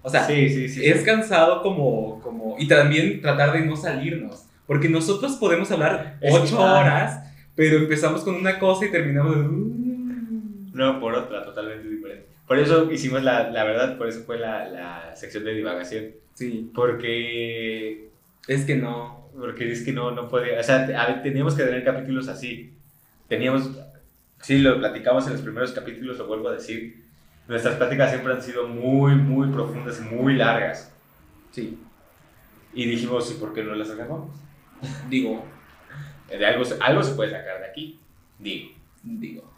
O 0.02 0.10
sea, 0.10 0.24
sí, 0.26 0.50
sí, 0.50 0.70
sí. 0.70 0.86
es 0.86 1.02
cansado 1.04 1.62
como, 1.62 2.22
como... 2.22 2.56
Y 2.58 2.68
también 2.70 3.20
tratar 3.22 3.52
de 3.52 3.66
no 3.66 3.76
salirnos. 3.76 4.46
Porque 4.66 4.88
nosotros 4.88 5.34
podemos 5.34 5.70
hablar 5.72 6.18
ocho 6.22 6.58
horas, 6.62 7.34
pero 7.56 7.78
empezamos 7.80 8.22
con 8.24 8.36
una 8.36 8.60
cosa 8.60 8.86
y 8.86 8.92
terminamos 8.92 9.36
de... 9.36 9.44
"Mm". 9.44 10.72
No, 10.74 11.00
por 11.02 11.16
otra, 11.16 11.44
totalmente 11.44 11.90
diferente. 11.90 12.28
Por 12.48 12.60
eso 12.60 12.90
hicimos 12.92 13.24
la, 13.24 13.50
la 13.50 13.64
verdad, 13.66 13.98
por 13.98 14.08
eso 14.08 14.22
fue 14.26 14.40
la, 14.40 14.68
la 14.70 15.16
sección 15.16 15.44
de 15.44 15.54
divagación. 15.54 16.06
Sí, 16.34 16.72
Porque, 16.74 18.10
es 18.48 18.66
que 18.66 18.76
no. 18.76 19.30
porque 19.38 19.72
es 19.72 19.84
que 19.84 19.94
no, 19.94 20.12
no 20.12 20.28
podía, 20.28 20.60
o 20.60 20.64
sea, 20.64 20.84
a 21.02 21.22
teníamos 21.22 21.56
que 21.56 21.64
tener 21.64 21.84
capítulos 21.84 22.28
así. 22.28 22.74
Teníamos, 23.28 23.72
sí, 24.42 24.60
lo 24.60 24.78
platicamos 24.80 25.26
en 25.28 25.34
los 25.34 25.42
primeros 25.42 25.72
capítulos, 25.72 26.18
lo 26.18 26.28
vuelvo 26.28 26.50
a 26.50 26.54
decir. 26.54 27.06
Nuestras 27.48 27.76
pláticas 27.76 28.12
siempre 28.12 28.34
han 28.34 28.42
sido 28.42 28.68
muy, 28.68 29.16
muy 29.16 29.50
profundas 29.50 30.00
y 30.00 30.14
muy 30.14 30.36
largas. 30.36 30.94
Sí, 31.52 31.78
Y 32.74 32.86
dijimos, 32.86 33.32
¿y 33.32 33.40
por 33.40 33.54
qué 33.54 33.64
no 33.64 33.76
las 33.76 33.90
sacamos? 33.90 34.30
digo, 35.10 35.46
De 36.30 36.46
algo, 36.46 36.64
algo 36.80 37.04
se 37.04 37.14
puede 37.14 37.32
sacar 37.32 37.60
de 37.60 37.66
aquí, 37.66 38.00
digo. 38.40 38.72
digo. 39.04 39.52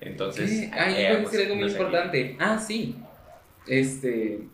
Entonces. 0.00 0.70
Ah, 0.72 0.88
yo 0.90 0.96
eh, 0.96 1.20
pues, 1.24 1.40
algo 1.40 1.56
muy 1.56 1.68
importante. 1.68 2.36
Ah, 2.38 2.56
sí. 2.58 2.96
Este. 3.66 4.46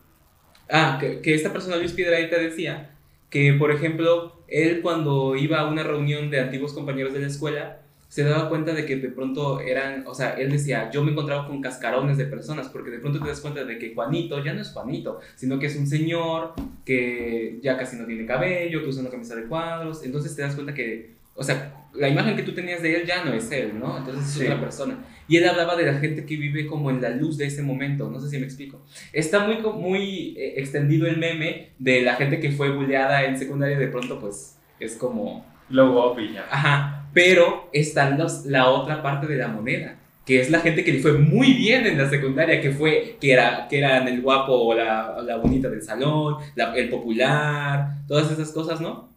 Ah, 0.69 0.97
que, 0.99 1.21
que 1.21 1.35
esta 1.35 1.53
persona, 1.53 1.75
Luis 1.75 1.93
Piedraita, 1.93 2.37
decía 2.37 2.92
que, 3.33 3.51
por 3.53 3.71
ejemplo, 3.71 4.43
él 4.47 4.81
cuando 4.83 5.35
iba 5.35 5.59
a 5.59 5.67
una 5.67 5.81
reunión 5.81 6.29
de 6.29 6.39
antiguos 6.39 6.71
compañeros 6.71 7.13
de 7.13 7.19
la 7.21 7.25
escuela, 7.25 7.81
se 8.07 8.23
daba 8.23 8.47
cuenta 8.47 8.75
de 8.75 8.85
que 8.85 8.97
de 8.97 9.09
pronto 9.09 9.59
eran, 9.59 10.05
o 10.05 10.13
sea, 10.13 10.35
él 10.35 10.51
decía, 10.51 10.91
yo 10.91 11.03
me 11.03 11.13
encontraba 11.13 11.47
con 11.47 11.59
cascarones 11.59 12.19
de 12.19 12.25
personas, 12.25 12.69
porque 12.69 12.91
de 12.91 12.99
pronto 12.99 13.19
te 13.19 13.27
das 13.27 13.41
cuenta 13.41 13.63
de 13.63 13.79
que 13.79 13.95
Juanito 13.95 14.43
ya 14.43 14.53
no 14.53 14.61
es 14.61 14.69
Juanito, 14.69 15.19
sino 15.35 15.57
que 15.57 15.65
es 15.65 15.75
un 15.75 15.87
señor 15.87 16.53
que 16.85 17.57
ya 17.63 17.75
casi 17.75 17.95
no 17.95 18.05
tiene 18.05 18.27
cabello, 18.27 18.83
que 18.83 18.89
usa 18.89 19.01
una 19.01 19.09
camisa 19.09 19.35
de 19.35 19.45
cuadros, 19.45 20.05
entonces 20.05 20.35
te 20.35 20.43
das 20.43 20.53
cuenta 20.53 20.75
que, 20.75 21.15
o 21.33 21.43
sea, 21.43 21.82
la 21.95 22.09
imagen 22.09 22.35
que 22.35 22.43
tú 22.43 22.53
tenías 22.53 22.81
de 22.81 22.95
él 22.95 23.05
ya 23.05 23.23
no 23.23 23.33
es 23.33 23.51
él, 23.51 23.77
¿no? 23.79 23.97
Entonces 23.97 24.25
es 24.25 24.33
Sí. 24.33 24.43
otra 24.45 24.59
persona. 24.59 24.97
Y 25.27 25.37
él 25.37 25.47
hablaba 25.47 25.75
de 25.75 25.85
la 25.85 25.93
gente 25.99 26.25
que 26.25 26.35
vive 26.37 26.65
como 26.65 26.89
en 26.89 27.01
la 27.01 27.09
luz 27.09 27.37
de 27.37 27.45
ese 27.45 27.61
momento, 27.61 28.09
no 28.09 28.19
sé 28.19 28.29
si 28.29 28.37
me 28.39 28.45
explico. 28.45 28.83
Está 29.13 29.45
muy, 29.45 29.57
muy 29.57 30.35
eh, 30.37 30.55
extendido 30.57 31.07
el 31.07 31.17
meme 31.17 31.69
de 31.79 32.01
la 32.01 32.15
gente 32.15 32.39
que 32.39 32.51
fue 32.51 32.71
bulleada 32.71 33.23
en 33.25 33.37
secundaria, 33.37 33.77
de 33.77 33.87
pronto 33.87 34.19
pues 34.19 34.57
es 34.79 34.95
como, 34.95 35.45
Glow 35.69 36.11
up 36.13 36.19
y 36.19 36.33
ya. 36.33 36.45
ajá, 36.49 37.07
pero 37.13 37.69
está 37.73 38.09
los- 38.09 38.45
la 38.45 38.69
otra 38.69 39.01
parte 39.01 39.27
de 39.27 39.37
la 39.37 39.47
moneda, 39.47 39.95
que 40.25 40.39
es 40.41 40.49
la 40.49 40.59
gente 40.61 40.83
que 40.83 40.93
le 40.93 40.99
fue 40.99 41.13
muy 41.13 41.53
bien 41.53 41.85
en 41.85 41.97
la 41.97 42.09
secundaria, 42.09 42.59
que 42.59 42.71
fue, 42.71 43.17
que 43.21 43.31
era, 43.33 43.67
que 43.69 43.77
eran 43.77 44.07
el 44.07 44.21
guapo 44.21 44.53
o 44.53 44.73
la, 44.73 45.21
la 45.23 45.37
bonita 45.37 45.69
del 45.69 45.81
salón, 45.83 46.37
la- 46.55 46.73
el 46.75 46.89
popular, 46.89 47.97
todas 48.07 48.31
esas 48.31 48.51
cosas, 48.51 48.81
¿no? 48.81 49.12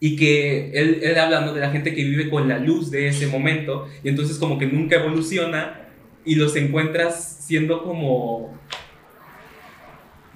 Y 0.00 0.16
que 0.16 0.70
él, 0.72 1.00
él 1.02 1.18
habla 1.18 1.42
¿no? 1.42 1.52
de 1.52 1.60
la 1.60 1.70
gente 1.70 1.94
que 1.94 2.02
vive 2.02 2.30
con 2.30 2.48
la 2.48 2.58
luz 2.58 2.90
de 2.90 3.08
ese 3.08 3.26
momento, 3.26 3.86
y 4.02 4.08
entonces 4.08 4.38
como 4.38 4.58
que 4.58 4.66
nunca 4.66 4.96
evoluciona, 4.96 5.88
y 6.24 6.34
los 6.36 6.56
encuentras 6.56 7.44
siendo 7.46 7.82
como, 7.82 8.58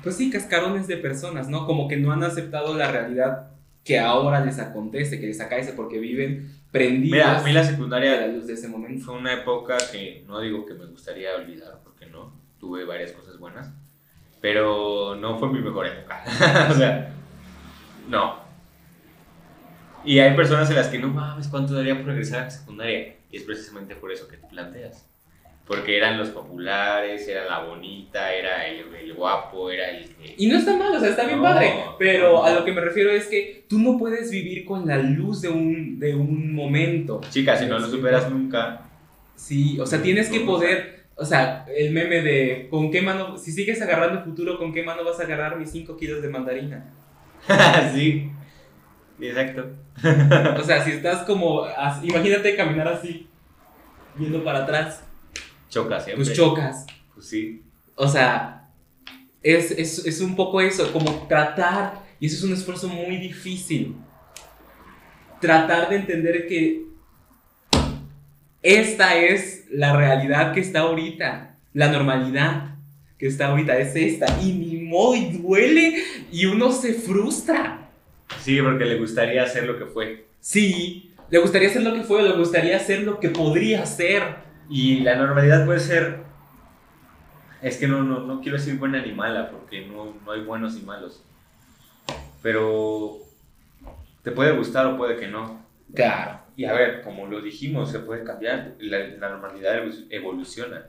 pues 0.03 0.17
sí, 0.17 0.31
cascarones 0.31 0.87
de 0.87 0.97
personas, 0.97 1.49
¿no? 1.49 1.67
Como 1.67 1.89
que 1.89 1.97
no 1.97 2.13
han 2.13 2.23
aceptado 2.23 2.77
la 2.77 2.91
realidad 2.91 3.51
que 3.85 3.99
ahora 3.99 4.45
les 4.45 4.59
acontece, 4.59 5.21
que 5.21 5.27
les 5.27 5.41
acaece, 5.41 5.73
porque 5.73 5.99
viven 5.99 6.51
prendidos 6.71 7.19
Mira, 7.19 7.39
a 7.39 7.43
mí 7.43 7.53
la 7.53 7.61
de 7.61 7.67
la 7.67 7.71
secundaria 7.71 8.27
luz 8.27 8.47
de 8.47 8.55
ese 8.55 8.69
momento. 8.69 9.05
fue 9.05 9.15
una 9.15 9.35
época 9.35 9.77
que 9.93 10.25
no 10.27 10.41
digo 10.41 10.65
que 10.65 10.75
me 10.75 10.87
gustaría 10.87 11.35
olvidar, 11.37 11.81
porque 11.85 12.07
no, 12.07 12.33
tuve 12.59 12.85
varias 12.85 13.13
cosas 13.13 13.39
buenas, 13.39 13.71
pero 14.41 15.15
no 15.17 15.39
fue 15.39 15.51
mi 15.51 15.61
mejor 15.61 15.87
época. 15.87 16.25
o 16.71 16.75
sea, 16.75 17.13
no. 18.09 18.44
Y 20.05 20.19
hay 20.19 20.35
personas 20.37 20.69
en 20.71 20.77
las 20.77 20.89
que 20.89 20.99
no 20.99 21.09
mames, 21.09 21.49
¿cuánto 21.49 21.75
daría 21.75 21.97
por 21.97 22.07
regresar 22.07 22.41
a 22.41 22.45
la 22.45 22.51
secundaria? 22.51 23.17
Y 23.31 23.37
es 23.37 23.43
precisamente 23.43 23.95
por 23.97 24.13
eso 24.13 24.29
que 24.29 24.37
te 24.37 24.47
planteas. 24.47 25.09
Porque 25.67 25.97
eran 25.97 26.19
los 26.19 26.29
populares, 26.29 27.27
era 27.27 27.47
la 27.47 27.61
bonita, 27.61 28.35
era 28.35 28.67
el, 28.67 28.95
el 28.95 29.15
guapo, 29.15 29.71
era 29.71 29.89
el 29.89 30.11
que... 30.11 30.35
Y 30.37 30.47
no 30.47 30.59
está 30.59 30.77
mal, 30.77 30.95
o 30.95 31.01
sea, 31.01 31.09
está 31.09 31.25
bien 31.25 31.39
No, 31.39 31.45
padre. 31.45 31.73
Pero 31.99 32.33
no. 32.33 32.45
a 32.45 32.53
lo 32.53 32.67
que 32.67 32.73
me 32.73 32.83
refiero 32.83 33.11
es 33.11 33.27
que 33.29 33.65
tú 33.67 33.79
no 33.79 33.97
puedes 33.97 34.31
vivir 34.31 34.67
con 34.67 34.87
la 34.87 34.99
luz 34.99 35.41
de 35.41 35.49
un, 35.49 35.99
de 35.99 36.15
un 36.15 36.55
momento. 36.55 37.23
Chica, 37.31 37.57
si 37.57 37.65
no 37.65 37.79
lo 37.79 37.89
superas 37.89 38.31
nunca, 38.31 38.85
Sí, 39.37 39.79
o 39.81 39.87
sea, 39.87 40.03
tienes 40.03 40.31
que 40.31 40.41
poder. 40.41 41.05
O 41.17 41.25
sea, 41.25 41.65
el 41.75 41.93
meme 41.93 42.23
de 42.23 42.69
con 42.71 42.91
qué 42.91 43.03
mano. 43.03 43.37
Si 43.39 43.53
sigues 43.53 43.81
agarrando 43.83 44.19
el 44.19 44.25
futuro, 44.25 44.59
¿con 44.59 44.73
qué 44.73 44.83
mano 44.83 45.05
vas 45.05 45.21
a 45.21 45.25
agarrar 45.25 45.59
mis 45.59 45.71
5 45.71 45.97
kilos 45.97 46.23
de 46.23 46.29
mandarina? 46.29 46.93
sí, 47.95 48.31
exacto. 49.21 49.67
O 50.59 50.63
sea, 50.65 50.85
si 50.85 50.93
estás 50.93 51.23
como. 51.25 51.63
as- 51.65 52.03
imagínate 52.05 52.57
caminar 52.57 52.89
así, 52.89 53.27
viendo 54.17 54.43
para 54.45 54.65
atrás, 54.65 55.03
Choca 55.71 56.01
siempre. 56.01 56.25
pues 56.25 56.37
chocas. 56.37 56.87
Pues 57.15 57.27
sí. 57.27 57.63
O 57.97 58.09
sea, 58.09 58.69
es, 59.43 59.71
es, 59.73 60.05
es 60.07 60.21
un 60.21 60.35
poco 60.37 60.61
eso, 60.61 60.93
como 60.93 61.27
tratar, 61.29 62.03
y 62.21 62.27
eso 62.27 62.37
es 62.37 62.43
un 62.45 62.53
esfuerzo 62.53 62.89
muy 62.89 63.17
difícil, 63.19 63.95
tratar 65.41 65.89
de 65.91 65.97
entender 65.97 66.47
que 66.49 66.85
esta 68.63 69.17
es 69.17 69.67
la 69.71 69.95
realidad 69.97 70.53
que 70.55 70.61
está 70.61 70.81
ahorita, 70.81 71.57
la 71.75 71.89
normalidad 71.89 72.77
que 73.19 73.27
está 73.27 73.49
ahorita 73.49 73.79
es 73.79 73.95
esta, 73.95 74.27
y 74.43 74.53
ni 74.53 74.77
modo, 74.83 75.15
y 75.15 75.33
duele, 75.39 76.03
y 76.33 76.47
uno 76.47 76.73
se 76.73 76.95
frustra. 76.95 77.84
Sí, 78.41 78.61
porque 78.63 78.85
le 78.85 78.99
gustaría 78.99 79.43
hacer 79.43 79.67
lo 79.67 79.79
que 79.79 79.87
fue. 79.87 80.27
Sí, 80.41 81.13
le 81.31 81.39
gustaría 81.39 81.69
ser 81.71 81.83
lo 81.83 81.95
que 81.95 82.03
fue, 82.03 82.23
le 82.23 82.33
gustaría 82.33 82.79
ser 82.79 83.03
lo 83.03 83.21
que 83.21 83.31
podría 83.31 83.85
ser. 83.87 84.23
Y 84.69 85.01
la 85.01 85.17
normalidad 85.17 85.65
puede 85.67 85.81
ser. 85.81 86.21
Es 87.63 87.77
que 87.79 87.89
no, 87.89 88.03
no, 88.03 88.21
no 88.21 88.41
quiero 88.41 88.59
decir 88.59 88.77
buena 88.79 89.01
ni 89.05 89.13
mala, 89.13 89.51
porque 89.51 89.87
no, 89.87 90.15
no 90.25 90.33
hay 90.33 90.43
buenos 90.43 90.77
y 90.77 90.83
malos. 90.83 91.23
Pero. 92.43 93.19
Te 94.23 94.31
puede 94.31 94.53
gustar 94.57 94.87
o 94.87 94.97
puede 94.97 95.17
que 95.17 95.29
no. 95.29 95.63
Claro. 95.95 96.41
Y 96.57 96.65
a 96.65 96.73
ver, 96.73 97.03
como 97.03 97.27
lo 97.27 97.41
dijimos, 97.43 97.91
se 97.91 97.99
puede 97.99 98.25
cambiar. 98.25 98.75
La, 98.79 98.99
la 99.07 99.29
normalidad 99.31 99.83
evolu- 99.85 100.07
evoluciona. 100.11 100.87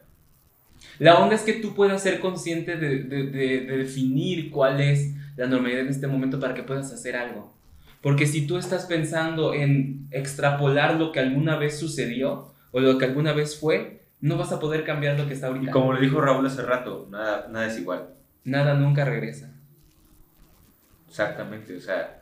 La 1.00 1.16
onda 1.20 1.36
es 1.36 1.42
que 1.42 1.54
tú 1.54 1.74
puedas 1.76 2.02
ser 2.02 2.20
consciente 2.20 2.78
de, 2.78 3.04
de- 3.04 3.24
de- 3.24 3.60
de 3.62 3.78
definir 3.78 4.52
cuál 4.52 4.80
es 4.80 5.15
la 5.36 5.48
normalidad 5.48 5.82
en 5.82 5.90
este 5.90 6.08
momento 6.08 6.40
para 6.40 6.54
que 6.54 6.64
puedas 6.64 6.92
hacer 6.92 7.16
algo. 7.16 7.54
Porque 8.02 8.28
si 8.28 8.46
tú 8.46 8.58
estás 8.58 8.86
pensando 8.86 9.54
en 9.54 10.08
extrapolar 10.12 10.96
lo 10.96 11.12
que 11.12 11.20
alguna 11.20 11.58
vez 11.58 11.80
sucedió 11.80 12.54
o 12.72 12.80
lo 12.80 12.98
que 12.98 13.06
alguna 13.06 13.34
vez 13.34 13.60
fue, 13.60 14.02
no 14.22 14.38
vas 14.38 14.52
a 14.52 14.60
poder 14.60 14.84
cambiar 14.84 15.20
lo 15.20 15.28
que 15.28 15.34
está 15.34 15.48
Y 15.48 15.52
ahorita. 15.52 15.72
como 15.72 15.94
lo 15.94 16.00
dijo 16.00 16.22
Raúl 16.22 16.46
hace 16.46 16.62
rato, 16.62 17.08
nada, 17.12 17.48
nada 17.52 17.68
es 17.68 17.80
igual. 17.80 18.10
Nada 18.44 18.76
nunca 18.76 19.06
regresa. 19.06 19.52
Exactamente, 21.08 21.76
o 21.76 21.82
sea. 21.82 22.22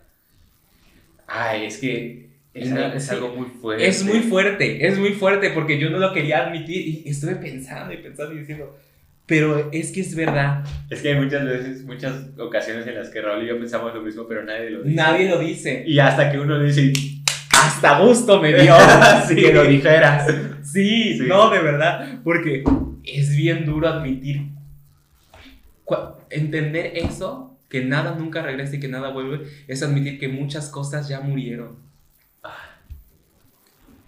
Ay, 1.28 1.66
es 1.66 1.78
que. 1.80 2.32
Es, 2.54 2.72
es 2.72 3.10
algo 3.10 3.30
muy 3.30 3.48
fuerte. 3.48 3.88
Es 3.88 4.04
muy 4.06 4.20
fuerte, 4.20 4.88
es 4.88 5.00
muy 5.00 5.14
fuerte 5.14 5.50
porque 5.50 5.80
yo 5.80 5.90
no 5.90 5.98
lo 5.98 6.14
quería 6.14 6.46
admitir 6.46 6.88
y 6.88 7.10
estuve 7.10 7.36
pensando 7.36 7.92
y 7.94 7.98
pensando 7.98 8.36
y 8.36 8.40
diciendo, 8.40 8.78
pero 9.26 9.70
es 9.72 9.92
que 9.92 10.02
es 10.02 10.16
verdad, 10.16 10.64
Es 10.90 11.02
que 11.02 11.14
hay 11.14 11.20
muchas 11.20 11.46
veces, 11.46 11.84
muchas 11.86 12.14
ocasiones 12.38 12.86
en 12.88 12.96
las 12.96 13.10
que 13.10 13.22
Raúl 13.22 13.44
y 13.44 13.48
yo 13.48 13.58
pensamos 13.58 13.94
lo 13.94 14.02
mismo, 14.02 14.26
pero 14.28 14.44
nadie 14.44 14.70
lo 14.70 14.84
dice. 14.84 14.96
nadie 14.96 15.30
lo 15.30 15.40
dice. 15.40 15.84
Y 15.88 16.00
hasta 16.00 16.32
que 16.32 16.40
uno 16.40 16.60
dice, 16.60 16.92
hasta 17.52 18.00
gusto 18.00 18.42
me 18.42 18.54
dio 18.54 18.76
Sí. 19.28 19.36
que 19.36 19.54
lo 19.54 19.64
dijeras. 19.64 20.28
Sí, 20.64 21.18
Sí. 21.18 21.26
no, 21.28 21.50
de 21.50 21.60
verdad, 21.60 22.20
porque 22.24 22.64
es 23.04 23.36
bien 23.36 23.66
duro 23.66 23.88
admitir, 23.88 24.48
entender 26.30 26.94
eso, 26.96 27.58
que 27.70 27.84
nada 27.86 28.16
nunca 28.18 28.42
regresa 28.42 28.76
y 28.76 28.80
que 28.80 28.88
nada 28.88 29.10
vuelve, 29.10 29.48
es 29.68 29.84
admitir 29.84 30.20
que 30.20 30.28
muchas 30.28 30.70
cosas 30.70 31.08
ya 31.08 31.20
murieron. 31.22 31.78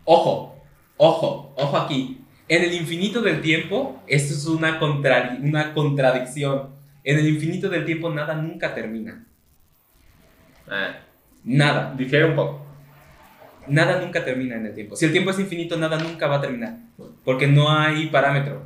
Ojo, 0.03 0.55
ojo, 0.97 1.53
ojo 1.57 1.77
aquí. 1.77 2.19
En 2.47 2.63
el 2.63 2.73
infinito 2.73 3.21
del 3.21 3.41
tiempo, 3.41 4.03
esto 4.07 4.33
es 4.33 4.45
una, 4.45 4.79
contrari- 4.79 5.39
una 5.41 5.73
contradicción. 5.73 6.69
En 7.03 7.17
el 7.19 7.27
infinito 7.27 7.69
del 7.69 7.85
tiempo 7.85 8.09
nada 8.09 8.35
nunca 8.35 8.73
termina. 8.73 9.25
ah, 10.69 10.95
Nada. 11.43 11.93
difiere 11.97 12.25
un 12.25 12.35
poco. 12.35 12.65
Nada 13.67 13.99
nunca 13.99 14.23
termina 14.23 14.55
en 14.55 14.65
el 14.67 14.73
tiempo. 14.75 14.95
Si 14.95 15.05
el 15.05 15.11
tiempo 15.11 15.31
es 15.31 15.39
infinito, 15.39 15.75
nada 15.77 15.97
nunca 15.97 16.27
va 16.27 16.35
a 16.37 16.41
terminar. 16.41 16.77
Porque 17.23 17.47
no 17.47 17.71
hay 17.71 18.07
parámetro. 18.07 18.61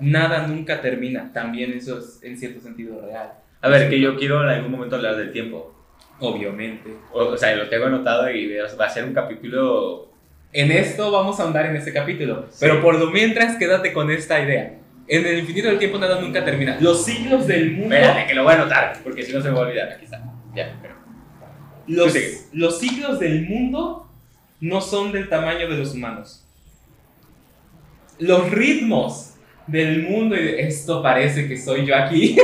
Nada 0.00 0.46
nunca 0.46 0.80
termina. 0.80 1.32
También 1.32 1.72
eso 1.72 1.98
es 1.98 2.20
en 2.22 2.36
cierto 2.38 2.60
sentido 2.60 3.00
real. 3.04 3.32
A 3.60 3.68
ver, 3.68 3.88
que 3.90 3.98
yo 4.00 4.16
quiero 4.16 4.42
en 4.42 4.48
algún 4.50 4.70
momento 4.70 4.96
hablar 4.96 5.16
del 5.16 5.32
tiempo. 5.32 5.74
Obviamente. 6.20 6.94
O, 7.12 7.24
o 7.24 7.36
sea, 7.36 7.56
lo 7.56 7.68
tengo 7.68 7.86
anotado 7.86 8.30
y 8.30 8.54
va 8.56 8.84
a 8.84 8.88
ser 8.88 9.04
un 9.04 9.14
capítulo. 9.14 10.10
En 10.54 10.70
esto 10.70 11.10
vamos 11.10 11.38
a 11.38 11.42
ahondar 11.42 11.66
en 11.66 11.76
este 11.76 11.92
capítulo. 11.92 12.48
Pero 12.60 12.80
por 12.80 12.98
lo 12.98 13.10
mientras, 13.10 13.56
quédate 13.56 13.92
con 13.92 14.10
esta 14.10 14.40
idea. 14.40 14.78
En 15.08 15.26
el 15.26 15.40
infinito 15.40 15.68
del 15.68 15.78
tiempo 15.78 15.98
nada 15.98 16.20
nunca 16.20 16.44
termina. 16.44 16.78
Los 16.80 17.04
siglos 17.04 17.46
del 17.46 17.72
mundo. 17.72 17.94
Espérate, 17.94 18.26
que 18.28 18.34
lo 18.34 18.44
voy 18.44 18.52
a 18.52 18.56
anotar, 18.56 18.98
porque 19.02 19.22
si 19.24 19.32
no 19.32 19.42
se 19.42 19.48
me 19.48 19.54
va 19.54 19.64
a 19.64 19.66
olvidar. 19.68 19.88
Aquí 19.92 20.04
está. 20.04 20.22
Ya, 20.54 20.78
pero. 20.80 20.94
Los, 21.86 22.14
los 22.52 22.78
siglos 22.78 23.18
del 23.20 23.42
mundo 23.46 24.08
no 24.60 24.80
son 24.80 25.12
del 25.12 25.28
tamaño 25.28 25.68
de 25.68 25.76
los 25.76 25.92
humanos. 25.92 26.46
Los 28.20 28.50
ritmos 28.50 29.34
del 29.66 30.04
mundo, 30.04 30.36
y 30.36 30.44
de- 30.44 30.60
esto 30.68 31.02
parece 31.02 31.48
que 31.48 31.56
soy 31.58 31.84
yo 31.84 31.96
aquí, 31.96 32.36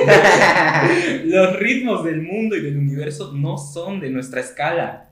los 1.27 1.57
ritmos 1.59 2.05
del 2.05 2.23
mundo 2.23 2.57
y 2.57 2.61
del 2.61 2.77
universo 2.77 3.33
no 3.35 3.57
son 3.57 4.01
de 4.01 4.11
nuestra 4.11 4.41
escala. 4.41 5.10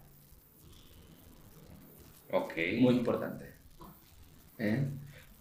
Ok. 2.33 2.53
Muy 2.81 2.95
importante. 2.97 3.47
¿Eh? 4.59 4.85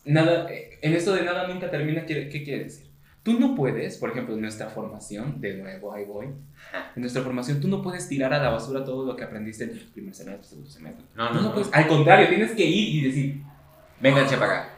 Nada, 0.06 0.52
eh, 0.52 0.80
en 0.82 0.94
esto 0.94 1.14
de 1.14 1.24
nada 1.24 1.48
nunca 1.48 1.70
termina, 1.70 2.06
¿qué, 2.06 2.30
qué 2.30 2.44
quiere 2.44 2.66
decir? 2.66 2.88
Tú 3.24 3.38
no 3.40 3.56
puedes, 3.56 3.98
por 3.98 4.12
ejemplo, 4.12 4.36
en 4.36 4.42
nuestra 4.42 4.70
formación, 4.70 5.42
de 5.42 5.56
nuevo, 5.58 5.92
ahí 5.94 6.06
voy, 6.06 6.28
en 6.28 7.02
nuestra 7.02 7.22
formación, 7.24 7.60
tú 7.60 7.68
no 7.68 7.82
puedes 7.82 8.08
tirar 8.08 8.32
a 8.34 8.42
la 8.42 8.50
basura 8.50 8.86
todo 8.86 9.06
lo 9.06 9.18
que 9.18 9.24
aprendiste 9.26 9.66
en 9.66 9.72
el 9.72 9.80
primer 9.80 10.16
semestre, 10.16 10.48
segundo 10.48 10.70
semestre. 10.70 11.04
No, 11.14 11.30
no, 11.30 11.34
no 11.36 11.42
no. 11.42 11.54
puedes- 11.54 11.74
al 11.74 11.88
contrario, 11.88 12.30
tienes 12.30 12.52
que 12.52 12.64
ir 12.66 12.96
y 12.96 13.08
decir, 13.08 13.42
Vénganse 14.00 14.38
para 14.38 14.54
acá. 14.62 14.74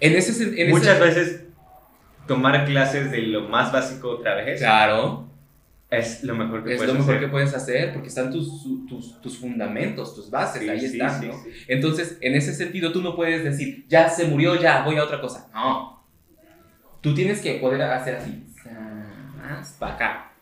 en 0.00 0.12
ese... 0.16 0.60
En 0.62 0.70
Muchas 0.70 0.96
ese, 0.96 1.04
veces 1.04 1.44
tomar 2.26 2.64
clases 2.64 3.12
de 3.12 3.18
lo 3.22 3.42
más 3.48 3.70
básico 3.72 4.10
otra 4.10 4.34
vez 4.36 4.58
Claro, 4.58 5.28
es 5.98 6.24
lo 6.24 6.34
mejor 6.34 6.64
que 6.64 6.72
es 6.72 6.76
puedes 6.78 6.92
lo 6.92 6.98
mejor 6.98 7.14
hacer. 7.16 7.26
que 7.26 7.30
puedes 7.30 7.54
hacer 7.54 7.92
porque 7.92 8.08
están 8.08 8.30
tus, 8.32 8.64
tus, 8.88 9.20
tus 9.20 9.38
fundamentos, 9.38 10.14
tus 10.14 10.30
bases, 10.30 10.62
Sí, 10.62 10.68
ahí 10.68 10.80
sí, 10.80 10.86
están, 10.86 11.20
sí, 11.20 11.26
¿no? 11.28 11.34
sí. 11.34 11.50
Entonces, 11.68 12.18
en 12.20 12.34
ese 12.34 12.54
sentido, 12.54 12.92
tú 12.92 13.02
no 13.02 13.14
puedes 13.14 13.44
decir, 13.44 13.84
ya 13.88 14.08
se 14.08 14.26
murió, 14.26 14.60
ya 14.60 14.82
voy 14.84 14.96
a 14.96 15.04
otra 15.04 15.20
cosa. 15.20 15.48
No. 15.52 16.04
Tú 17.00 17.14
tienes 17.14 17.40
que 17.40 17.54
poder 17.54 17.82
hacer 17.82 18.16
así. 18.16 18.44
Más 19.36 19.76
para 19.78 19.94
acá. 19.94 20.32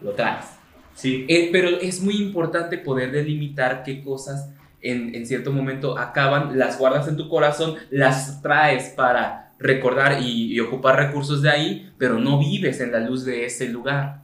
Lo 0.00 0.12
traes. 0.12 0.46
Sí. 0.94 1.24
Eh, 1.28 1.50
pero 1.52 1.68
es 1.80 2.00
muy 2.02 2.16
importante 2.16 2.78
poder 2.78 3.12
delimitar 3.12 3.82
qué 3.84 4.02
cosas 4.02 4.50
en, 4.80 5.14
en 5.14 5.26
cierto 5.26 5.52
momento 5.52 5.98
acaban, 5.98 6.58
las 6.58 6.78
guardas 6.78 7.06
en 7.08 7.16
tu 7.16 7.28
corazón, 7.28 7.76
las 7.90 8.42
traes 8.42 8.90
para 8.90 9.52
recordar 9.58 10.22
y, 10.22 10.52
y 10.54 10.60
ocupar 10.60 10.96
recursos 10.96 11.42
de 11.42 11.50
ahí, 11.50 11.92
pero 11.98 12.18
no 12.18 12.38
vives 12.38 12.80
en 12.80 12.92
la 12.92 13.00
luz 13.00 13.24
de 13.24 13.44
ese 13.44 13.68
lugar. 13.68 14.22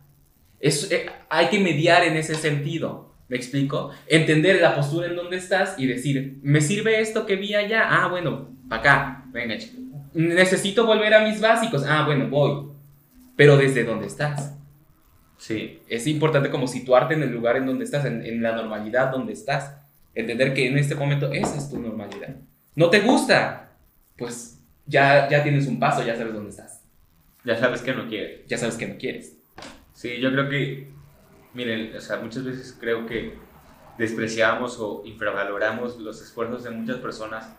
Es, 0.64 0.90
eh, 0.90 1.04
hay 1.28 1.48
que 1.48 1.60
mediar 1.60 2.04
en 2.04 2.16
ese 2.16 2.34
sentido. 2.34 3.12
¿Me 3.28 3.34
¿Me 3.34 3.36
explico? 3.36 3.90
Entender 4.06 4.62
la 4.62 4.74
postura 4.74 5.08
en 5.08 5.14
donde 5.14 5.36
estás 5.36 5.78
y 5.78 5.86
decir, 5.86 6.38
¿me 6.42 6.62
sirve 6.62 7.00
esto 7.00 7.26
que 7.26 7.36
vi 7.36 7.54
allá? 7.54 7.84
Ah, 7.86 8.08
bueno, 8.08 8.48
para 8.66 8.80
acá. 8.80 9.24
Venga. 9.30 9.56
Necesito 10.14 10.86
volver 10.86 11.12
a 11.12 11.20
mis 11.20 11.38
básicos. 11.38 11.84
Ah, 11.86 12.04
bueno, 12.06 12.28
voy. 12.28 12.70
Pero 13.36 13.58
desde 13.58 13.84
dónde 13.84 14.06
estás. 14.06 14.56
Sí. 15.36 15.80
Es 15.86 16.06
importante 16.06 16.48
como 16.48 16.66
situarte 16.66 17.12
en 17.12 17.24
el 17.24 17.30
lugar 17.30 17.58
en 17.58 17.66
donde 17.66 17.84
estás, 17.84 18.06
en, 18.06 18.24
en 18.24 18.42
la 18.42 18.52
normalidad 18.52 19.10
donde 19.10 19.34
estás. 19.34 19.76
Entender 20.14 20.54
que 20.54 20.66
en 20.66 20.78
este 20.78 20.94
momento 20.94 21.30
esa 21.30 21.58
es 21.58 21.68
tu 21.68 21.78
normalidad. 21.78 22.36
¿No 22.74 22.88
te 22.88 23.00
gusta? 23.00 23.72
Pues 24.16 24.62
ya, 24.86 25.28
ya 25.28 25.42
tienes 25.42 25.66
un 25.66 25.78
paso, 25.78 26.02
ya 26.06 26.16
sabes 26.16 26.32
dónde 26.32 26.50
estás. 26.50 26.82
Ya 27.44 27.54
sabes 27.58 27.82
que 27.82 27.92
no 27.92 28.08
quieres. 28.08 28.46
Ya 28.46 28.56
sabes 28.56 28.76
que 28.76 28.86
no 28.86 28.96
quieres. 28.96 29.43
Sí, 29.94 30.18
yo 30.20 30.30
creo 30.32 30.48
que, 30.50 30.90
miren, 31.54 31.96
o 31.96 32.00
sea, 32.00 32.18
muchas 32.18 32.44
veces 32.44 32.76
creo 32.78 33.06
que 33.06 33.38
despreciamos 33.96 34.76
o 34.80 35.02
infravaloramos 35.06 35.98
los 35.98 36.20
esfuerzos 36.20 36.64
de 36.64 36.70
muchas 36.70 36.96
personas. 36.98 37.54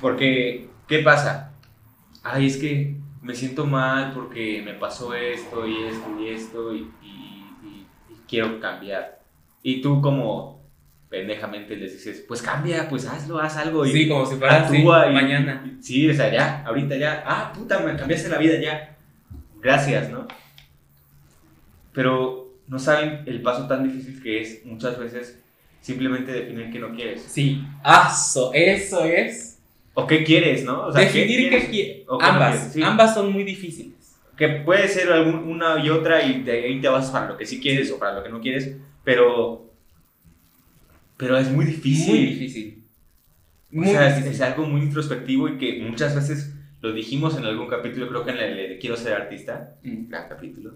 Porque, 0.00 0.68
¿qué 0.88 0.98
pasa? 1.00 1.52
Ay, 2.24 2.46
es 2.46 2.56
que 2.56 2.96
me 3.20 3.34
siento 3.34 3.66
mal 3.66 4.12
porque 4.14 4.62
me 4.64 4.74
pasó 4.74 5.14
esto 5.14 5.66
y 5.66 5.84
esto 5.84 6.18
y 6.20 6.28
esto 6.28 6.74
y, 6.74 6.90
y- 7.02 7.46
y- 7.62 7.86
y 8.10 8.16
quiero 8.26 8.58
cambiar. 8.58 9.20
Y 9.62 9.80
tú 9.80 10.00
como 10.00 10.62
pendejamente 11.08 11.76
les 11.76 11.92
dices, 11.92 12.24
pues 12.26 12.40
cambia, 12.40 12.88
pues 12.88 13.06
hazlo, 13.06 13.38
haz 13.38 13.58
algo. 13.58 13.84
Y 13.84 13.92
Sí, 13.92 14.08
como 14.08 14.24
si 14.24 14.36
fuera 14.36 14.66
y- 14.74 14.82
mañana. 15.12 15.76
sí, 15.80 16.08
o 16.08 16.14
sea, 16.14 16.32
ya, 16.32 16.64
ahorita 16.66 16.96
ya. 16.96 17.22
Ah, 17.26 17.52
puta, 17.54 17.78
me 17.80 17.94
cambiaste 17.94 18.30
la 18.30 18.38
vida 18.38 18.58
ya. 18.58 18.96
Gracias, 19.60 20.08
¿no? 20.10 20.26
Pero 21.92 22.54
no 22.68 22.78
saben 22.78 23.22
el 23.26 23.42
paso 23.42 23.66
tan 23.66 23.82
difícil 23.86 24.22
que 24.22 24.40
es 24.40 24.64
muchas 24.64 24.98
veces 24.98 25.38
simplemente 25.80 26.32
definir 26.32 26.70
que 26.70 26.78
no 26.78 26.94
quieres. 26.94 27.22
Sí, 27.22 27.62
aso, 27.82 28.50
eso 28.54 29.04
es. 29.04 29.58
O 29.94 30.06
qué 30.06 30.24
quieres, 30.24 30.64
¿no? 30.64 30.86
O 30.86 30.92
sea, 30.92 31.02
Definir 31.02 31.50
qué 31.50 31.66
quieres? 31.68 32.04
o 32.08 32.18
Ambas, 32.22 32.54
quieres, 32.56 32.72
sí. 32.72 32.82
ambas 32.82 33.12
son 33.14 33.30
muy 33.32 33.44
difíciles. 33.44 34.16
Que 34.36 34.48
puede 34.48 34.88
ser 34.88 35.12
algún- 35.12 35.44
una 35.50 35.84
y 35.84 35.90
otra 35.90 36.22
y 36.24 36.42
de 36.42 36.52
ahí 36.64 36.80
te 36.80 36.88
vas 36.88 37.10
para 37.10 37.28
lo 37.28 37.36
que 37.36 37.44
sí 37.44 37.60
quieres 37.60 37.90
o 37.90 37.98
para 37.98 38.14
lo 38.14 38.22
que 38.22 38.30
no 38.30 38.40
quieres, 38.40 38.74
pero... 39.04 39.70
Pero 41.18 41.36
es 41.36 41.50
muy 41.50 41.66
difícil. 41.66 42.08
Muy 42.08 42.26
difícil. 42.26 42.84
O 43.72 43.76
Muy 43.76 43.88
sea, 43.88 44.08
es, 44.08 44.16
difícil. 44.16 44.34
es 44.34 44.40
algo 44.40 44.66
muy 44.66 44.80
introspectivo 44.82 45.48
y 45.48 45.58
que 45.58 45.82
muchas 45.82 46.14
veces 46.14 46.54
lo 46.80 46.92
dijimos 46.92 47.36
en 47.36 47.44
algún 47.44 47.68
capítulo, 47.68 48.08
creo 48.08 48.24
que 48.24 48.30
en 48.32 48.38
el 48.38 48.56
de 48.56 48.78
Quiero 48.78 48.96
ser 48.96 49.12
artista. 49.14 49.76
Mm. 49.82 50.08
Gran 50.08 50.28
capítulo. 50.28 50.74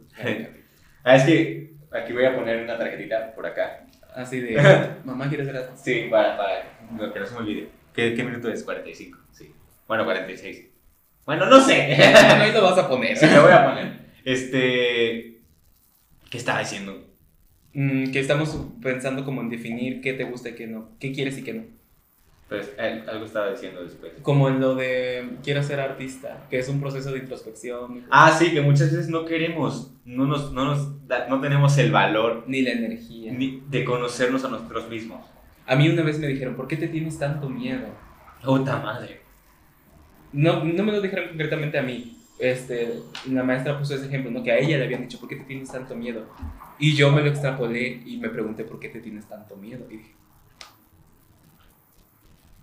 Ah, 1.06 1.16
es 1.16 1.22
que 1.24 1.72
aquí 1.92 2.12
voy 2.12 2.24
a 2.26 2.34
poner 2.36 2.62
una 2.62 2.76
tarjetita 2.76 3.34
por 3.34 3.46
acá. 3.46 3.86
Así 4.14 4.40
de, 4.40 4.56
mamá, 5.04 5.28
¿quieres 5.28 5.46
ver 5.46 5.56
a- 5.56 5.76
Sí, 5.76 6.08
para, 6.10 6.36
para 6.36 7.12
que 7.12 7.20
no 7.20 7.26
se 7.26 7.32
me 7.34 7.40
olvide. 7.40 7.68
¿Qué, 7.94 8.14
qué 8.14 8.22
minuto 8.24 8.50
es? 8.50 8.62
45. 8.62 9.18
Sí. 9.32 9.52
Bueno, 9.88 10.04
46. 10.04 10.66
Bueno, 11.24 11.46
no 11.46 11.60
sé. 11.60 11.94
Ahí 11.94 12.52
lo 12.52 12.62
vas 12.62 12.78
a 12.78 12.88
poner. 12.88 13.16
Sí, 13.16 13.26
lo 13.34 13.42
voy 13.42 13.52
a 13.52 13.64
poner. 13.64 13.92
Este. 14.24 15.40
¿Qué 16.30 16.38
estaba 16.38 16.60
diciendo? 16.60 17.04
Mm, 17.72 18.10
que 18.12 18.20
estamos 18.20 18.56
pensando 18.82 19.24
como 19.24 19.40
en 19.42 19.48
definir 19.50 20.00
qué 20.00 20.12
te 20.12 20.24
gusta 20.24 20.50
y 20.50 20.54
qué 20.54 20.66
no. 20.66 20.90
¿Qué 21.00 21.12
quieres 21.12 21.38
y 21.38 21.44
qué 21.44 21.54
no? 21.54 21.64
Pues 22.48 22.72
algo 22.78 23.24
estaba 23.24 23.50
diciendo 23.50 23.82
después. 23.82 24.12
Como 24.22 24.48
en 24.48 24.60
lo 24.60 24.76
de 24.76 25.30
quiero 25.42 25.62
ser 25.64 25.80
artista, 25.80 26.46
que 26.48 26.58
es 26.60 26.68
un 26.68 26.80
proceso 26.80 27.10
de 27.10 27.18
introspección. 27.18 28.04
Ah, 28.08 28.30
sí, 28.38 28.52
que 28.52 28.60
muchas 28.60 28.92
veces 28.92 29.08
no 29.08 29.24
queremos, 29.24 29.92
no, 30.04 30.26
nos, 30.26 30.52
no, 30.52 30.64
nos 30.64 31.08
da- 31.08 31.26
no 31.28 31.40
tenemos 31.40 31.76
el 31.78 31.90
valor 31.90 32.44
Ni 32.46 32.62
la 32.62 32.70
energía. 32.70 33.32
ni 33.32 33.62
de 33.68 33.84
conocernos 33.84 34.44
a 34.44 34.48
nosotros 34.48 34.88
mismos. 34.88 35.26
A 35.66 35.74
mí 35.74 35.88
una 35.88 36.02
vez 36.02 36.20
me 36.20 36.28
dijeron, 36.28 36.54
¿por 36.54 36.68
qué 36.68 36.76
te 36.76 36.86
tienes 36.86 37.18
tanto 37.18 37.48
miedo? 37.48 37.86
Puta 38.44 38.78
madre. 38.78 39.22
No, 40.32 40.62
no 40.64 40.84
me 40.84 40.92
lo 40.92 41.00
dijeron 41.00 41.28
concretamente 41.30 41.78
a 41.78 41.82
mí. 41.82 42.12
Este, 42.38 43.00
la 43.30 43.42
maestra 43.42 43.78
puso 43.78 43.94
ese 43.94 44.06
ejemplo, 44.06 44.30
¿no? 44.30 44.42
Que 44.44 44.52
a 44.52 44.58
ella 44.58 44.76
le 44.78 44.84
habían 44.84 45.02
dicho, 45.02 45.18
¿por 45.18 45.28
qué 45.28 45.36
te 45.36 45.44
tienes 45.44 45.72
tanto 45.72 45.96
miedo? 45.96 46.26
Y 46.78 46.94
yo 46.94 47.10
me 47.10 47.22
lo 47.22 47.28
extrapolé 47.28 48.02
y 48.04 48.18
me 48.18 48.28
pregunté, 48.28 48.62
¿por 48.64 48.78
qué 48.78 48.88
te 48.90 49.00
tienes 49.00 49.26
tanto 49.26 49.56
miedo? 49.56 49.86
Y 49.90 49.96
dije... 49.96 50.12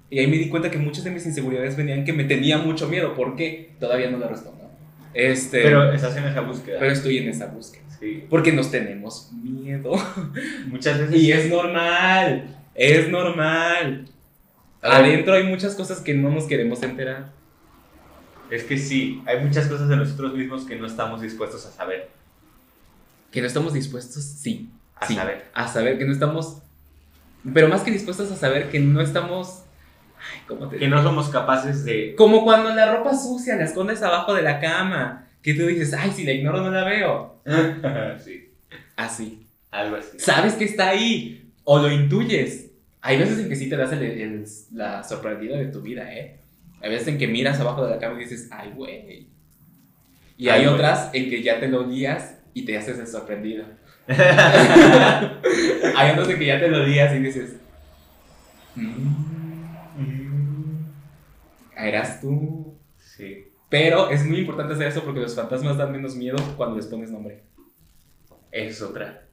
Y 0.10 0.20
ahí 0.20 0.28
me 0.28 0.38
di 0.38 0.50
cuenta 0.50 0.70
que 0.70 0.78
muchas 0.78 1.04
de 1.04 1.12
mis 1.12 1.26
inseguridades 1.26 1.76
venían 1.76 2.06
que 2.06 2.14
me 2.14 2.24
tenía 2.26 2.58
mucho 2.58 2.88
miedo. 2.88 3.16
¿Por 3.16 3.36
qué? 3.36 3.72
Todavía 3.80 4.10
no 4.12 4.18
lo 4.18 4.28
respondo. 4.28 4.70
Este, 5.14 5.62
Pero 5.64 5.92
estás 5.92 6.16
en 6.18 6.26
esa 6.26 6.42
búsqueda. 6.42 6.80
pero 6.80 6.92
estoy 6.92 7.18
en 7.20 7.30
esa 7.30 7.48
búsqueda. 7.48 7.84
sí. 8.00 8.26
Porque 8.30 8.52
nos 8.52 8.72
tenemos 8.72 9.32
miedo. 9.32 9.94
Muchas 10.68 11.00
veces. 11.00 11.16
Y 11.16 11.32
es 11.32 11.50
normal, 11.50 12.56
es 12.76 13.10
normal. 13.10 14.06
A 14.82 15.00
ver. 15.00 15.06
Adentro 15.06 15.34
hay 15.34 15.44
muchas 15.44 15.76
cosas 15.76 16.00
que 16.02 16.14
no 16.14 16.30
nos 16.30 16.46
queremos 16.46 16.82
enterar. 16.84 17.32
Es 18.52 18.64
que 18.66 18.78
sí, 18.78 19.22
hay 19.26 19.40
muchas 19.44 19.68
cosas 19.68 19.88
de 19.88 19.96
nosotros 19.96 20.34
mismos 20.36 20.66
que 20.66 20.76
no 20.76 20.86
estamos 20.86 21.22
dispuestos 21.22 21.66
a 21.66 21.72
saber. 21.72 22.10
Que 23.32 23.42
no 23.42 23.48
estamos 23.48 23.74
dispuestos, 23.74 24.24
sí. 24.24 24.70
A 24.96 25.08
sí, 25.08 25.16
saber. 25.16 25.46
A 25.54 25.68
saber 25.68 25.98
que 25.98 26.06
no 26.06 26.12
estamos. 26.12 26.60
Pero 27.54 27.68
más 27.68 27.82
que 27.82 27.92
dispuestos 27.92 28.32
a 28.32 28.36
saber 28.36 28.70
que 28.70 28.80
no 28.80 29.02
estamos. 29.02 29.63
¿Cómo 30.48 30.68
te 30.70 30.78
Que 30.78 30.88
no 30.88 31.02
somos 31.04 31.30
capaces 31.30 31.86
de. 31.86 32.16
Como 32.16 32.44
cuando 32.44 32.74
la 32.74 32.96
ropa 32.96 33.14
sucia 33.16 33.56
la 33.56 33.66
escondes 33.66 34.02
abajo 34.02 34.34
de 34.34 34.42
la 34.42 34.60
cama. 34.60 35.28
Que 35.42 35.54
tú 35.54 35.66
dices, 35.68 35.94
ay, 35.94 36.12
si 36.12 36.24
la 36.24 36.32
ignoro 36.32 36.62
no 36.62 36.72
la 36.72 36.86
veo. 36.86 37.42
sí, 38.24 38.50
Así. 38.96 39.46
algo 39.72 39.98
así. 39.98 40.18
Sabes 40.20 40.54
que 40.54 40.64
está 40.66 40.90
ahí. 40.90 41.52
O 41.66 41.80
lo 41.80 41.92
intuyes. 41.92 42.72
Hay 43.02 43.18
veces 43.18 43.40
en 43.40 43.50
que 43.50 43.56
sí 43.58 43.70
te 43.70 43.76
das 43.76 43.92
el- 43.92 44.02
el- 44.04 44.46
la 44.74 45.04
sorprendida 45.04 45.58
de 45.58 45.66
tu 45.66 45.82
vida, 45.82 46.14
¿eh? 46.14 46.40
Hay 46.82 46.90
veces 46.90 47.10
en 47.10 47.18
que 47.18 47.28
miras 47.28 47.60
abajo 47.60 47.84
de 47.86 47.92
la 47.92 48.00
cama 48.00 48.16
y 48.20 48.24
dices, 48.24 48.48
ay, 48.52 48.72
güey. 48.76 49.28
Y 50.38 50.48
Ay, 50.50 50.62
hay 50.62 50.66
otras 50.68 51.10
en 51.14 51.30
que 51.30 51.42
ya 51.44 51.60
te 51.60 51.68
lo 51.68 51.86
lías 51.86 52.38
y 52.54 52.64
te 52.66 52.78
haces 52.78 52.98
el 53.00 53.08
sorprendido. 53.08 53.66
hay 54.08 56.12
otras 56.12 56.30
en 56.30 56.40
que 56.40 56.46
ya 56.46 56.60
te 56.60 56.68
lo 56.70 56.86
lías 56.86 57.14
y 57.16 57.20
dices, 57.20 57.56
"Mm, 58.76 59.43
eras 61.78 62.22
tú. 62.22 62.78
Sí. 62.98 63.48
Pero 63.70 64.10
es 64.10 64.26
muy 64.26 64.40
importante 64.40 64.74
hacer 64.74 64.88
eso 64.88 65.04
porque 65.04 65.20
los 65.20 65.36
fantasmas 65.36 65.78
dan 65.78 65.92
menos 65.92 66.16
miedo 66.16 66.38
cuando 66.58 66.76
les 66.76 66.88
pones 66.88 67.10
nombre. 67.10 67.44
Es 68.52 68.82
otra. 68.82 69.24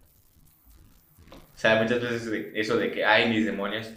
O 1.30 1.58
sea, 1.58 1.82
muchas 1.82 2.00
veces 2.00 2.50
eso 2.54 2.78
de 2.78 2.90
que, 2.90 3.04
ay, 3.04 3.28
mis 3.28 3.44
demonios. 3.44 3.92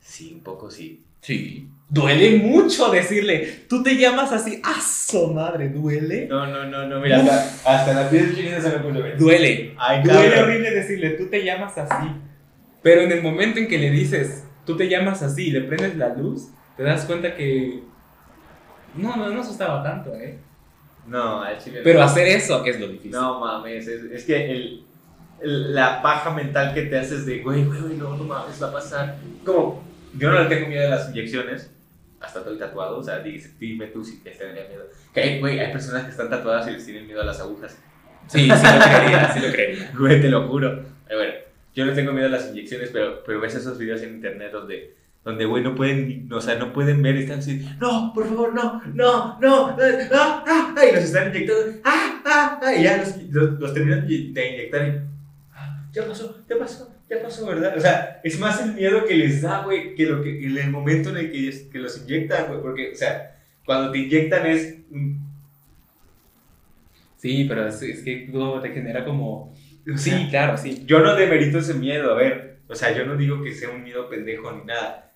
Sí, 0.00 0.34
un 0.34 0.42
poco 0.42 0.70
sí. 0.70 1.06
Sí. 1.22 1.70
Duele 1.88 2.36
mucho 2.36 2.90
decirle, 2.90 3.64
tú 3.66 3.82
te 3.82 3.96
llamas 3.96 4.32
así, 4.32 4.60
¡aso 4.62 5.32
madre! 5.32 5.70
¿Duele? 5.70 6.26
No, 6.26 6.46
no, 6.46 6.64
no, 6.66 6.86
no, 6.86 7.00
mira, 7.00 7.20
hasta, 7.20 7.74
hasta 7.74 7.94
la 7.94 8.10
piel 8.10 8.34
chinita 8.34 8.60
se 8.60 8.68
me 8.68 8.78
puso 8.80 9.02
bien. 9.02 9.16
Duele. 9.16 9.74
Ay, 9.78 10.02
Duele 10.02 10.42
horrible 10.42 10.70
decirle, 10.72 11.10
tú 11.10 11.28
te 11.28 11.42
llamas 11.42 11.78
así. 11.78 12.08
Pero 12.82 13.00
en 13.00 13.12
el 13.12 13.22
momento 13.22 13.58
en 13.58 13.68
que 13.68 13.78
le 13.78 13.90
dices, 13.90 14.44
tú 14.66 14.76
te 14.76 14.88
llamas 14.88 15.22
así 15.22 15.46
y 15.46 15.50
le 15.52 15.62
prendes 15.62 15.96
la 15.96 16.10
luz, 16.14 16.48
te 16.76 16.82
das 16.82 17.04
cuenta 17.04 17.34
que. 17.34 17.82
No, 18.96 19.16
no, 19.16 19.28
no 19.30 19.40
asustaba 19.40 19.82
tanto, 19.82 20.14
¿eh? 20.14 20.38
No, 21.06 21.42
al 21.42 21.58
chile. 21.58 21.80
Pero 21.84 21.98
no. 22.00 22.04
hacer 22.06 22.26
eso 22.28 22.64
es 22.64 22.78
lo 22.80 22.86
difícil. 22.88 23.10
No 23.10 23.40
mames, 23.40 23.86
es, 23.88 24.04
es 24.04 24.24
que 24.24 24.50
el, 24.50 24.84
el- 25.42 25.74
la 25.74 26.00
paja 26.00 26.30
mental 26.30 26.72
que 26.72 26.82
te 26.82 26.98
haces 26.98 27.26
de, 27.26 27.40
güey, 27.40 27.64
güey, 27.64 27.80
güey, 27.80 27.96
no, 27.96 28.16
no 28.16 28.24
mames, 28.24 28.62
va 28.62 28.68
a 28.68 28.72
pasar. 28.72 29.16
Como, 29.44 29.82
yo 30.16 30.30
no 30.30 30.40
le 30.42 30.48
tengo 30.48 30.68
miedo 30.68 30.86
a 30.86 30.90
las 30.96 31.10
inyecciones, 31.10 31.70
hasta 32.20 32.38
estoy 32.38 32.56
tatuado, 32.56 32.98
o 32.98 33.02
sea, 33.02 33.18
dime 33.18 33.86
tú 33.88 34.02
si 34.04 34.20
te 34.20 34.30
tendría 34.30 34.66
miedo. 34.68 34.84
Que 35.12 35.40
güey, 35.40 35.58
hay 35.60 35.72
personas 35.72 36.04
que 36.04 36.10
están 36.10 36.30
tatuadas 36.30 36.66
y 36.68 36.70
les 36.70 36.84
tienen 36.86 37.06
miedo 37.06 37.20
a 37.20 37.24
las 37.24 37.40
agujas. 37.40 37.76
Sí, 38.28 38.44
sí 38.44 38.48
lo 38.48 38.84
creería, 38.84 39.32
sí 39.34 39.40
lo 39.40 39.52
creería. 39.52 39.92
Güey, 39.98 40.20
te 40.22 40.28
lo 40.30 40.48
juro. 40.48 40.82
Pero 41.06 41.18
bueno, 41.20 41.34
yo 41.74 41.84
no 41.84 41.92
tengo 41.92 42.12
miedo 42.12 42.28
a 42.28 42.30
las 42.30 42.48
inyecciones, 42.48 42.88
pero, 42.90 43.22
pero 43.24 43.40
ves 43.40 43.54
esos 43.56 43.76
videos 43.76 44.00
en 44.02 44.14
internet 44.14 44.50
donde, 44.52 44.94
donde, 45.24 45.46
güey, 45.46 45.62
no 45.62 45.74
pueden, 45.74 46.30
o 46.32 46.40
sea, 46.40 46.56
no 46.56 46.72
pueden 46.72 47.02
ver, 47.02 47.16
están 47.16 47.38
así, 47.38 47.66
no, 47.80 48.12
por 48.14 48.28
favor, 48.28 48.54
no, 48.54 48.82
no, 48.92 49.38
no, 49.40 49.68
ah, 49.68 50.44
ah, 50.46 50.74
ah, 50.76 50.84
y 50.84 50.94
los 50.94 51.04
están 51.04 51.28
inyectando, 51.28 51.80
ah, 51.82 52.22
ah, 52.26 52.60
ah, 52.62 52.74
y 52.74 52.82
ya 52.82 52.98
los, 52.98 53.16
los, 53.30 53.58
los 53.58 53.74
terminan 53.74 54.06
de 54.06 54.14
inyectar 54.14 54.86
y, 54.86 55.00
ah, 55.54 55.86
ya 55.92 56.06
pasó, 56.06 56.44
ya 56.48 56.58
pasó, 56.58 56.94
ya 57.08 57.22
pasó, 57.22 57.46
¿verdad? 57.46 57.74
O 57.76 57.80
sea, 57.80 58.20
es 58.22 58.38
más 58.38 58.62
el 58.62 58.74
miedo 58.74 59.04
que 59.06 59.14
les 59.14 59.40
da, 59.40 59.64
güey, 59.64 59.94
que, 59.94 60.06
lo 60.06 60.22
que 60.22 60.44
en 60.44 60.58
el 60.58 60.70
momento 60.70 61.08
en 61.10 61.16
el 61.16 61.32
que, 61.32 61.68
que 61.72 61.78
los 61.78 62.02
inyectan, 62.02 62.48
güey, 62.48 62.60
porque, 62.60 62.92
o 62.92 62.96
sea, 62.96 63.36
cuando 63.64 63.90
te 63.90 63.98
inyectan 63.98 64.46
es, 64.46 64.76
Sí, 67.24 67.46
pero 67.48 67.66
es, 67.66 67.80
es 67.80 68.02
que 68.02 68.28
luego 68.30 68.60
te 68.60 68.68
genera 68.68 69.02
como. 69.02 69.54
o 69.90 69.96
sea, 69.96 70.18
Sí, 70.18 70.26
claro, 70.28 70.58
sí. 70.58 70.84
Yo 70.84 71.00
no 71.00 71.16
demerito 71.16 71.56
ese 71.56 71.72
miedo, 71.72 72.12
a 72.12 72.16
ver, 72.16 72.58
o 72.68 72.74
sea, 72.74 72.94
yo 72.94 73.06
no 73.06 73.16
digo 73.16 73.42
que 73.42 73.54
sea 73.54 73.70
un 73.70 73.82
miedo 73.82 74.10
pendejo 74.10 74.52
ni 74.52 74.62
nada. 74.66 75.13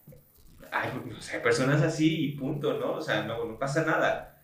Hay, 0.72 0.90
o 1.16 1.20
sea, 1.20 1.42
personas 1.42 1.82
así 1.82 2.24
y 2.24 2.32
punto, 2.32 2.78
¿no? 2.78 2.92
O 2.92 3.00
sea, 3.00 3.22
no, 3.22 3.44
no 3.44 3.58
pasa 3.58 3.84
nada. 3.84 4.42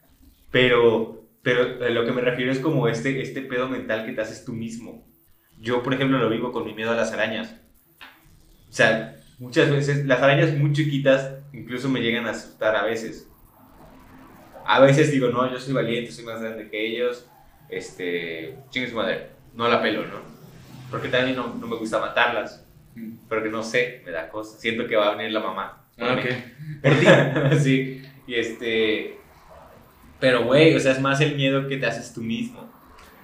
Pero, 0.51 1.29
pero 1.43 1.64
lo 1.91 2.05
que 2.05 2.12
me 2.12 2.20
refiero 2.20 2.53
es 2.53 2.61
como 2.61 2.89
este, 2.89 3.20
este 3.20 3.43
pedo 3.43 3.68
mental 3.68 4.07
que 4.07 4.12
te 4.12 4.20
haces 4.20 4.45
tú 4.45 4.53
mismo. 4.53 5.07
Yo, 5.59 5.83
por 5.83 5.95
ejemplo, 5.95 6.18
lo 6.18 6.29
vivo 6.29 6.53
con 6.53 6.64
mi 6.64 6.75
miedo 6.75 6.91
a 6.91 6.97
las 6.97 7.12
arañas. 7.12 7.55
sea, 8.70 9.16
muchas 9.39 9.70
veces 9.70 10.07
las 10.07 10.22
arañas 10.22 10.57
muy 10.57 10.72
chiquitas 10.72 11.35
incluso 11.53 11.89
me 11.89 12.01
llegan 12.01 12.27
a 12.27 12.31
asustar 12.31 12.77
a 12.77 12.85
veces. 12.85 13.29
A 14.66 14.81
veces 14.81 15.11
digo, 15.11 15.29
no, 15.29 15.51
yo 15.51 15.59
soy 15.59 15.75
valiente, 15.75 16.11
soy 16.11 16.25
más 16.25 16.41
grande 16.41 16.68
que 16.68 16.87
ellos. 16.87 17.27
Este, 17.68 18.57
chingue 18.70 18.91
su 18.91 18.97
madre, 18.97 19.31
no 19.55 19.68
la 19.68 19.83
pelo, 19.83 20.03
¿no? 20.03 20.20
Porque 20.91 21.09
también 21.09 21.37
no, 21.37 21.55
no 21.55 21.66
me 21.66 21.77
gusta 21.77 21.99
matarlas. 21.99 22.64
Mm. 22.95 23.16
Porque 23.29 23.49
no 23.49 23.62
sé, 23.62 24.03
me 24.05 24.12
da 24.12 24.29
cosa. 24.29 24.59
Siento 24.59 24.87
que 24.87 24.97
va 24.97 25.09
a 25.09 25.16
venir 25.16 25.33
la 25.33 25.41
mamá. 25.41 25.84
Por 25.99 26.09
Ah, 26.09 26.15
mí. 26.17 26.21
ok. 26.23 26.29
Por 26.83 27.51
ti. 27.53 27.59
sí. 27.61 28.03
Y 28.27 28.35
este. 28.35 29.19
Pero, 30.21 30.45
güey, 30.45 30.75
o 30.75 30.81
sea, 30.81 30.93
es 30.93 31.01
más 31.01 31.21
el 31.21 31.37
miedo 31.37 31.67
que 31.69 31.77
te 31.77 31.87
haces 31.87 32.13
tú 32.15 32.23
mismo. 32.23 32.71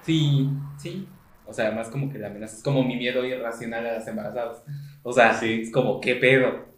Sí, 0.03 0.49
sí. 0.79 1.07
O 1.47 1.53
sea, 1.53 1.71
más 1.73 1.89
como 1.89 2.13
que 2.13 2.19
la 2.19 2.29
amenaza 2.29 2.57
es 2.57 2.63
como 2.63 2.83
mi 2.85 2.97
miedo 2.97 3.25
irracional 3.25 3.87
a 3.87 3.93
las 3.95 4.07
embarazadas. 4.07 4.63
O 5.03 5.13
sea, 5.13 5.35
Sí. 5.35 5.63
es 5.63 5.73
como, 5.73 6.01
¿qué 6.01 6.17
pedo? 6.17 6.69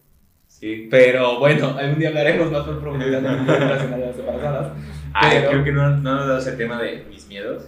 Sí. 0.46 0.86
Pero 0.90 1.38
bueno, 1.38 1.76
algún 1.78 1.98
día 1.98 2.08
hablaremos 2.08 2.50
más 2.52 2.62
por 2.64 2.80
profundidad 2.80 3.20
de 3.22 3.28
mi 3.30 3.40
miedo 3.42 3.56
irracional 3.64 4.02
a 4.02 4.06
las 4.06 4.18
embarazadas. 4.18 4.72
Ay, 5.14 5.38
Pero- 5.38 5.50
creo 5.50 5.64
que 5.64 5.72
no, 5.72 5.90
no 5.90 6.14
nos 6.16 6.26
dado 6.26 6.38
ese 6.38 6.52
tema 6.52 6.80
de 6.80 7.04
mis 7.10 7.26
miedos. 7.26 7.64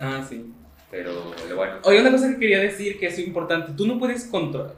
Ah, 0.00 0.24
sí. 0.28 0.52
Pero, 0.90 1.32
bueno. 1.56 1.74
Oye, 1.84 2.00
una 2.00 2.10
cosa 2.10 2.28
que 2.30 2.38
quería 2.38 2.58
decir 2.60 2.98
que 2.98 3.06
es 3.06 3.18
importante, 3.18 3.72
tú 3.76 3.86
no 3.86 3.98
puedes 3.98 4.24
controlar, 4.26 4.74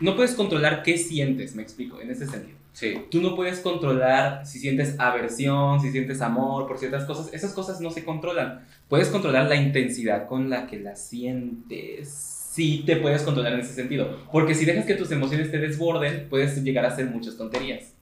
no 0.00 0.16
puedes 0.16 0.34
controlar 0.34 0.82
qué 0.82 0.98
sientes, 0.98 1.54
me 1.54 1.62
explico, 1.62 2.00
en 2.00 2.10
ese 2.10 2.26
sentido. 2.26 2.56
Sí. 2.72 2.94
Tú 3.10 3.22
no 3.22 3.34
puedes 3.34 3.60
controlar 3.60 4.46
si 4.46 4.58
sientes 4.58 4.96
aversión, 4.98 5.80
si 5.80 5.90
sientes 5.92 6.20
amor 6.20 6.66
por 6.66 6.78
ciertas 6.78 7.04
cosas, 7.06 7.32
esas 7.32 7.54
cosas 7.54 7.80
no 7.80 7.90
se 7.90 8.04
controlan. 8.04 8.66
Puedes 8.88 9.08
controlar 9.08 9.48
la 9.48 9.56
intensidad 9.56 10.26
con 10.26 10.50
la 10.50 10.66
que 10.66 10.78
las 10.78 11.02
sientes. 11.02 12.10
Sí 12.10 12.82
te 12.84 12.96
puedes 12.96 13.22
controlar 13.22 13.54
en 13.54 13.60
ese 13.60 13.74
sentido, 13.74 14.18
porque 14.30 14.54
si 14.54 14.64
dejas 14.64 14.84
que 14.84 14.94
tus 14.94 15.10
emociones 15.10 15.50
te 15.50 15.58
desborden, 15.58 16.28
puedes 16.28 16.62
llegar 16.62 16.84
a 16.84 16.88
hacer 16.88 17.06
muchas 17.06 17.36
tonterías. 17.36 17.94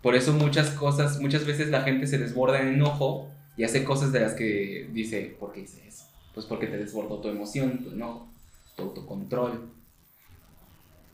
Por 0.00 0.14
eso 0.14 0.32
muchas 0.32 0.70
cosas, 0.70 1.20
muchas 1.20 1.46
veces 1.46 1.70
la 1.70 1.82
gente 1.82 2.06
se 2.06 2.18
desborda 2.18 2.60
en 2.60 2.74
enojo 2.74 3.30
y 3.56 3.64
hace 3.64 3.84
cosas 3.84 4.12
de 4.12 4.20
las 4.20 4.34
que 4.34 4.88
dice, 4.92 5.36
¿por 5.40 5.52
qué 5.52 5.60
hice 5.60 5.86
eso? 5.88 6.04
Pues 6.34 6.46
porque 6.46 6.66
te 6.66 6.76
desbordó 6.76 7.20
tu 7.20 7.28
emoción, 7.28 7.82
tu 7.82 7.90
enojo, 7.90 8.28
tu 8.76 8.82
autocontrol. 8.82 9.70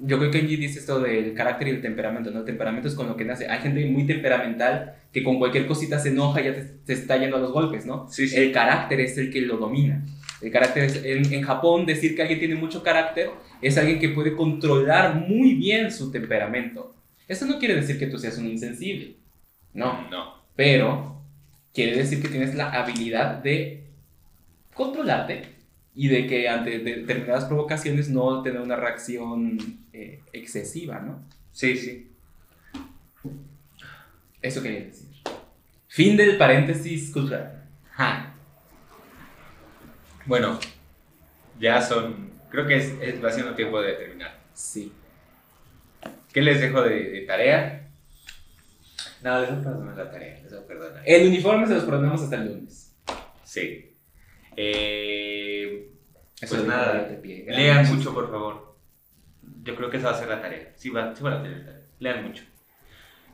Yo 0.03 0.19
creo 0.19 0.31
que 0.31 0.39
Angie 0.39 0.57
dice 0.57 0.79
esto 0.79 0.99
del 1.01 1.35
carácter 1.35 1.69
y 1.69 1.71
el 1.73 1.83
temperamento, 1.83 2.31
¿no? 2.31 2.41
El 2.41 2.45
temperamento 2.47 2.89
es 2.89 2.95
con 2.95 3.07
lo 3.09 3.17
que 3.17 3.25
nace. 3.25 3.49
Hay 3.49 3.61
gente 3.61 3.85
muy 3.87 4.07
temperamental 4.07 4.95
que 5.13 5.23
con 5.23 5.39
cualquier 5.39 5.67
cosita 5.67 5.99
se 5.99 6.09
enoja 6.09 6.41
y 6.41 6.45
ya 6.45 6.55
te, 6.55 6.63
te 6.63 6.93
está 6.95 7.17
yendo 7.19 7.37
a 7.37 7.41
los 7.41 7.53
golpes, 7.53 7.85
¿no? 7.87 8.09
Sí, 8.11 8.27
sí. 8.27 8.37
El 8.37 8.51
carácter 8.53 9.01
es 9.01 9.19
el 9.19 9.31
que 9.31 9.43
lo 9.43 9.57
domina. 9.59 10.03
El 10.41 10.51
carácter 10.51 10.85
es, 10.85 11.05
en, 11.05 11.31
en 11.33 11.43
Japón 11.43 11.85
decir 11.85 12.15
que 12.17 12.23
alguien 12.23 12.39
tiene 12.39 12.55
mucho 12.55 12.83
carácter 12.83 13.31
es 13.61 13.77
alguien 13.77 13.99
que 13.99 14.09
puede 14.09 14.35
controlar 14.35 15.15
muy 15.29 15.55
bien 15.55 15.91
su 15.93 16.11
temperamento. 16.11 16.95
Eso 17.29 17.45
no 17.45 17.59
quiere 17.59 17.75
decir 17.77 17.99
que 17.99 18.07
tú 18.07 18.19
seas 18.19 18.39
un 18.39 18.47
insensible, 18.47 19.17
no, 19.75 20.09
No. 20.11 20.35
pero 20.57 21.21
quiere 21.75 21.95
decir 21.97 22.23
que 22.23 22.29
tienes 22.29 22.55
la 22.55 22.71
habilidad 22.71 23.35
de 23.43 23.85
controlarte 24.75 25.43
y 26.03 26.09
de 26.09 26.27
que 26.27 26.49
ante 26.49 26.79
de- 26.79 26.97
determinadas 27.03 27.45
provocaciones 27.45 28.09
no 28.09 28.43
tener 28.43 28.63
una 28.63 28.75
reacción 28.75 29.59
eh, 29.93 30.23
excesiva, 30.33 30.99
¿no? 31.01 31.23
Sí, 31.53 31.77
sí. 31.77 32.11
Eso 34.41 34.63
quería 34.63 34.81
decir. 34.81 35.09
Fin 35.89 36.17
del 36.17 36.39
paréntesis 36.39 37.13
cultural. 37.13 37.65
Ja. 37.93 38.35
Bueno, 40.25 40.59
ya 41.59 41.83
son. 41.83 42.31
Creo 42.51 42.67
que 42.67 42.77
es, 42.77 42.95
es- 43.03 43.23
va 43.23 43.31
siendo 43.31 43.55
tiempo 43.55 43.81
de 43.83 43.93
terminar. 43.93 44.41
Sí. 44.55 44.93
¿Qué 46.33 46.41
les 46.41 46.63
dejo 46.63 46.81
de, 46.81 47.11
de 47.11 47.21
tarea? 47.27 47.91
No, 49.23 49.39
les 49.41 49.51
voy 49.51 49.59
a 49.61 49.63
perdonar 49.65 49.97
la 49.99 50.11
tarea, 50.11 50.41
les 50.43 50.51
voy 50.51 50.61
a 50.63 50.67
perdonar. 50.67 51.03
El 51.05 51.29
uniforme 51.29 51.67
se 51.67 51.75
los 51.75 51.85
perdonamos 51.85 52.23
hasta 52.23 52.37
el 52.37 52.47
lunes. 52.47 52.97
Sí. 53.45 53.90
Eh, 54.57 55.91
Eso 56.41 56.55
pues 56.55 56.63
de 56.63 56.69
nada, 56.69 57.05
de 57.05 57.17
pie. 57.17 57.45
lean 57.49 57.87
mucho, 57.95 58.13
por 58.15 58.31
favor. 58.31 58.77
Yo 59.63 59.77
creo 59.77 59.91
que 59.91 59.99
esa 59.99 60.11
va 60.11 60.17
a 60.17 60.19
ser 60.19 60.29
la 60.29 60.41
tarea. 60.41 60.73
Sí, 60.77 60.91
va, 60.91 61.15
sí 61.15 61.23
van 61.23 61.35
a 61.35 61.43
tener 61.43 61.65
tarea. 61.65 61.81
Lean 61.99 62.27
mucho. 62.27 62.45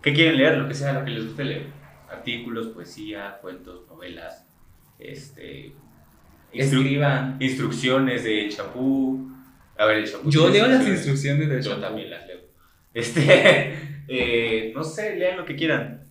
¿Qué 0.02 0.12
quieren 0.12 0.36
leer? 0.36 0.56
Lo 0.58 0.68
que 0.68 0.74
sea, 0.74 0.92
lo 0.92 1.04
que 1.04 1.10
les 1.10 1.24
guste 1.26 1.44
leer. 1.44 1.66
Artículos, 2.10 2.68
poesía, 2.68 3.38
cuentos, 3.40 3.86
novelas, 3.88 4.46
este, 4.98 5.72
instru- 6.52 6.80
Escriban. 6.82 7.36
instrucciones 7.40 8.24
de 8.24 8.48
champú. 8.48 9.30
A 9.78 9.86
ver, 9.86 9.98
el 9.98 10.10
champú. 10.10 10.30
Yo 10.30 10.48
leo 10.48 10.66
las 10.68 10.86
instrucciones 10.86 11.48
Yo 11.64 11.70
champú. 11.70 11.80
también 11.82 12.10
las 12.10 12.26
leo. 12.26 12.38
Este, 12.94 13.22
eh, 14.08 14.72
no 14.74 14.82
sé, 14.84 15.16
lean 15.16 15.36
lo 15.38 15.44
que 15.44 15.56
quieran. 15.56 16.05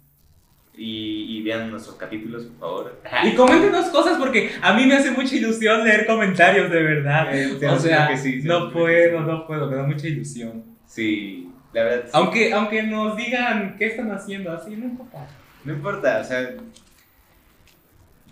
Y, 0.77 1.37
y 1.37 1.41
vean 1.43 1.71
nuestros 1.71 1.95
capítulos, 1.95 2.43
por 2.45 2.59
favor. 2.59 3.01
Y 3.23 3.33
coméntenos 3.35 3.85
cosas 3.87 4.17
porque 4.17 4.51
a 4.61 4.73
mí 4.73 4.85
me 4.85 4.95
hace 4.95 5.11
mucha 5.11 5.35
ilusión 5.35 5.83
leer 5.85 6.05
comentarios, 6.05 6.69
de 6.69 6.83
verdad. 6.83 7.33
Eh, 7.33 7.57
O 7.69 7.79
sea, 7.79 8.07
que 8.09 8.17
sí, 8.17 8.41
te 8.41 8.47
no 8.47 8.67
que 8.67 8.73
puedo, 8.73 9.19
sí. 9.19 9.25
no 9.25 9.47
puedo, 9.47 9.69
me 9.69 9.77
da 9.77 9.83
mucha 9.83 10.07
ilusión. 10.07 10.63
Sí, 10.85 11.49
la 11.73 11.83
verdad. 11.83 12.03
sí. 12.05 12.11
Aunque, 12.13 12.53
aunque 12.53 12.83
nos 12.83 13.15
digan 13.15 13.75
qué 13.77 13.85
están 13.87 14.11
haciendo 14.11 14.51
así, 14.51 14.75
no 14.75 14.85
importa. 14.85 15.27
No 15.63 15.73
importa, 15.73 16.19
o 16.19 16.23
sea. 16.25 16.49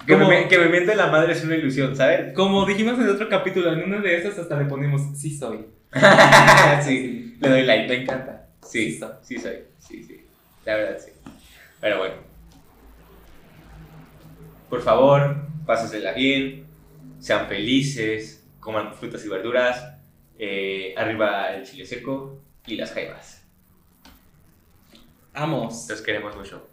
Que 0.05 0.13
Como- 0.13 0.27
me, 0.27 0.47
que 0.49 0.57
me 0.57 0.67
miente 0.67 0.95
la 0.95 1.07
madre 1.07 1.31
es 1.31 1.43
una 1.45 1.55
ilusión, 1.55 1.95
¿sabes? 1.95 2.33
Como 2.33 2.65
dijimos 2.65 2.99
en 2.99 3.07
otro 3.07 3.29
capítulo, 3.29 3.71
en 3.71 3.83
una 3.83 4.01
de 4.01 4.17
esas 4.17 4.37
hasta 4.37 4.59
le 4.59 4.65
ponemos, 4.65 5.01
sí 5.17 5.35
soy. 5.37 5.65
sí, 6.81 7.37
le 7.39 7.49
doy 7.49 7.63
like. 7.63 7.87
Me 7.87 8.01
encanta. 8.03 8.47
Sí, 8.61 8.91
Sí 8.91 8.99
soy. 8.99 9.09
sí 9.21 9.37
soy. 9.37 9.53
Sí, 9.79 10.03
sí. 10.03 10.25
La 10.65 10.75
verdad, 10.75 10.97
sí. 10.99 11.11
Pero 11.79 11.99
bueno. 11.99 12.15
Por 14.74 14.82
favor, 14.82 15.36
pásensela 15.67 16.13
bien. 16.13 16.65
Sean 17.19 17.47
felices. 17.47 18.43
Coman 18.59 18.95
frutas 18.95 19.24
y 19.24 19.30
verduras. 19.30 19.99
eh, 20.39 20.95
arriba 20.97 21.53
el 21.53 21.63
chile 21.63 21.86
seco 21.86 22.41
y 22.65 22.76
las 22.76 22.91
jaivas. 22.91 23.45
Amos. 25.32 25.88
Los 25.88 26.01
queremos 26.01 26.36
mucho. 26.36 26.69